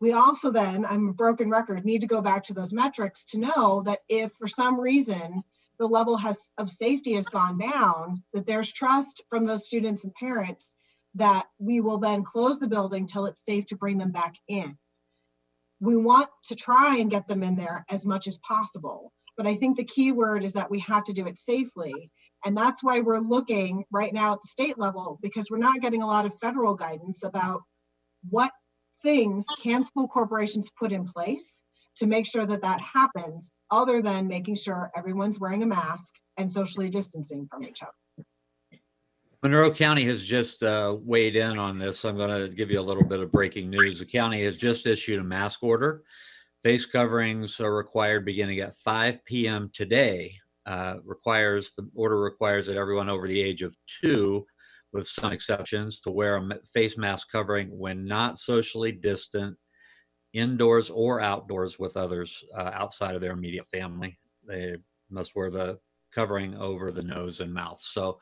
We 0.00 0.12
also 0.12 0.50
then, 0.50 0.84
I'm 0.84 1.08
a 1.08 1.14
broken 1.14 1.48
record, 1.48 1.84
need 1.84 2.02
to 2.02 2.06
go 2.06 2.20
back 2.20 2.44
to 2.44 2.54
those 2.54 2.72
metrics 2.72 3.24
to 3.26 3.38
know 3.38 3.82
that 3.86 4.00
if 4.08 4.32
for 4.32 4.46
some 4.46 4.78
reason 4.78 5.42
the 5.78 5.86
level 5.86 6.16
has 6.16 6.50
of 6.58 6.70
safety 6.70 7.14
has 7.14 7.28
gone 7.28 7.58
down, 7.58 8.22
that 8.32 8.46
there's 8.46 8.72
trust 8.72 9.22
from 9.30 9.44
those 9.44 9.64
students 9.64 10.04
and 10.04 10.14
parents 10.14 10.74
that 11.14 11.44
we 11.58 11.80
will 11.80 11.98
then 11.98 12.22
close 12.24 12.58
the 12.60 12.68
building 12.68 13.06
till 13.06 13.26
it's 13.26 13.44
safe 13.44 13.66
to 13.66 13.76
bring 13.76 13.96
them 13.96 14.12
back 14.12 14.36
in. 14.48 14.76
We 15.80 15.96
want 15.96 16.28
to 16.48 16.54
try 16.54 16.96
and 16.98 17.10
get 17.10 17.26
them 17.26 17.42
in 17.42 17.56
there 17.56 17.84
as 17.90 18.06
much 18.06 18.26
as 18.26 18.38
possible. 18.38 19.12
But 19.36 19.46
I 19.46 19.54
think 19.54 19.76
the 19.76 19.84
key 19.84 20.12
word 20.12 20.44
is 20.44 20.54
that 20.54 20.70
we 20.70 20.80
have 20.80 21.04
to 21.04 21.12
do 21.12 21.26
it 21.26 21.36
safely. 21.36 22.10
And 22.44 22.56
that's 22.56 22.82
why 22.82 23.00
we're 23.00 23.18
looking 23.20 23.84
right 23.90 24.12
now 24.12 24.32
at 24.32 24.40
the 24.42 24.48
state 24.48 24.78
level 24.78 25.18
because 25.22 25.48
we're 25.50 25.58
not 25.58 25.80
getting 25.80 26.02
a 26.02 26.06
lot 26.06 26.26
of 26.26 26.38
federal 26.38 26.74
guidance 26.74 27.24
about 27.24 27.62
what 28.28 28.50
things 29.06 29.46
can 29.62 29.84
school 29.84 30.08
corporations 30.08 30.70
put 30.78 30.90
in 30.90 31.06
place 31.06 31.62
to 31.96 32.06
make 32.06 32.26
sure 32.26 32.44
that 32.44 32.62
that 32.62 32.80
happens 32.80 33.50
other 33.70 34.02
than 34.02 34.26
making 34.26 34.56
sure 34.56 34.90
everyone's 34.96 35.38
wearing 35.38 35.62
a 35.62 35.66
mask 35.66 36.14
and 36.36 36.50
socially 36.50 36.90
distancing 36.90 37.46
from 37.50 37.62
each 37.62 37.82
other. 37.82 38.26
Monroe 39.42 39.70
County 39.70 40.04
has 40.06 40.26
just 40.26 40.62
uh, 40.62 40.96
weighed 41.00 41.36
in 41.36 41.58
on 41.58 41.78
this. 41.78 42.04
I'm 42.04 42.16
going 42.16 42.48
to 42.48 42.52
give 42.52 42.70
you 42.70 42.80
a 42.80 42.82
little 42.82 43.04
bit 43.04 43.20
of 43.20 43.30
breaking 43.30 43.70
news. 43.70 44.00
The 44.00 44.04
county 44.04 44.42
has 44.44 44.56
just 44.56 44.86
issued 44.86 45.20
a 45.20 45.24
mask 45.24 45.62
order 45.62 46.02
Face 46.66 46.84
coverings 46.84 47.60
are 47.60 47.76
required 47.76 48.24
beginning 48.24 48.58
at 48.58 48.76
5 48.78 49.24
p.m. 49.24 49.70
today. 49.72 50.34
Uh, 50.66 50.96
requires 51.04 51.70
the 51.76 51.88
order 51.94 52.20
requires 52.20 52.66
that 52.66 52.76
everyone 52.76 53.08
over 53.08 53.28
the 53.28 53.40
age 53.40 53.62
of 53.62 53.76
two, 53.86 54.44
with 54.92 55.06
some 55.06 55.32
exceptions, 55.32 56.00
to 56.00 56.10
wear 56.10 56.36
a 56.36 56.48
face 56.72 56.96
mask 56.96 57.30
covering 57.30 57.68
when 57.76 58.04
not 58.04 58.38
socially 58.38 58.92
distant, 58.92 59.56
indoors 60.32 60.90
or 60.90 61.20
outdoors 61.20 61.78
with 61.78 61.96
others 61.96 62.44
uh, 62.56 62.70
outside 62.74 63.14
of 63.14 63.20
their 63.20 63.32
immediate 63.32 63.66
family. 63.68 64.18
They 64.46 64.76
must 65.10 65.34
wear 65.34 65.50
the 65.50 65.78
covering 66.12 66.56
over 66.56 66.90
the 66.90 67.02
nose 67.02 67.40
and 67.40 67.52
mouth. 67.52 67.80
So 67.80 68.18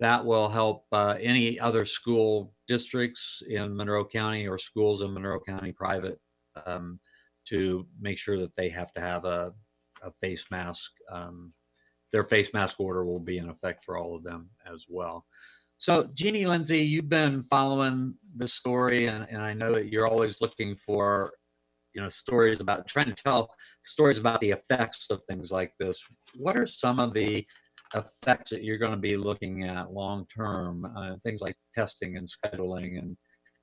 that 0.00 0.24
will 0.24 0.48
help 0.48 0.84
uh, 0.92 1.16
any 1.20 1.58
other 1.60 1.84
school 1.84 2.52
districts 2.66 3.42
in 3.48 3.76
Monroe 3.76 4.04
County 4.04 4.46
or 4.48 4.58
schools 4.58 5.02
in 5.02 5.14
Monroe 5.14 5.40
County 5.40 5.72
private 5.72 6.18
um, 6.66 6.98
to 7.46 7.86
make 8.00 8.18
sure 8.18 8.38
that 8.38 8.54
they 8.54 8.68
have 8.68 8.92
to 8.94 9.00
have 9.00 9.24
a, 9.24 9.52
a 10.02 10.10
face 10.10 10.46
mask. 10.50 10.92
Um, 11.10 11.52
their 12.12 12.24
face 12.24 12.52
mask 12.52 12.80
order 12.80 13.04
will 13.04 13.20
be 13.20 13.38
in 13.38 13.48
effect 13.48 13.84
for 13.84 13.96
all 13.96 14.16
of 14.16 14.22
them 14.22 14.50
as 14.72 14.86
well. 14.88 15.26
So, 15.78 16.08
Jeanie 16.14 16.46
Lindsay, 16.46 16.78
you've 16.78 17.08
been 17.08 17.42
following 17.42 18.14
the 18.36 18.48
story, 18.48 19.06
and, 19.06 19.26
and 19.28 19.42
I 19.42 19.52
know 19.54 19.72
that 19.72 19.92
you're 19.92 20.06
always 20.06 20.40
looking 20.40 20.76
for, 20.76 21.32
you 21.94 22.00
know, 22.00 22.08
stories 22.08 22.60
about 22.60 22.86
trying 22.86 23.12
to 23.12 23.22
tell 23.22 23.54
stories 23.82 24.18
about 24.18 24.40
the 24.40 24.50
effects 24.50 25.10
of 25.10 25.22
things 25.24 25.50
like 25.50 25.72
this. 25.78 26.04
What 26.34 26.56
are 26.56 26.66
some 26.66 27.00
of 27.00 27.12
the 27.12 27.46
effects 27.94 28.50
that 28.50 28.64
you're 28.64 28.78
going 28.78 28.92
to 28.92 28.96
be 28.96 29.16
looking 29.16 29.64
at 29.64 29.92
long 29.92 30.26
term? 30.34 30.84
Uh, 30.96 31.16
things 31.22 31.40
like 31.40 31.56
testing 31.72 32.16
and 32.16 32.26
scheduling 32.28 32.98
and 32.98 33.16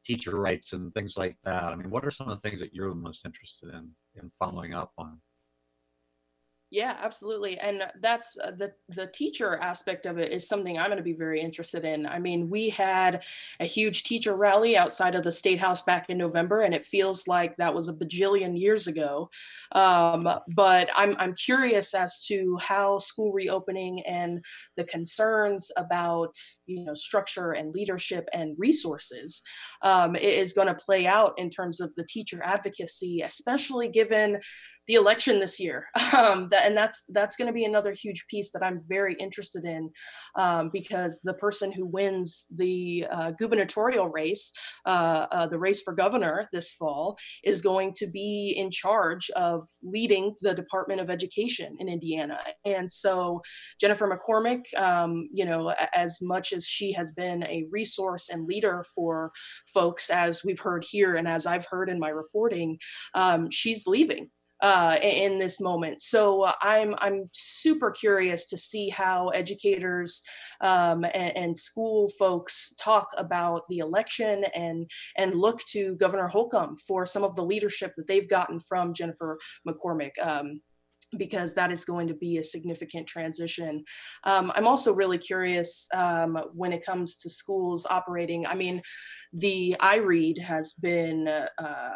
teacher 0.03 0.39
rights 0.39 0.73
and 0.73 0.93
things 0.93 1.17
like 1.17 1.37
that. 1.43 1.63
I 1.63 1.75
mean, 1.75 1.89
what 1.89 2.05
are 2.05 2.11
some 2.11 2.29
of 2.29 2.39
the 2.39 2.47
things 2.47 2.59
that 2.59 2.73
you're 2.73 2.89
the 2.89 2.95
most 2.95 3.25
interested 3.25 3.69
in 3.73 3.89
in 4.15 4.31
following 4.39 4.73
up 4.73 4.91
on? 4.97 5.19
Yeah, 6.73 6.95
absolutely. 7.01 7.59
And 7.59 7.83
that's 7.99 8.37
uh, 8.39 8.51
the 8.51 8.71
the 8.87 9.05
teacher 9.05 9.57
aspect 9.57 10.05
of 10.05 10.17
it 10.17 10.31
is 10.31 10.47
something 10.47 10.79
I'm 10.79 10.85
going 10.85 10.95
to 10.99 11.03
be 11.03 11.11
very 11.11 11.41
interested 11.41 11.83
in. 11.83 12.05
I 12.05 12.17
mean, 12.17 12.49
we 12.49 12.69
had 12.69 13.23
a 13.59 13.65
huge 13.65 14.03
teacher 14.05 14.37
rally 14.37 14.77
outside 14.77 15.13
of 15.15 15.23
the 15.23 15.33
state 15.33 15.59
house 15.59 15.81
back 15.81 16.09
in 16.09 16.17
November, 16.17 16.61
and 16.61 16.73
it 16.73 16.85
feels 16.85 17.27
like 17.27 17.57
that 17.57 17.75
was 17.75 17.89
a 17.89 17.93
bajillion 17.93 18.57
years 18.57 18.87
ago. 18.87 19.29
Um, 19.73 20.29
but 20.55 20.89
I'm 20.95 21.13
I'm 21.19 21.35
curious 21.35 21.93
as 21.93 22.25
to 22.27 22.57
how 22.61 22.99
school 22.99 23.33
reopening 23.33 24.01
and 24.07 24.41
the 24.77 24.85
concerns 24.85 25.71
about 25.75 26.35
you 26.67 26.85
know 26.85 26.93
structure 26.93 27.51
and 27.51 27.73
leadership 27.73 28.29
and 28.33 28.55
resources 28.57 29.41
um, 29.81 30.15
is 30.15 30.53
going 30.53 30.69
to 30.69 30.75
play 30.75 31.05
out 31.05 31.33
in 31.37 31.49
terms 31.49 31.81
of 31.81 31.93
the 31.95 32.05
teacher 32.05 32.41
advocacy, 32.41 33.19
especially 33.25 33.89
given 33.89 34.39
the 34.87 34.95
election 34.95 35.39
this 35.39 35.59
year. 35.59 35.87
Um, 36.21 36.49
that, 36.49 36.60
and 36.63 36.75
that's 36.75 37.05
that's 37.09 37.35
going 37.35 37.47
to 37.47 37.53
be 37.53 37.65
another 37.65 37.91
huge 37.91 38.25
piece 38.27 38.51
that 38.51 38.63
I'm 38.63 38.81
very 38.87 39.15
interested 39.15 39.65
in 39.65 39.89
um, 40.35 40.69
because 40.71 41.21
the 41.23 41.33
person 41.33 41.71
who 41.71 41.85
wins 41.85 42.47
the 42.55 43.05
uh, 43.11 43.31
gubernatorial 43.31 44.09
race, 44.09 44.51
uh, 44.85 45.27
uh, 45.31 45.47
the 45.47 45.59
race 45.59 45.81
for 45.81 45.93
governor 45.93 46.47
this 46.51 46.71
fall, 46.73 47.17
is 47.43 47.61
going 47.61 47.93
to 47.93 48.07
be 48.07 48.53
in 48.57 48.71
charge 48.71 49.29
of 49.31 49.67
leading 49.83 50.35
the 50.41 50.53
Department 50.53 51.01
of 51.01 51.09
Education 51.09 51.75
in 51.79 51.87
Indiana. 51.89 52.39
And 52.65 52.91
so 52.91 53.41
Jennifer 53.79 54.07
McCormick, 54.07 54.73
um, 54.79 55.27
you 55.33 55.45
know, 55.45 55.73
as 55.93 56.19
much 56.21 56.53
as 56.53 56.65
she 56.65 56.91
has 56.93 57.11
been 57.11 57.43
a 57.43 57.65
resource 57.71 58.29
and 58.29 58.47
leader 58.47 58.85
for 58.95 59.31
folks, 59.73 60.09
as 60.09 60.43
we've 60.43 60.59
heard 60.59 60.85
here 60.89 61.15
and 61.15 61.27
as 61.27 61.45
I've 61.45 61.65
heard 61.69 61.89
in 61.89 61.99
my 61.99 62.09
reporting, 62.09 62.77
um, 63.13 63.49
she's 63.51 63.87
leaving 63.87 64.29
uh, 64.61 64.97
in 65.01 65.39
this 65.39 65.59
moment. 65.59 66.01
So 66.01 66.43
uh, 66.43 66.53
I'm 66.61 66.95
I'm 66.99 67.29
super 67.33 67.91
curious 67.91 68.45
to 68.47 68.57
see 68.57 68.89
how 68.89 69.29
educators 69.29 70.21
um, 70.61 71.03
and, 71.03 71.35
and, 71.35 71.57
school 71.57 72.09
folks 72.19 72.73
talk 72.79 73.07
about 73.17 73.63
the 73.69 73.79
election 73.79 74.45
and 74.55 74.89
and 75.17 75.35
look 75.35 75.59
to 75.69 75.95
Governor 75.95 76.27
Holcomb 76.27 76.77
for 76.77 77.05
some 77.05 77.23
of 77.23 77.35
the 77.35 77.43
leadership 77.43 77.93
that 77.97 78.07
they've 78.07 78.29
gotten 78.29 78.59
from 78.59 78.93
Jennifer 78.93 79.39
McCormick. 79.67 80.11
Um, 80.21 80.61
because 81.17 81.53
that 81.55 81.73
is 81.73 81.83
going 81.83 82.07
to 82.07 82.13
be 82.13 82.37
a 82.37 82.43
significant 82.43 83.05
transition. 83.05 83.83
Um, 84.23 84.49
I'm 84.55 84.65
also 84.65 84.93
really 84.93 85.17
curious 85.17 85.89
um, 85.93 86.39
when 86.53 86.71
it 86.71 86.85
comes 86.85 87.17
to 87.17 87.29
schools 87.29 87.85
operating. 87.89 88.47
I 88.47 88.55
mean, 88.55 88.81
the 89.33 89.75
iRead 89.81 90.39
has 90.39 90.73
been 90.73 91.27
uh, 91.27 91.89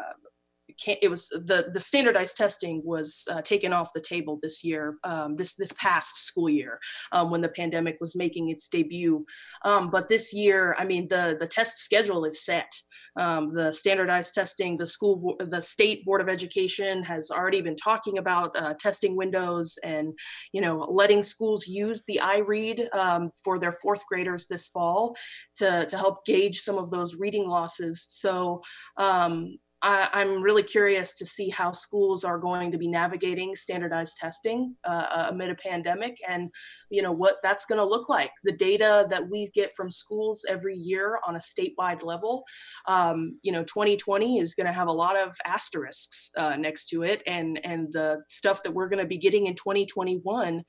it 0.87 1.09
was 1.09 1.29
the 1.29 1.69
the 1.73 1.79
standardized 1.79 2.37
testing 2.37 2.81
was 2.83 3.27
uh, 3.31 3.41
taken 3.41 3.73
off 3.73 3.93
the 3.93 4.01
table 4.01 4.39
this 4.41 4.63
year, 4.63 4.97
um, 5.03 5.35
this 5.35 5.55
this 5.55 5.73
past 5.73 6.25
school 6.25 6.49
year, 6.49 6.79
um, 7.11 7.29
when 7.31 7.41
the 7.41 7.49
pandemic 7.49 7.97
was 7.99 8.15
making 8.15 8.49
its 8.49 8.67
debut. 8.67 9.25
Um, 9.63 9.89
but 9.89 10.07
this 10.07 10.33
year, 10.33 10.75
I 10.77 10.85
mean, 10.85 11.07
the 11.07 11.37
the 11.39 11.47
test 11.47 11.79
schedule 11.79 12.25
is 12.25 12.43
set. 12.43 12.71
Um, 13.17 13.53
the 13.53 13.71
standardized 13.71 14.35
testing, 14.35 14.75
the 14.75 14.85
school, 14.85 15.37
the 15.39 15.61
state 15.61 16.03
board 16.03 16.19
of 16.19 16.27
education 16.27 17.01
has 17.03 17.31
already 17.31 17.61
been 17.61 17.77
talking 17.77 18.17
about 18.17 18.51
uh, 18.57 18.73
testing 18.73 19.15
windows 19.15 19.79
and, 19.85 20.13
you 20.51 20.59
know, 20.59 20.79
letting 20.91 21.23
schools 21.23 21.65
use 21.65 22.03
the 22.03 22.19
iRead 22.21 22.93
um, 22.93 23.31
for 23.41 23.57
their 23.57 23.71
fourth 23.71 24.05
graders 24.07 24.47
this 24.47 24.67
fall 24.67 25.15
to 25.55 25.85
to 25.85 25.97
help 25.97 26.25
gauge 26.25 26.59
some 26.59 26.77
of 26.77 26.91
those 26.91 27.15
reading 27.15 27.47
losses. 27.47 28.05
So 28.09 28.61
um, 28.97 29.59
I, 29.85 30.21
am 30.21 30.41
really 30.41 30.63
curious 30.63 31.13
to 31.15 31.25
see 31.25 31.49
how 31.49 31.71
schools 31.71 32.23
are 32.23 32.39
going 32.39 32.71
to 32.71 32.77
be 32.77 32.87
navigating 32.87 33.55
standardized 33.55 34.17
testing 34.17 34.75
uh, 34.83 35.07
uh 35.11 35.27
amid 35.29 35.51
a 35.51 35.55
pandemic 35.55 36.17
and 36.27 36.49
you 36.89 37.03
know 37.03 37.11
what 37.11 37.37
that's 37.43 37.65
going 37.65 37.77
to 37.77 37.85
look 37.85 38.09
like. 38.09 38.31
The 38.43 38.51
data 38.51 39.05
that 39.09 39.29
we 39.29 39.49
get 39.53 39.75
from 39.75 39.91
schools 39.91 40.45
every 40.49 40.75
year 40.75 41.19
on 41.27 41.35
a 41.35 41.39
statewide 41.39 42.03
level 42.03 42.45
um, 42.87 43.37
you 43.43 43.51
know 43.51 43.63
2020 43.63 44.39
is 44.39 44.55
going 44.55 44.67
to 44.67 44.73
have 44.73 44.87
a 44.87 44.91
lot 44.91 45.15
of 45.15 45.35
asterisks 45.45 46.31
uh, 46.35 46.55
next 46.55 46.87
to 46.87 47.03
it. 47.03 47.21
And 47.27 47.63
and 47.63 47.93
the 47.93 48.23
stuff 48.29 48.63
that 48.63 48.73
we're 48.73 48.89
going 48.89 49.03
to 49.03 49.07
be 49.07 49.19
getting 49.19 49.45
in 49.45 49.55
2021 49.55 50.63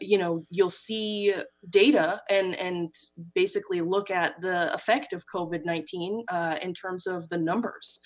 you 0.00 0.18
know 0.18 0.44
you'll 0.50 0.70
see 0.70 1.34
data 1.70 2.20
and 2.30 2.54
and 2.56 2.94
basically 3.34 3.80
look 3.80 4.10
at 4.10 4.40
the 4.40 4.72
effect 4.74 5.12
of 5.12 5.24
covid-19 5.34 6.22
uh, 6.28 6.56
in 6.62 6.74
terms 6.74 7.06
of 7.06 7.28
the 7.28 7.38
numbers 7.38 8.00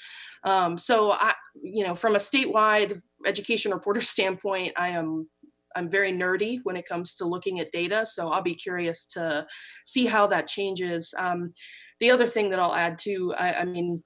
um, 0.45 0.77
so 0.77 1.13
I, 1.13 1.35
you 1.63 1.85
know, 1.85 1.95
from 1.95 2.15
a 2.15 2.19
statewide 2.19 3.01
education 3.27 3.73
reporter 3.73 4.01
standpoint, 4.01 4.73
I 4.77 4.89
am 4.89 5.29
I'm 5.75 5.89
very 5.89 6.13
nerdy 6.13 6.59
when 6.65 6.77
it 6.77 6.87
comes 6.87 7.15
to 7.15 7.25
looking 7.25 7.59
at 7.59 7.73
data. 7.73 8.05
So 8.05 8.29
I'll 8.29 8.43
be 8.43 8.55
curious 8.55 9.07
to 9.09 9.47
see 9.87 10.05
how 10.05 10.27
that 10.27 10.47
changes. 10.47 11.15
Um, 11.19 11.53
the 11.99 12.11
other 12.11 12.27
thing 12.27 12.51
that 12.51 12.59
I'll 12.59 12.75
add 12.75 12.99
to, 13.01 13.33
I, 13.39 13.61
I 13.61 13.65
mean, 13.65 14.03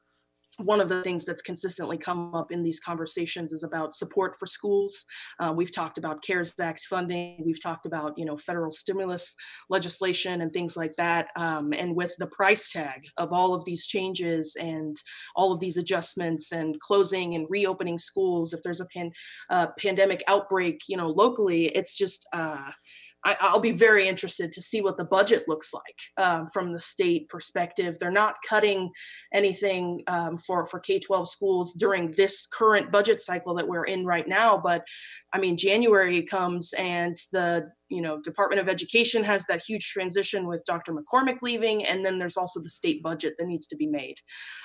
one 0.58 0.80
of 0.80 0.88
the 0.88 1.02
things 1.02 1.24
that's 1.24 1.42
consistently 1.42 1.98
come 1.98 2.34
up 2.34 2.50
in 2.50 2.62
these 2.62 2.80
conversations 2.80 3.52
is 3.52 3.62
about 3.62 3.94
support 3.94 4.36
for 4.36 4.46
schools. 4.46 5.04
Uh, 5.38 5.52
we've 5.54 5.74
talked 5.74 5.98
about 5.98 6.22
CARES 6.22 6.54
Act 6.60 6.80
funding. 6.88 7.42
We've 7.44 7.62
talked 7.62 7.86
about 7.86 8.16
you 8.16 8.24
know 8.24 8.36
federal 8.36 8.70
stimulus 8.70 9.34
legislation 9.68 10.40
and 10.40 10.52
things 10.52 10.76
like 10.76 10.94
that. 10.96 11.28
Um, 11.36 11.72
and 11.72 11.94
with 11.94 12.14
the 12.18 12.26
price 12.28 12.70
tag 12.70 13.06
of 13.16 13.32
all 13.32 13.54
of 13.54 13.64
these 13.64 13.86
changes 13.86 14.56
and 14.60 14.96
all 15.34 15.52
of 15.52 15.60
these 15.60 15.76
adjustments 15.76 16.52
and 16.52 16.78
closing 16.80 17.34
and 17.34 17.46
reopening 17.50 17.98
schools, 17.98 18.52
if 18.52 18.62
there's 18.62 18.80
a 18.80 18.86
pan, 18.86 19.12
uh, 19.50 19.68
pandemic 19.78 20.22
outbreak, 20.28 20.82
you 20.88 20.96
know 20.96 21.08
locally, 21.08 21.66
it's 21.66 21.96
just 21.96 22.26
uh, 22.32 22.70
I, 23.26 23.52
will 23.52 23.60
be 23.60 23.72
very 23.72 24.06
interested 24.06 24.52
to 24.52 24.62
see 24.62 24.80
what 24.80 24.96
the 24.96 25.04
budget 25.04 25.44
looks 25.48 25.74
like 25.74 25.98
um, 26.16 26.46
from 26.46 26.72
the 26.72 26.78
state 26.78 27.28
perspective. 27.28 27.98
They're 27.98 28.10
not 28.10 28.36
cutting 28.48 28.90
anything 29.34 30.02
um, 30.06 30.38
for 30.38 30.64
for 30.64 30.78
K 30.78 31.00
twelve 31.00 31.28
schools 31.28 31.72
during 31.72 32.12
this 32.12 32.46
current 32.46 32.92
budget 32.92 33.20
cycle 33.20 33.54
that 33.56 33.66
we're 33.66 33.84
in 33.84 34.06
right 34.06 34.28
now. 34.28 34.56
But 34.56 34.84
I 35.32 35.38
mean, 35.38 35.56
January 35.56 36.22
comes 36.22 36.72
and 36.74 37.16
the 37.32 37.70
you 37.88 38.00
know 38.00 38.20
Department 38.20 38.60
of 38.60 38.68
Education 38.68 39.24
has 39.24 39.44
that 39.46 39.62
huge 39.66 39.90
transition 39.90 40.46
with 40.46 40.64
Dr. 40.64 40.92
McCormick 40.92 41.42
leaving, 41.42 41.84
and 41.84 42.06
then 42.06 42.18
there's 42.18 42.36
also 42.36 42.62
the 42.62 42.70
state 42.70 43.02
budget 43.02 43.34
that 43.38 43.46
needs 43.46 43.66
to 43.68 43.76
be 43.76 43.86
made, 43.86 44.16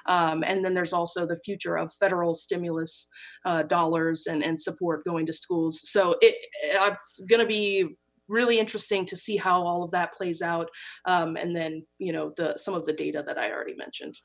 um, 0.06 0.44
and 0.44 0.64
then 0.64 0.76
there's 0.76 0.94
also 0.94 1.26
the 1.26 1.40
future 1.44 1.78
of 1.78 1.92
federal 1.94 2.36
stimulus 2.36 3.08
uh, 3.46 3.64
dollars 3.64 4.28
and 4.28 4.44
and 4.44 4.60
support 4.60 5.04
going 5.04 5.26
to 5.26 5.34
schools. 5.34 5.82
So 5.90 6.16
it, 6.22 6.36
it's 6.64 7.24
going 7.28 7.42
to 7.42 7.48
be 7.48 7.90
really 8.32 8.60
interesting 8.60 9.06
to 9.06 9.18
see 9.18 9.38
how 9.38 9.62
all 9.62 9.84
of 9.84 9.92
that 9.92 10.14
plays 10.14 10.42
out. 10.42 10.70
Um, 11.06 11.36
and 11.36 11.56
then, 11.56 11.86
you 12.00 12.12
know, 12.12 12.34
the 12.38 12.58
some 12.58 12.74
of 12.74 12.86
the 12.86 12.94
data 12.94 13.24
that 13.26 13.38
I 13.38 13.52
already 13.52 13.76
mentioned. 13.76 14.16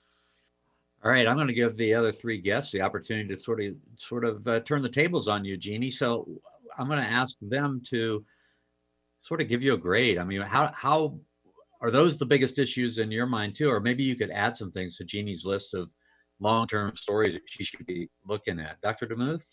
All 1.04 1.10
right, 1.10 1.26
I'm 1.26 1.36
going 1.36 1.48
to 1.48 1.54
give 1.54 1.76
the 1.76 1.94
other 1.94 2.10
three 2.10 2.38
guests 2.38 2.72
the 2.72 2.80
opportunity 2.80 3.28
to 3.28 3.36
sort 3.36 3.60
of 3.62 3.74
sort 3.96 4.24
of 4.24 4.46
uh, 4.48 4.60
turn 4.60 4.82
the 4.82 4.88
tables 4.88 5.28
on 5.28 5.44
you, 5.44 5.56
Jeanie. 5.56 5.90
So 5.90 6.26
I'm 6.78 6.88
going 6.88 7.00
to 7.00 7.06
ask 7.06 7.36
them 7.42 7.82
to 7.88 8.24
sort 9.18 9.40
of 9.40 9.48
give 9.48 9.62
you 9.62 9.74
a 9.74 9.78
grade. 9.78 10.18
I 10.18 10.24
mean, 10.24 10.40
how 10.40 10.72
how 10.74 11.18
are 11.80 11.90
those 11.90 12.16
the 12.16 12.26
biggest 12.26 12.58
issues 12.58 12.98
in 12.98 13.10
your 13.10 13.26
mind 13.26 13.54
too, 13.54 13.70
or 13.70 13.80
maybe 13.80 14.02
you 14.02 14.16
could 14.16 14.30
add 14.30 14.56
some 14.56 14.70
things 14.70 14.96
to 14.96 15.04
Jeanie's 15.04 15.44
list 15.44 15.74
of 15.74 15.90
long-term 16.40 16.96
stories 16.96 17.34
that 17.34 17.42
she 17.46 17.64
should 17.64 17.86
be 17.86 18.08
looking 18.26 18.60
at. 18.60 18.80
Dr. 18.82 19.06
DeMuth? 19.06 19.44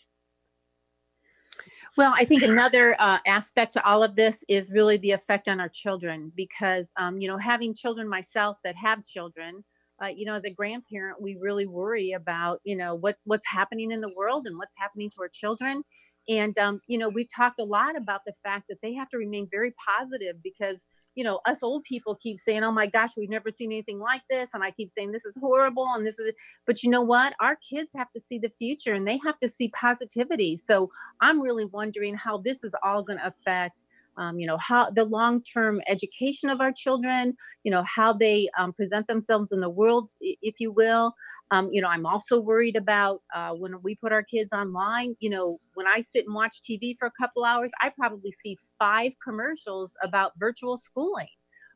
Well, 1.96 2.12
I 2.16 2.24
think 2.24 2.42
another 2.42 2.96
uh, 3.00 3.18
aspect 3.26 3.74
to 3.74 3.84
all 3.84 4.02
of 4.02 4.16
this 4.16 4.42
is 4.48 4.72
really 4.72 4.96
the 4.96 5.12
effect 5.12 5.48
on 5.48 5.60
our 5.60 5.68
children 5.68 6.32
because, 6.34 6.90
um, 6.96 7.20
you 7.20 7.28
know, 7.28 7.38
having 7.38 7.72
children 7.72 8.08
myself 8.08 8.56
that 8.64 8.74
have 8.74 9.04
children, 9.04 9.64
uh, 10.02 10.08
you 10.08 10.26
know, 10.26 10.34
as 10.34 10.44
a 10.44 10.50
grandparent, 10.50 11.22
we 11.22 11.36
really 11.40 11.66
worry 11.66 12.10
about, 12.10 12.60
you 12.64 12.74
know, 12.76 12.96
what 12.96 13.16
what's 13.24 13.46
happening 13.46 13.92
in 13.92 14.00
the 14.00 14.12
world 14.16 14.46
and 14.46 14.58
what's 14.58 14.74
happening 14.76 15.08
to 15.10 15.22
our 15.22 15.28
children. 15.28 15.84
And, 16.28 16.58
um, 16.58 16.80
you 16.88 16.98
know, 16.98 17.08
we've 17.08 17.32
talked 17.32 17.60
a 17.60 17.64
lot 17.64 17.96
about 17.96 18.22
the 18.26 18.32
fact 18.42 18.64
that 18.70 18.78
they 18.82 18.94
have 18.94 19.08
to 19.10 19.18
remain 19.18 19.46
very 19.48 19.72
positive 19.86 20.42
because 20.42 20.86
you 21.14 21.24
know, 21.24 21.40
us 21.46 21.62
old 21.62 21.84
people 21.84 22.14
keep 22.14 22.38
saying, 22.38 22.62
oh 22.62 22.72
my 22.72 22.86
gosh, 22.86 23.10
we've 23.16 23.30
never 23.30 23.50
seen 23.50 23.72
anything 23.72 24.00
like 24.00 24.22
this. 24.28 24.50
And 24.54 24.62
I 24.62 24.70
keep 24.70 24.90
saying, 24.90 25.12
this 25.12 25.24
is 25.24 25.36
horrible. 25.40 25.86
And 25.94 26.06
this 26.06 26.18
is, 26.18 26.34
but 26.66 26.82
you 26.82 26.90
know 26.90 27.02
what? 27.02 27.34
Our 27.40 27.56
kids 27.56 27.92
have 27.96 28.10
to 28.12 28.20
see 28.20 28.38
the 28.38 28.52
future 28.58 28.94
and 28.94 29.06
they 29.06 29.18
have 29.24 29.38
to 29.40 29.48
see 29.48 29.68
positivity. 29.68 30.56
So 30.56 30.90
I'm 31.20 31.40
really 31.40 31.66
wondering 31.66 32.14
how 32.14 32.38
this 32.38 32.64
is 32.64 32.72
all 32.82 33.02
going 33.02 33.18
to 33.18 33.26
affect 33.26 33.84
um, 34.16 34.38
you 34.38 34.46
know 34.46 34.58
how 34.58 34.90
the 34.90 35.04
long-term 35.04 35.80
education 35.88 36.50
of 36.50 36.60
our 36.60 36.72
children 36.72 37.36
you 37.62 37.70
know 37.70 37.82
how 37.84 38.12
they 38.12 38.48
um, 38.58 38.72
present 38.72 39.06
themselves 39.06 39.52
in 39.52 39.60
the 39.60 39.68
world 39.68 40.12
if 40.20 40.60
you 40.60 40.72
will. 40.72 41.14
Um, 41.50 41.68
you 41.72 41.82
know 41.82 41.88
i'm 41.88 42.06
also 42.06 42.40
worried 42.40 42.76
about 42.76 43.22
uh, 43.34 43.50
when 43.50 43.80
we 43.82 43.94
put 43.94 44.12
our 44.12 44.22
kids 44.22 44.52
online 44.52 45.14
you 45.20 45.30
know 45.30 45.60
when 45.74 45.86
i 45.86 46.00
sit 46.00 46.24
and 46.26 46.34
watch 46.34 46.62
tv 46.62 46.96
for 46.98 47.06
a 47.06 47.12
couple 47.20 47.44
hours 47.44 47.70
i 47.80 47.90
probably 47.90 48.32
see 48.32 48.58
five 48.78 49.12
commercials 49.22 49.96
about 50.02 50.32
virtual 50.38 50.76
schooling. 50.76 51.28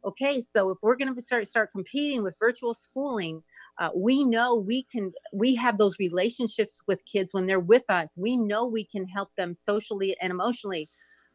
Okay 0.05 0.41
so 0.41 0.71
if 0.71 0.79
we're 0.83 0.97
going 0.97 1.15
to 1.15 1.21
start 1.21 1.47
start 1.49 1.71
competing 1.73 2.23
with 2.23 2.37
virtual 2.41 2.75
schooling 2.75 3.43
uh, 3.79 3.91
we 3.95 4.25
know 4.25 4.55
we 4.57 4.83
can 4.85 5.13
we 5.33 5.55
have 5.55 5.79
those 5.79 5.99
relationships 5.99 6.83
with 6.87 7.05
kids 7.05 7.33
when 7.33 7.47
they're 7.47 7.61
with 7.61 7.85
us. 7.89 8.15
We 8.17 8.37
know 8.37 8.67
we 8.67 8.85
can 8.85 9.07
help 9.07 9.31
them 9.37 9.55
socially 9.55 10.17
and 10.21 10.31
emotionally 10.33 10.91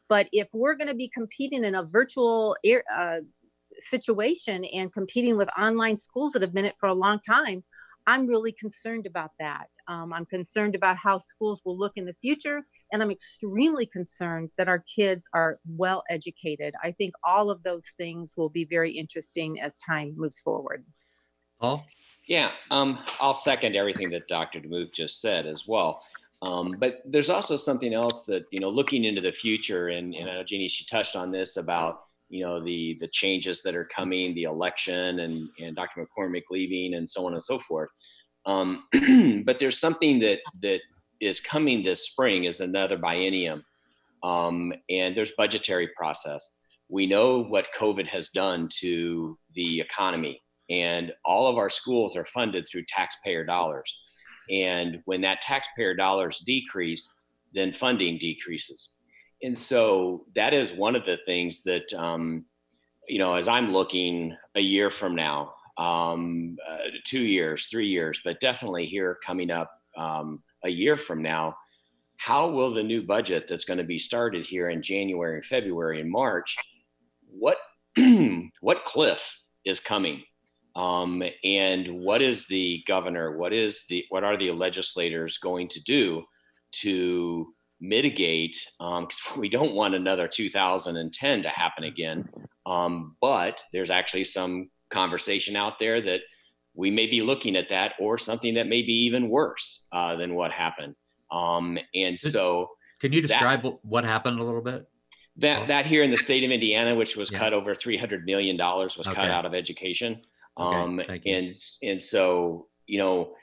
but 0.10 0.28
if 0.32 0.48
we're 0.54 0.76
going 0.76 0.88
to 0.88 0.94
be 0.94 1.10
competing 1.10 1.64
in 1.64 1.76
a 1.76 1.84
virtual 1.84 2.56
uh, 2.96 3.18
situation 3.80 4.66
and 4.66 4.94
competing 4.94 5.38
with 5.38 5.50
online 5.58 5.98
schools 5.98 6.34
that 6.34 6.42
have 6.42 6.54
been 6.54 6.66
it 6.66 6.76
for 6.80 6.90
a 6.90 6.94
long 6.94 7.20
time, 7.26 7.64
I'm 8.06 8.28
really 8.28 8.52
concerned 8.52 9.06
about 9.06 9.32
that. 9.40 9.68
Um, 9.88 10.12
I'm 10.12 10.26
concerned 10.26 10.76
about 10.76 10.98
how 10.98 11.20
schools 11.20 11.62
will 11.64 11.78
look 11.78 11.94
in 11.96 12.06
the 12.06 12.16
future. 12.22 12.64
And 12.92 13.02
I'm 13.02 13.12
extremely 13.12 13.86
concerned 13.86 14.52
that 14.58 14.68
our 14.68 14.84
kids 14.94 15.28
are 15.34 15.60
well 15.68 16.04
educated. 16.10 16.76
I 16.84 16.92
think 16.92 17.14
all 17.24 17.50
of 17.50 17.64
those 17.64 17.88
things 17.98 18.36
will 18.36 18.50
be 18.50 18.66
very 18.66 18.92
interesting 18.92 19.60
as 19.60 19.78
time 19.78 20.14
moves 20.18 20.40
forward. 20.40 20.86
Paul? 21.60 21.86
Yeah, 22.28 22.52
um, 22.72 23.00
I'll 23.20 23.34
second 23.34 23.76
everything 23.76 24.10
that 24.12 24.28
Dr. 24.28 24.60
DeMuth 24.62 24.94
just 24.94 25.20
said 25.20 25.46
as 25.46 25.68
well. 25.68 26.04
Um, 26.44 26.76
but 26.78 27.02
there's 27.06 27.30
also 27.30 27.56
something 27.56 27.94
else 27.94 28.24
that, 28.24 28.46
you 28.52 28.60
know, 28.60 28.70
looking 28.70 29.06
into 29.06 29.22
the 29.22 29.32
future, 29.32 29.88
and, 29.90 30.14
and 30.14 30.30
I 30.30 30.36
know 30.36 30.44
Jeanie, 30.44 30.68
she 30.68 30.86
touched 30.86 31.16
on 31.16 31.32
this 31.32 31.56
about, 31.56 32.02
you 32.30 32.44
know, 32.44 32.60
the, 32.60 32.98
the 33.00 33.08
changes 33.08 33.62
that 33.62 33.76
are 33.76 33.86
coming, 33.86 34.36
the 34.36 34.44
election 34.44 35.22
and, 35.22 35.48
and 35.60 35.76
Dr. 35.76 36.06
McCormick 36.06 36.44
leaving 36.52 36.96
and 36.96 37.08
so 37.08 37.26
on 37.26 37.34
and 37.34 37.42
so 37.42 37.58
forth. 37.60 37.90
Um, 38.46 38.84
but 39.46 39.58
there's 39.58 39.80
something 39.80 40.20
that, 40.20 40.40
that 40.62 40.82
is 41.22 41.40
coming 41.40 41.82
this 41.82 42.08
spring 42.08 42.44
is 42.44 42.60
another 42.60 42.98
biennium. 42.98 43.64
Um, 44.22 44.74
and 44.90 45.16
there's 45.16 45.32
budgetary 45.38 45.90
process. 45.96 46.58
We 46.90 47.06
know 47.06 47.44
what 47.44 47.74
COVID 47.74 48.08
has 48.08 48.30
done 48.30 48.68
to 48.80 49.38
the 49.56 49.80
economy 49.80 50.42
and 50.70 51.12
all 51.26 51.48
of 51.48 51.58
our 51.58 51.70
schools 51.70 52.16
are 52.16 52.26
funded 52.26 52.68
through 52.68 52.86
taxpayer 52.88 53.44
dollars. 53.44 53.98
And 54.50 55.02
when 55.06 55.22
that 55.22 55.42
taxpayer 55.42 55.94
dollars 55.94 56.40
decrease, 56.40 57.22
then 57.54 57.74
funding 57.74 58.18
decreases. 58.18 58.90
And 59.42 59.58
so 59.58 60.26
that 60.36 60.54
is 60.54 60.74
one 60.74 60.96
of 60.96 61.06
the 61.06 61.18
things 61.26 61.64
that, 61.64 61.94
um, 61.94 62.46
you 63.08 63.20
know, 63.20 63.36
as 63.36 63.48
I'm 63.48 63.74
looking 63.74 64.36
a 64.56 64.62
year 64.62 64.90
from 64.90 65.16
now, 65.16 65.54
um, 65.78 66.58
uh, 66.70 66.78
two 67.04 67.20
years, 67.20 67.66
three 67.66 67.88
years, 67.88 68.22
but 68.24 68.40
definitely 68.40 68.86
here 68.86 69.20
coming 69.26 69.52
up 69.52 69.72
um, 69.98 70.42
a 70.64 70.70
year 70.70 70.98
from 70.98 71.22
now, 71.22 71.56
how 72.18 72.50
will 72.50 72.72
the 72.72 72.84
new 72.84 73.02
budget 73.02 73.48
that's 73.50 73.66
going 73.66 73.80
to 73.80 73.84
be 73.84 74.00
started 74.00 74.46
here 74.46 74.70
in 74.70 74.82
January 74.82 75.42
February 75.42 76.00
and 76.00 76.10
March, 76.10 76.56
what 77.28 77.58
what 78.62 78.86
cliff 78.86 79.38
is 79.66 79.80
coming? 79.80 80.24
Um, 80.76 81.22
and 81.44 81.88
what 82.00 82.22
is 82.22 82.48
the 82.48 82.84
governor 82.88 83.38
what 83.38 83.54
is 83.54 83.86
the 83.90 84.06
what 84.10 84.24
are 84.24 84.38
the 84.38 84.52
legislators 84.52 85.38
going 85.38 85.68
to 85.68 85.82
do 85.84 86.24
to 86.72 87.54
mitigate 87.80 88.58
um, 88.80 89.06
because 89.06 89.22
we 89.38 89.50
don't 89.50 89.74
want 89.74 89.96
another 89.96 90.28
2010 90.28 91.42
to 91.42 91.50
happen 91.50 91.84
again 91.84 92.28
um, 92.66 93.16
but 93.22 93.64
there's 93.72 93.92
actually 93.92 94.24
some 94.24 94.70
conversation 94.90 95.56
out 95.56 95.80
there 95.80 96.02
that 96.02 96.22
we 96.76 96.90
may 96.90 97.06
be 97.06 97.22
looking 97.22 97.56
at 97.56 97.70
that 97.70 97.94
or 98.00 98.18
something 98.18 98.56
that 98.56 98.68
may 98.68 98.82
be 98.82 98.94
even 98.94 99.30
worse 99.30 99.86
uh, 99.92 100.16
than 100.16 100.34
what 100.34 100.52
happened 100.52 100.96
um, 101.32 101.78
and 101.94 102.18
so 102.18 102.70
can 103.00 103.12
you 103.12 103.22
describe 103.22 103.64
that, 103.64 103.78
what 103.84 104.04
happened 104.04 104.40
a 104.40 104.44
little 104.44 104.62
bit 104.62 104.88
that 105.36 105.68
that 105.68 105.86
here 105.86 106.04
in 106.04 106.12
the 106.12 106.18
state 106.18 106.44
of 106.44 106.52
indiana 106.52 106.96
which 106.96 107.16
was 107.16 107.32
yeah. 107.32 107.40
cut 107.40 107.54
over 107.54 107.76
300 107.76 108.26
million 108.26 108.56
dollars 108.56 108.98
was 108.98 109.08
okay. 109.08 109.16
cut 109.16 109.30
out 109.30 109.46
of 109.46 109.54
education 109.54 110.20
um, 110.58 111.02
and 111.26 111.52
and 111.82 112.02
so 112.02 112.68
you 112.86 113.00
know 113.00 113.34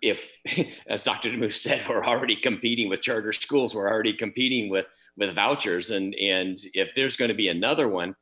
if 0.00 0.28
as 0.88 1.02
dr 1.02 1.28
demuth 1.30 1.54
said 1.54 1.82
we're 1.88 2.04
already 2.04 2.36
competing 2.36 2.88
with 2.88 3.00
charter 3.00 3.32
schools 3.32 3.74
we're 3.74 3.90
already 3.90 4.12
competing 4.12 4.70
with 4.70 4.86
with 5.16 5.34
vouchers 5.34 5.90
and 5.90 6.14
and 6.14 6.58
if 6.74 6.94
there's 6.94 7.16
going 7.16 7.28
to 7.28 7.34
be 7.34 7.48
another 7.48 7.88
one 7.88 8.14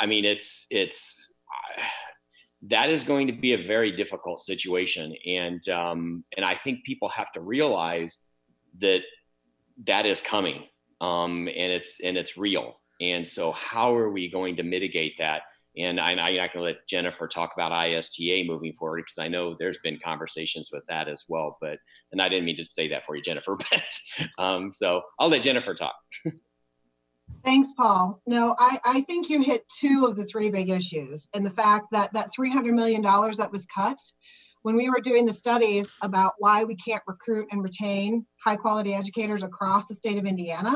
i 0.00 0.06
mean 0.06 0.24
it's 0.24 0.66
it's 0.70 1.34
that 2.62 2.90
is 2.90 3.04
going 3.04 3.26
to 3.26 3.34
be 3.34 3.52
a 3.52 3.66
very 3.66 3.92
difficult 3.92 4.40
situation 4.40 5.14
and 5.26 5.68
um 5.68 6.24
and 6.36 6.44
i 6.44 6.54
think 6.54 6.82
people 6.84 7.08
have 7.08 7.30
to 7.30 7.40
realize 7.40 8.18
that 8.78 9.02
that 9.84 10.06
is 10.06 10.20
coming 10.20 10.64
um 11.02 11.48
and 11.48 11.70
it's 11.70 12.00
and 12.00 12.16
it's 12.16 12.38
real 12.38 12.80
and 13.02 13.28
so 13.28 13.52
how 13.52 13.94
are 13.94 14.10
we 14.10 14.30
going 14.30 14.56
to 14.56 14.62
mitigate 14.62 15.18
that 15.18 15.42
and 15.76 16.00
I, 16.00 16.12
am 16.12 16.16
not 16.16 16.52
going 16.52 16.52
to 16.54 16.60
let 16.62 16.86
Jennifer 16.86 17.28
talk 17.28 17.52
about 17.54 17.72
ISTA 17.72 18.44
moving 18.46 18.72
forward 18.72 19.04
because 19.04 19.18
I 19.18 19.28
know 19.28 19.54
there's 19.54 19.78
been 19.78 19.98
conversations 20.02 20.70
with 20.72 20.84
that 20.88 21.08
as 21.08 21.24
well. 21.28 21.58
But 21.60 21.78
and 22.12 22.22
I 22.22 22.28
didn't 22.28 22.46
mean 22.46 22.56
to 22.56 22.64
say 22.70 22.88
that 22.88 23.04
for 23.04 23.16
you, 23.16 23.22
Jennifer. 23.22 23.56
But 23.70 23.82
um, 24.38 24.72
so 24.72 25.02
I'll 25.18 25.28
let 25.28 25.42
Jennifer 25.42 25.74
talk. 25.74 25.96
Thanks, 27.44 27.72
Paul. 27.76 28.20
No, 28.26 28.54
I, 28.58 28.78
I 28.84 29.00
think 29.02 29.28
you 29.28 29.42
hit 29.42 29.64
two 29.68 30.06
of 30.08 30.16
the 30.16 30.24
three 30.24 30.50
big 30.50 30.70
issues, 30.70 31.28
and 31.34 31.44
the 31.44 31.50
fact 31.50 31.86
that 31.92 32.12
that 32.12 32.30
$300 32.36 32.72
million 32.72 33.02
that 33.02 33.50
was 33.52 33.66
cut 33.66 33.98
when 34.62 34.74
we 34.74 34.90
were 34.90 35.00
doing 35.00 35.26
the 35.26 35.32
studies 35.32 35.94
about 36.02 36.34
why 36.38 36.64
we 36.64 36.74
can't 36.74 37.02
recruit 37.06 37.46
and 37.52 37.62
retain 37.62 38.26
high 38.44 38.56
quality 38.56 38.94
educators 38.94 39.44
across 39.44 39.84
the 39.84 39.94
state 39.94 40.18
of 40.18 40.24
Indiana, 40.24 40.74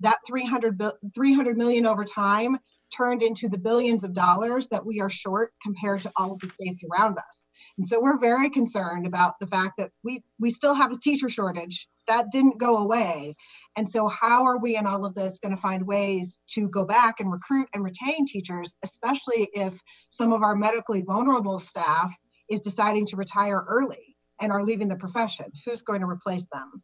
that 0.00 0.18
300, 0.26 0.82
300 1.14 1.56
million 1.56 1.86
over 1.86 2.04
time 2.04 2.58
turned 2.90 3.22
into 3.22 3.48
the 3.48 3.58
billions 3.58 4.04
of 4.04 4.12
dollars 4.12 4.68
that 4.68 4.84
we 4.84 5.00
are 5.00 5.10
short 5.10 5.52
compared 5.62 6.02
to 6.02 6.12
all 6.16 6.32
of 6.32 6.40
the 6.40 6.46
states 6.46 6.84
around 6.84 7.18
us. 7.18 7.50
And 7.76 7.86
so 7.86 8.00
we're 8.00 8.18
very 8.18 8.50
concerned 8.50 9.06
about 9.06 9.38
the 9.40 9.46
fact 9.46 9.78
that 9.78 9.90
we 10.02 10.22
we 10.38 10.50
still 10.50 10.74
have 10.74 10.92
a 10.92 10.98
teacher 10.98 11.28
shortage 11.28 11.88
that 12.08 12.30
didn't 12.32 12.58
go 12.58 12.78
away. 12.78 13.36
And 13.76 13.88
so 13.88 14.08
how 14.08 14.44
are 14.44 14.58
we 14.58 14.76
in 14.76 14.86
all 14.86 15.04
of 15.04 15.14
this 15.14 15.38
going 15.38 15.54
to 15.54 15.60
find 15.60 15.86
ways 15.86 16.40
to 16.50 16.68
go 16.68 16.84
back 16.84 17.20
and 17.20 17.30
recruit 17.30 17.68
and 17.72 17.84
retain 17.84 18.26
teachers, 18.26 18.76
especially 18.82 19.48
if 19.52 19.80
some 20.08 20.32
of 20.32 20.42
our 20.42 20.56
medically 20.56 21.02
vulnerable 21.02 21.58
staff 21.58 22.12
is 22.50 22.60
deciding 22.60 23.06
to 23.06 23.16
retire 23.16 23.64
early 23.68 24.16
and 24.40 24.50
are 24.50 24.64
leaving 24.64 24.88
the 24.88 24.96
profession? 24.96 25.46
Who's 25.64 25.82
going 25.82 26.00
to 26.00 26.08
replace 26.08 26.46
them? 26.52 26.82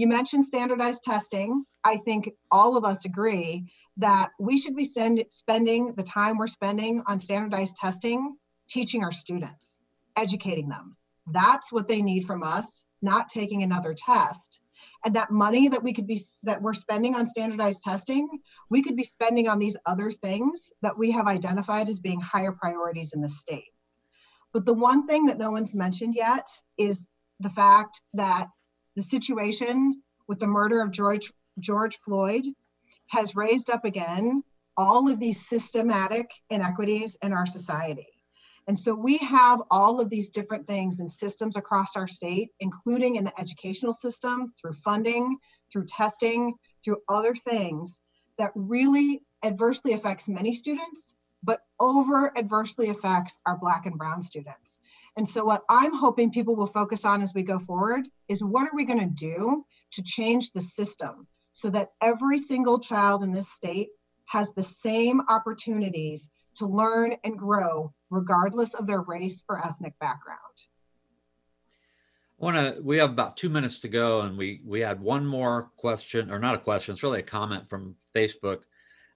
You 0.00 0.06
mentioned 0.06 0.46
standardized 0.46 1.02
testing. 1.02 1.66
I 1.84 1.98
think 1.98 2.30
all 2.50 2.78
of 2.78 2.86
us 2.86 3.04
agree 3.04 3.70
that 3.98 4.30
we 4.40 4.56
should 4.56 4.74
be 4.74 4.84
send, 4.84 5.22
spending 5.28 5.92
the 5.94 6.02
time 6.02 6.38
we're 6.38 6.46
spending 6.46 7.02
on 7.06 7.20
standardized 7.20 7.76
testing 7.76 8.38
teaching 8.66 9.04
our 9.04 9.12
students, 9.12 9.78
educating 10.16 10.70
them. 10.70 10.96
That's 11.26 11.70
what 11.70 11.86
they 11.86 12.00
need 12.00 12.24
from 12.24 12.42
us, 12.42 12.86
not 13.02 13.28
taking 13.28 13.62
another 13.62 13.92
test. 13.92 14.62
And 15.04 15.16
that 15.16 15.32
money 15.32 15.68
that 15.68 15.82
we 15.82 15.92
could 15.92 16.06
be 16.06 16.18
that 16.44 16.62
we're 16.62 16.72
spending 16.72 17.14
on 17.14 17.26
standardized 17.26 17.82
testing, 17.82 18.26
we 18.70 18.82
could 18.82 18.96
be 18.96 19.04
spending 19.04 19.50
on 19.50 19.58
these 19.58 19.76
other 19.84 20.10
things 20.10 20.72
that 20.80 20.96
we 20.96 21.10
have 21.10 21.26
identified 21.26 21.90
as 21.90 22.00
being 22.00 22.22
higher 22.22 22.52
priorities 22.52 23.12
in 23.12 23.20
the 23.20 23.28
state. 23.28 23.68
But 24.54 24.64
the 24.64 24.72
one 24.72 25.06
thing 25.06 25.26
that 25.26 25.36
no 25.36 25.50
one's 25.50 25.74
mentioned 25.74 26.14
yet 26.14 26.48
is 26.78 27.06
the 27.40 27.50
fact 27.50 28.00
that 28.14 28.48
the 29.00 29.04
situation 29.04 30.02
with 30.28 30.38
the 30.40 30.46
murder 30.46 30.82
of 30.82 30.90
George, 30.90 31.32
George 31.58 31.98
Floyd 32.00 32.44
has 33.06 33.34
raised 33.34 33.70
up 33.70 33.86
again 33.86 34.42
all 34.76 35.08
of 35.10 35.18
these 35.18 35.48
systematic 35.48 36.30
inequities 36.50 37.16
in 37.22 37.32
our 37.32 37.46
society. 37.46 38.08
And 38.68 38.78
so 38.78 38.94
we 38.94 39.16
have 39.16 39.62
all 39.70 40.02
of 40.02 40.10
these 40.10 40.28
different 40.28 40.66
things 40.66 41.00
and 41.00 41.10
systems 41.10 41.56
across 41.56 41.96
our 41.96 42.06
state, 42.06 42.50
including 42.60 43.16
in 43.16 43.24
the 43.24 43.40
educational 43.40 43.94
system, 43.94 44.52
through 44.60 44.74
funding, 44.74 45.38
through 45.72 45.86
testing, 45.86 46.56
through 46.84 46.98
other 47.08 47.34
things 47.34 48.02
that 48.36 48.52
really 48.54 49.22
adversely 49.42 49.94
affects 49.94 50.28
many 50.28 50.52
students, 50.52 51.14
but 51.42 51.60
over 51.80 52.36
adversely 52.36 52.90
affects 52.90 53.40
our 53.46 53.56
Black 53.56 53.86
and 53.86 53.96
Brown 53.96 54.20
students. 54.20 54.78
And 55.20 55.28
so, 55.28 55.44
what 55.44 55.64
I'm 55.68 55.92
hoping 55.92 56.30
people 56.30 56.56
will 56.56 56.66
focus 56.66 57.04
on 57.04 57.20
as 57.20 57.34
we 57.34 57.42
go 57.42 57.58
forward 57.58 58.08
is 58.28 58.42
what 58.42 58.66
are 58.66 58.74
we 58.74 58.86
going 58.86 59.00
to 59.00 59.14
do 59.14 59.66
to 59.92 60.02
change 60.02 60.52
the 60.52 60.62
system 60.62 61.26
so 61.52 61.68
that 61.68 61.90
every 62.00 62.38
single 62.38 62.78
child 62.78 63.22
in 63.22 63.30
this 63.30 63.50
state 63.50 63.90
has 64.24 64.54
the 64.54 64.62
same 64.62 65.20
opportunities 65.28 66.30
to 66.54 66.66
learn 66.66 67.16
and 67.22 67.36
grow, 67.36 67.92
regardless 68.08 68.72
of 68.72 68.86
their 68.86 69.02
race 69.02 69.44
or 69.46 69.62
ethnic 69.62 69.92
background. 69.98 70.38
I 72.40 72.42
want 72.42 72.56
to. 72.56 72.80
We 72.82 72.96
have 72.96 73.10
about 73.10 73.36
two 73.36 73.50
minutes 73.50 73.80
to 73.80 73.88
go, 73.88 74.22
and 74.22 74.38
we 74.38 74.62
we 74.64 74.80
had 74.80 75.02
one 75.02 75.26
more 75.26 75.70
question, 75.76 76.30
or 76.30 76.38
not 76.38 76.54
a 76.54 76.58
question. 76.58 76.94
It's 76.94 77.02
really 77.02 77.20
a 77.20 77.22
comment 77.22 77.68
from 77.68 77.96
Facebook, 78.16 78.62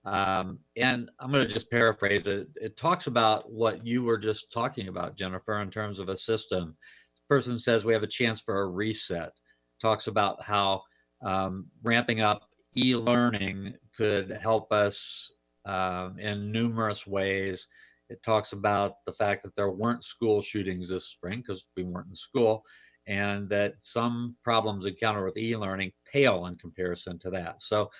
um, 0.04 0.58
and 0.76 1.10
I'm 1.18 1.32
going 1.32 1.46
to 1.46 1.52
just 1.52 1.70
paraphrase 1.70 2.26
it. 2.26 2.48
It 2.56 2.76
talks 2.76 3.06
about 3.06 3.50
what 3.50 3.86
you 3.86 4.02
were 4.02 4.18
just 4.18 4.52
talking 4.52 4.88
about, 4.88 5.16
Jennifer, 5.16 5.60
in 5.60 5.70
terms 5.70 5.98
of 5.98 6.08
a 6.08 6.16
system. 6.16 6.76
This 7.14 7.22
person 7.28 7.58
says 7.58 7.84
we 7.84 7.94
have 7.94 8.02
a 8.02 8.08
chance 8.08 8.40
for 8.40 8.60
a 8.60 8.68
reset. 8.68 9.32
Talks 9.80 10.06
about 10.06 10.42
how 10.42 10.82
um, 11.22 11.66
ramping 11.82 12.20
up 12.20 12.48
e-learning 12.76 13.74
could 13.96 14.30
help 14.30 14.72
us 14.72 15.32
um, 15.64 16.18
in 16.18 16.52
numerous 16.52 17.06
ways. 17.06 17.68
It 18.10 18.22
talks 18.22 18.52
about 18.52 19.04
the 19.06 19.12
fact 19.12 19.42
that 19.42 19.56
there 19.56 19.70
weren't 19.70 20.04
school 20.04 20.42
shootings 20.42 20.90
this 20.90 21.06
spring 21.06 21.38
because 21.38 21.66
we 21.76 21.84
weren't 21.84 22.08
in 22.08 22.14
school, 22.14 22.64
and 23.06 23.48
that 23.48 23.80
some 23.80 24.36
problems 24.42 24.86
encountered 24.86 25.24
with 25.24 25.38
e-learning 25.38 25.92
pale 26.10 26.46
in 26.46 26.56
comparison 26.56 27.18
to 27.20 27.30
that. 27.30 27.62
So, 27.62 27.90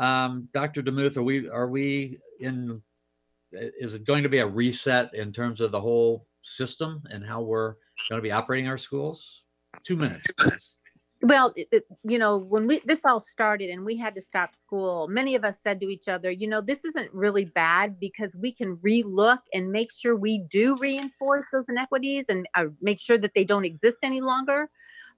um, 0.00 0.48
Dr. 0.52 0.82
Demuth, 0.82 1.16
are 1.16 1.22
we 1.22 1.48
are 1.48 1.68
we 1.68 2.18
in? 2.40 2.82
Is 3.52 3.94
it 3.94 4.04
going 4.04 4.22
to 4.22 4.28
be 4.28 4.38
a 4.38 4.46
reset 4.46 5.14
in 5.14 5.32
terms 5.32 5.60
of 5.60 5.72
the 5.72 5.80
whole 5.80 6.26
system 6.42 7.02
and 7.10 7.24
how 7.24 7.42
we're 7.42 7.74
going 8.08 8.18
to 8.18 8.22
be 8.22 8.32
operating 8.32 8.68
our 8.68 8.78
schools? 8.78 9.42
Two 9.84 9.96
minutes. 9.96 10.26
Please. 10.38 10.78
Well, 11.22 11.52
it, 11.54 11.84
you 12.02 12.18
know, 12.18 12.38
when 12.38 12.66
we 12.66 12.78
this 12.86 13.04
all 13.04 13.20
started 13.20 13.68
and 13.68 13.84
we 13.84 13.96
had 13.96 14.14
to 14.14 14.22
stop 14.22 14.54
school, 14.54 15.06
many 15.06 15.34
of 15.34 15.44
us 15.44 15.58
said 15.62 15.78
to 15.80 15.88
each 15.88 16.08
other, 16.08 16.30
you 16.30 16.48
know, 16.48 16.62
this 16.62 16.82
isn't 16.86 17.12
really 17.12 17.44
bad 17.44 18.00
because 18.00 18.34
we 18.34 18.52
can 18.52 18.76
relook 18.76 19.40
and 19.52 19.70
make 19.70 19.92
sure 19.92 20.16
we 20.16 20.38
do 20.50 20.78
reinforce 20.78 21.44
those 21.52 21.68
inequities 21.68 22.24
and 22.30 22.48
uh, 22.54 22.66
make 22.80 22.98
sure 22.98 23.18
that 23.18 23.32
they 23.34 23.44
don't 23.44 23.66
exist 23.66 23.98
any 24.02 24.22
longer. 24.22 24.70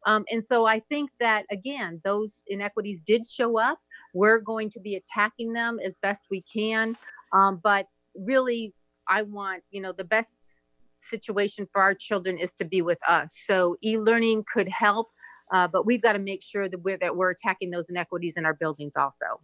Um, 0.05 0.25
and 0.29 0.45
so 0.45 0.67
I 0.67 0.81
think 0.81 1.11
that 1.21 1.45
again, 1.53 2.01
those 2.03 2.43
inequities 2.49 3.01
did 3.01 3.25
show 3.25 3.61
up. 3.61 3.79
We're 4.13 4.39
going 4.39 4.71
to 4.71 4.81
be 4.81 4.97
attacking 4.97 5.53
them 5.53 5.79
as 5.85 5.97
best 6.03 6.27
we 6.31 6.43
can. 6.43 6.97
Um, 7.33 7.61
but 7.63 7.87
really, 8.15 8.75
I 9.09 9.23
want, 9.23 9.63
you 9.71 9.81
know, 9.81 9.93
the 9.93 10.05
best 10.05 10.35
situation 10.99 11.67
for 11.73 11.83
our 11.83 11.95
children 11.95 12.39
is 12.39 12.53
to 12.55 12.65
be 12.65 12.83
with 12.83 12.99
us. 13.09 13.37
So 13.37 13.77
e-learning 13.83 14.45
could 14.53 14.69
help 14.69 15.09
uh, 15.53 15.69
but 15.69 15.85
we've 15.85 16.03
got 16.03 16.15
to 16.15 16.19
make 16.19 16.43
sure 16.43 16.69
that 16.69 16.83
we're 16.83 16.97
that 16.99 17.15
we're 17.15 17.31
attacking 17.31 17.71
those 17.71 17.91
inequities 17.91 18.37
in 18.37 18.47
our 18.47 18.55
buildings 18.55 18.97
also. 18.97 19.27
All 19.27 19.41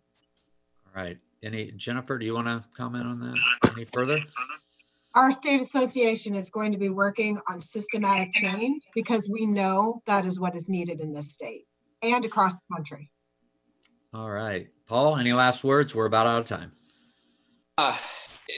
right. 0.95 1.19
Any 1.43 1.71
Jennifer, 1.73 2.19
do 2.19 2.27
you 2.27 2.35
want 2.35 2.49
to 2.49 2.65
comment 2.75 3.07
on 3.07 3.19
that 3.21 3.39
any 3.73 3.85
further? 3.93 4.21
Our 5.15 5.31
state 5.31 5.61
association 5.61 6.35
is 6.35 6.51
going 6.51 6.73
to 6.73 6.79
be 6.79 6.89
working 6.89 7.39
on 7.49 7.61
systematic 7.61 8.33
change 8.33 8.83
because 8.95 9.29
we 9.29 9.47
know 9.47 10.03
that 10.07 10.27
is 10.27 10.41
what 10.41 10.57
is 10.57 10.69
needed 10.69 11.01
in 11.01 11.13
this 11.13 11.33
state 11.33 11.67
and 12.03 12.25
across 12.25 12.55
the 12.55 12.75
country. 12.75 13.11
All 14.15 14.31
right. 14.31 14.69
Paul, 14.87 15.17
any 15.17 15.33
last 15.33 15.65
words? 15.65 15.95
We're 15.95 16.07
about 16.07 16.27
out 16.27 16.41
of 16.41 16.47
time. 16.47 16.73
Uh, 17.77 17.97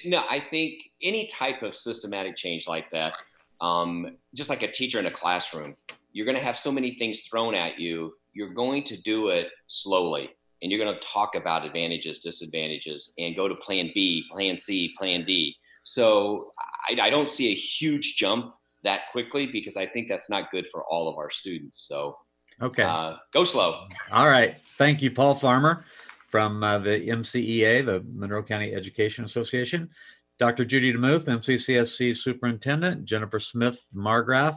no, 0.04 0.24
I 0.30 0.40
think 0.40 0.82
any 1.02 1.26
type 1.26 1.62
of 1.62 1.74
systematic 1.74 2.36
change 2.36 2.68
like 2.68 2.88
that, 2.90 3.14
um, 3.60 4.16
just 4.34 4.48
like 4.48 4.62
a 4.62 4.70
teacher 4.70 4.98
in 4.98 5.06
a 5.06 5.10
classroom, 5.10 5.76
you're 6.12 6.26
going 6.26 6.38
to 6.38 6.42
have 6.42 6.56
so 6.56 6.72
many 6.72 6.94
things 6.94 7.22
thrown 7.22 7.54
at 7.54 7.78
you. 7.78 8.14
You're 8.32 8.54
going 8.54 8.84
to 8.84 8.96
do 8.96 9.28
it 9.28 9.48
slowly 9.66 10.30
and 10.62 10.70
you're 10.70 10.82
going 10.82 10.94
to 10.94 11.00
talk 11.00 11.34
about 11.34 11.64
advantages, 11.64 12.18
disadvantages, 12.18 13.14
and 13.18 13.34
go 13.34 13.48
to 13.48 13.54
plan 13.56 13.90
B, 13.94 14.24
plan 14.30 14.58
C, 14.58 14.92
plan 14.96 15.24
D. 15.24 15.56
So 15.82 16.52
I, 16.88 17.00
I, 17.00 17.10
don't 17.10 17.28
see 17.28 17.50
a 17.50 17.54
huge 17.54 18.16
jump 18.16 18.54
that 18.84 19.10
quickly 19.10 19.46
because 19.46 19.76
I 19.76 19.86
think 19.86 20.08
that's 20.08 20.28
not 20.28 20.50
good 20.50 20.66
for 20.66 20.84
all 20.84 21.08
of 21.08 21.16
our 21.16 21.30
students. 21.30 21.86
So, 21.88 22.16
okay, 22.60 22.82
uh, 22.82 23.16
go 23.32 23.44
slow. 23.44 23.86
All 24.10 24.28
right. 24.28 24.58
Thank 24.78 25.02
you, 25.02 25.10
Paul 25.10 25.34
Farmer 25.34 25.84
from 26.28 26.62
uh, 26.62 26.78
the 26.78 27.08
MCEA, 27.08 27.84
the 27.84 28.04
Monroe 28.12 28.42
County 28.42 28.72
Education 28.72 29.24
Association. 29.24 29.90
Dr. 30.38 30.64
Judy 30.64 30.94
DeMuth, 30.94 31.26
MCCSC 31.26 32.16
Superintendent, 32.16 33.04
Jennifer 33.04 33.38
Smith 33.38 33.88
Margraf, 33.94 34.56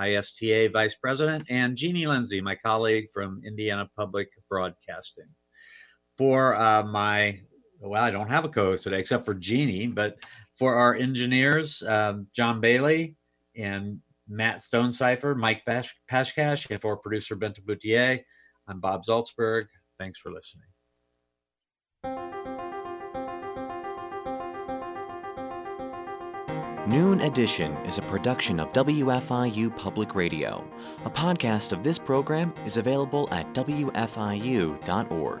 ISTA 0.00 0.70
Vice 0.72 0.94
President, 0.94 1.44
and 1.48 1.76
Jeanie 1.76 2.06
Lindsay, 2.06 2.40
my 2.40 2.54
colleague 2.54 3.08
from 3.12 3.42
Indiana 3.44 3.90
Public 3.96 4.28
Broadcasting. 4.48 5.26
For 6.16 6.54
uh, 6.54 6.84
my, 6.84 7.40
well, 7.80 8.02
I 8.02 8.10
don't 8.10 8.28
have 8.28 8.44
a 8.44 8.48
co 8.48 8.66
host 8.66 8.84
today 8.84 9.00
except 9.00 9.24
for 9.24 9.34
Jeanie, 9.34 9.88
but 9.88 10.18
for 10.52 10.74
our 10.76 10.94
engineers, 10.94 11.82
um, 11.82 12.28
John 12.32 12.60
Bailey 12.60 13.16
and 13.56 14.00
Matt 14.28 14.60
Stonecipher, 14.60 15.34
Mike 15.34 15.62
Pash- 15.66 15.94
Pashkash, 16.10 16.70
and 16.70 16.80
for 16.80 16.96
producer 16.96 17.36
Bente 17.36 17.64
Bouthier, 17.64 18.20
I'm 18.66 18.80
Bob 18.80 19.04
Zaltsberg. 19.04 19.66
Thanks 19.98 20.18
for 20.18 20.30
listening. 20.30 20.64
Noon 26.88 27.20
Edition 27.20 27.72
is 27.84 27.98
a 27.98 28.02
production 28.02 28.58
of 28.58 28.72
WFIU 28.72 29.76
Public 29.76 30.14
Radio. 30.14 30.66
A 31.04 31.10
podcast 31.10 31.72
of 31.72 31.82
this 31.82 31.98
program 31.98 32.54
is 32.64 32.78
available 32.78 33.28
at 33.30 33.52
WFIU.org. 33.52 35.40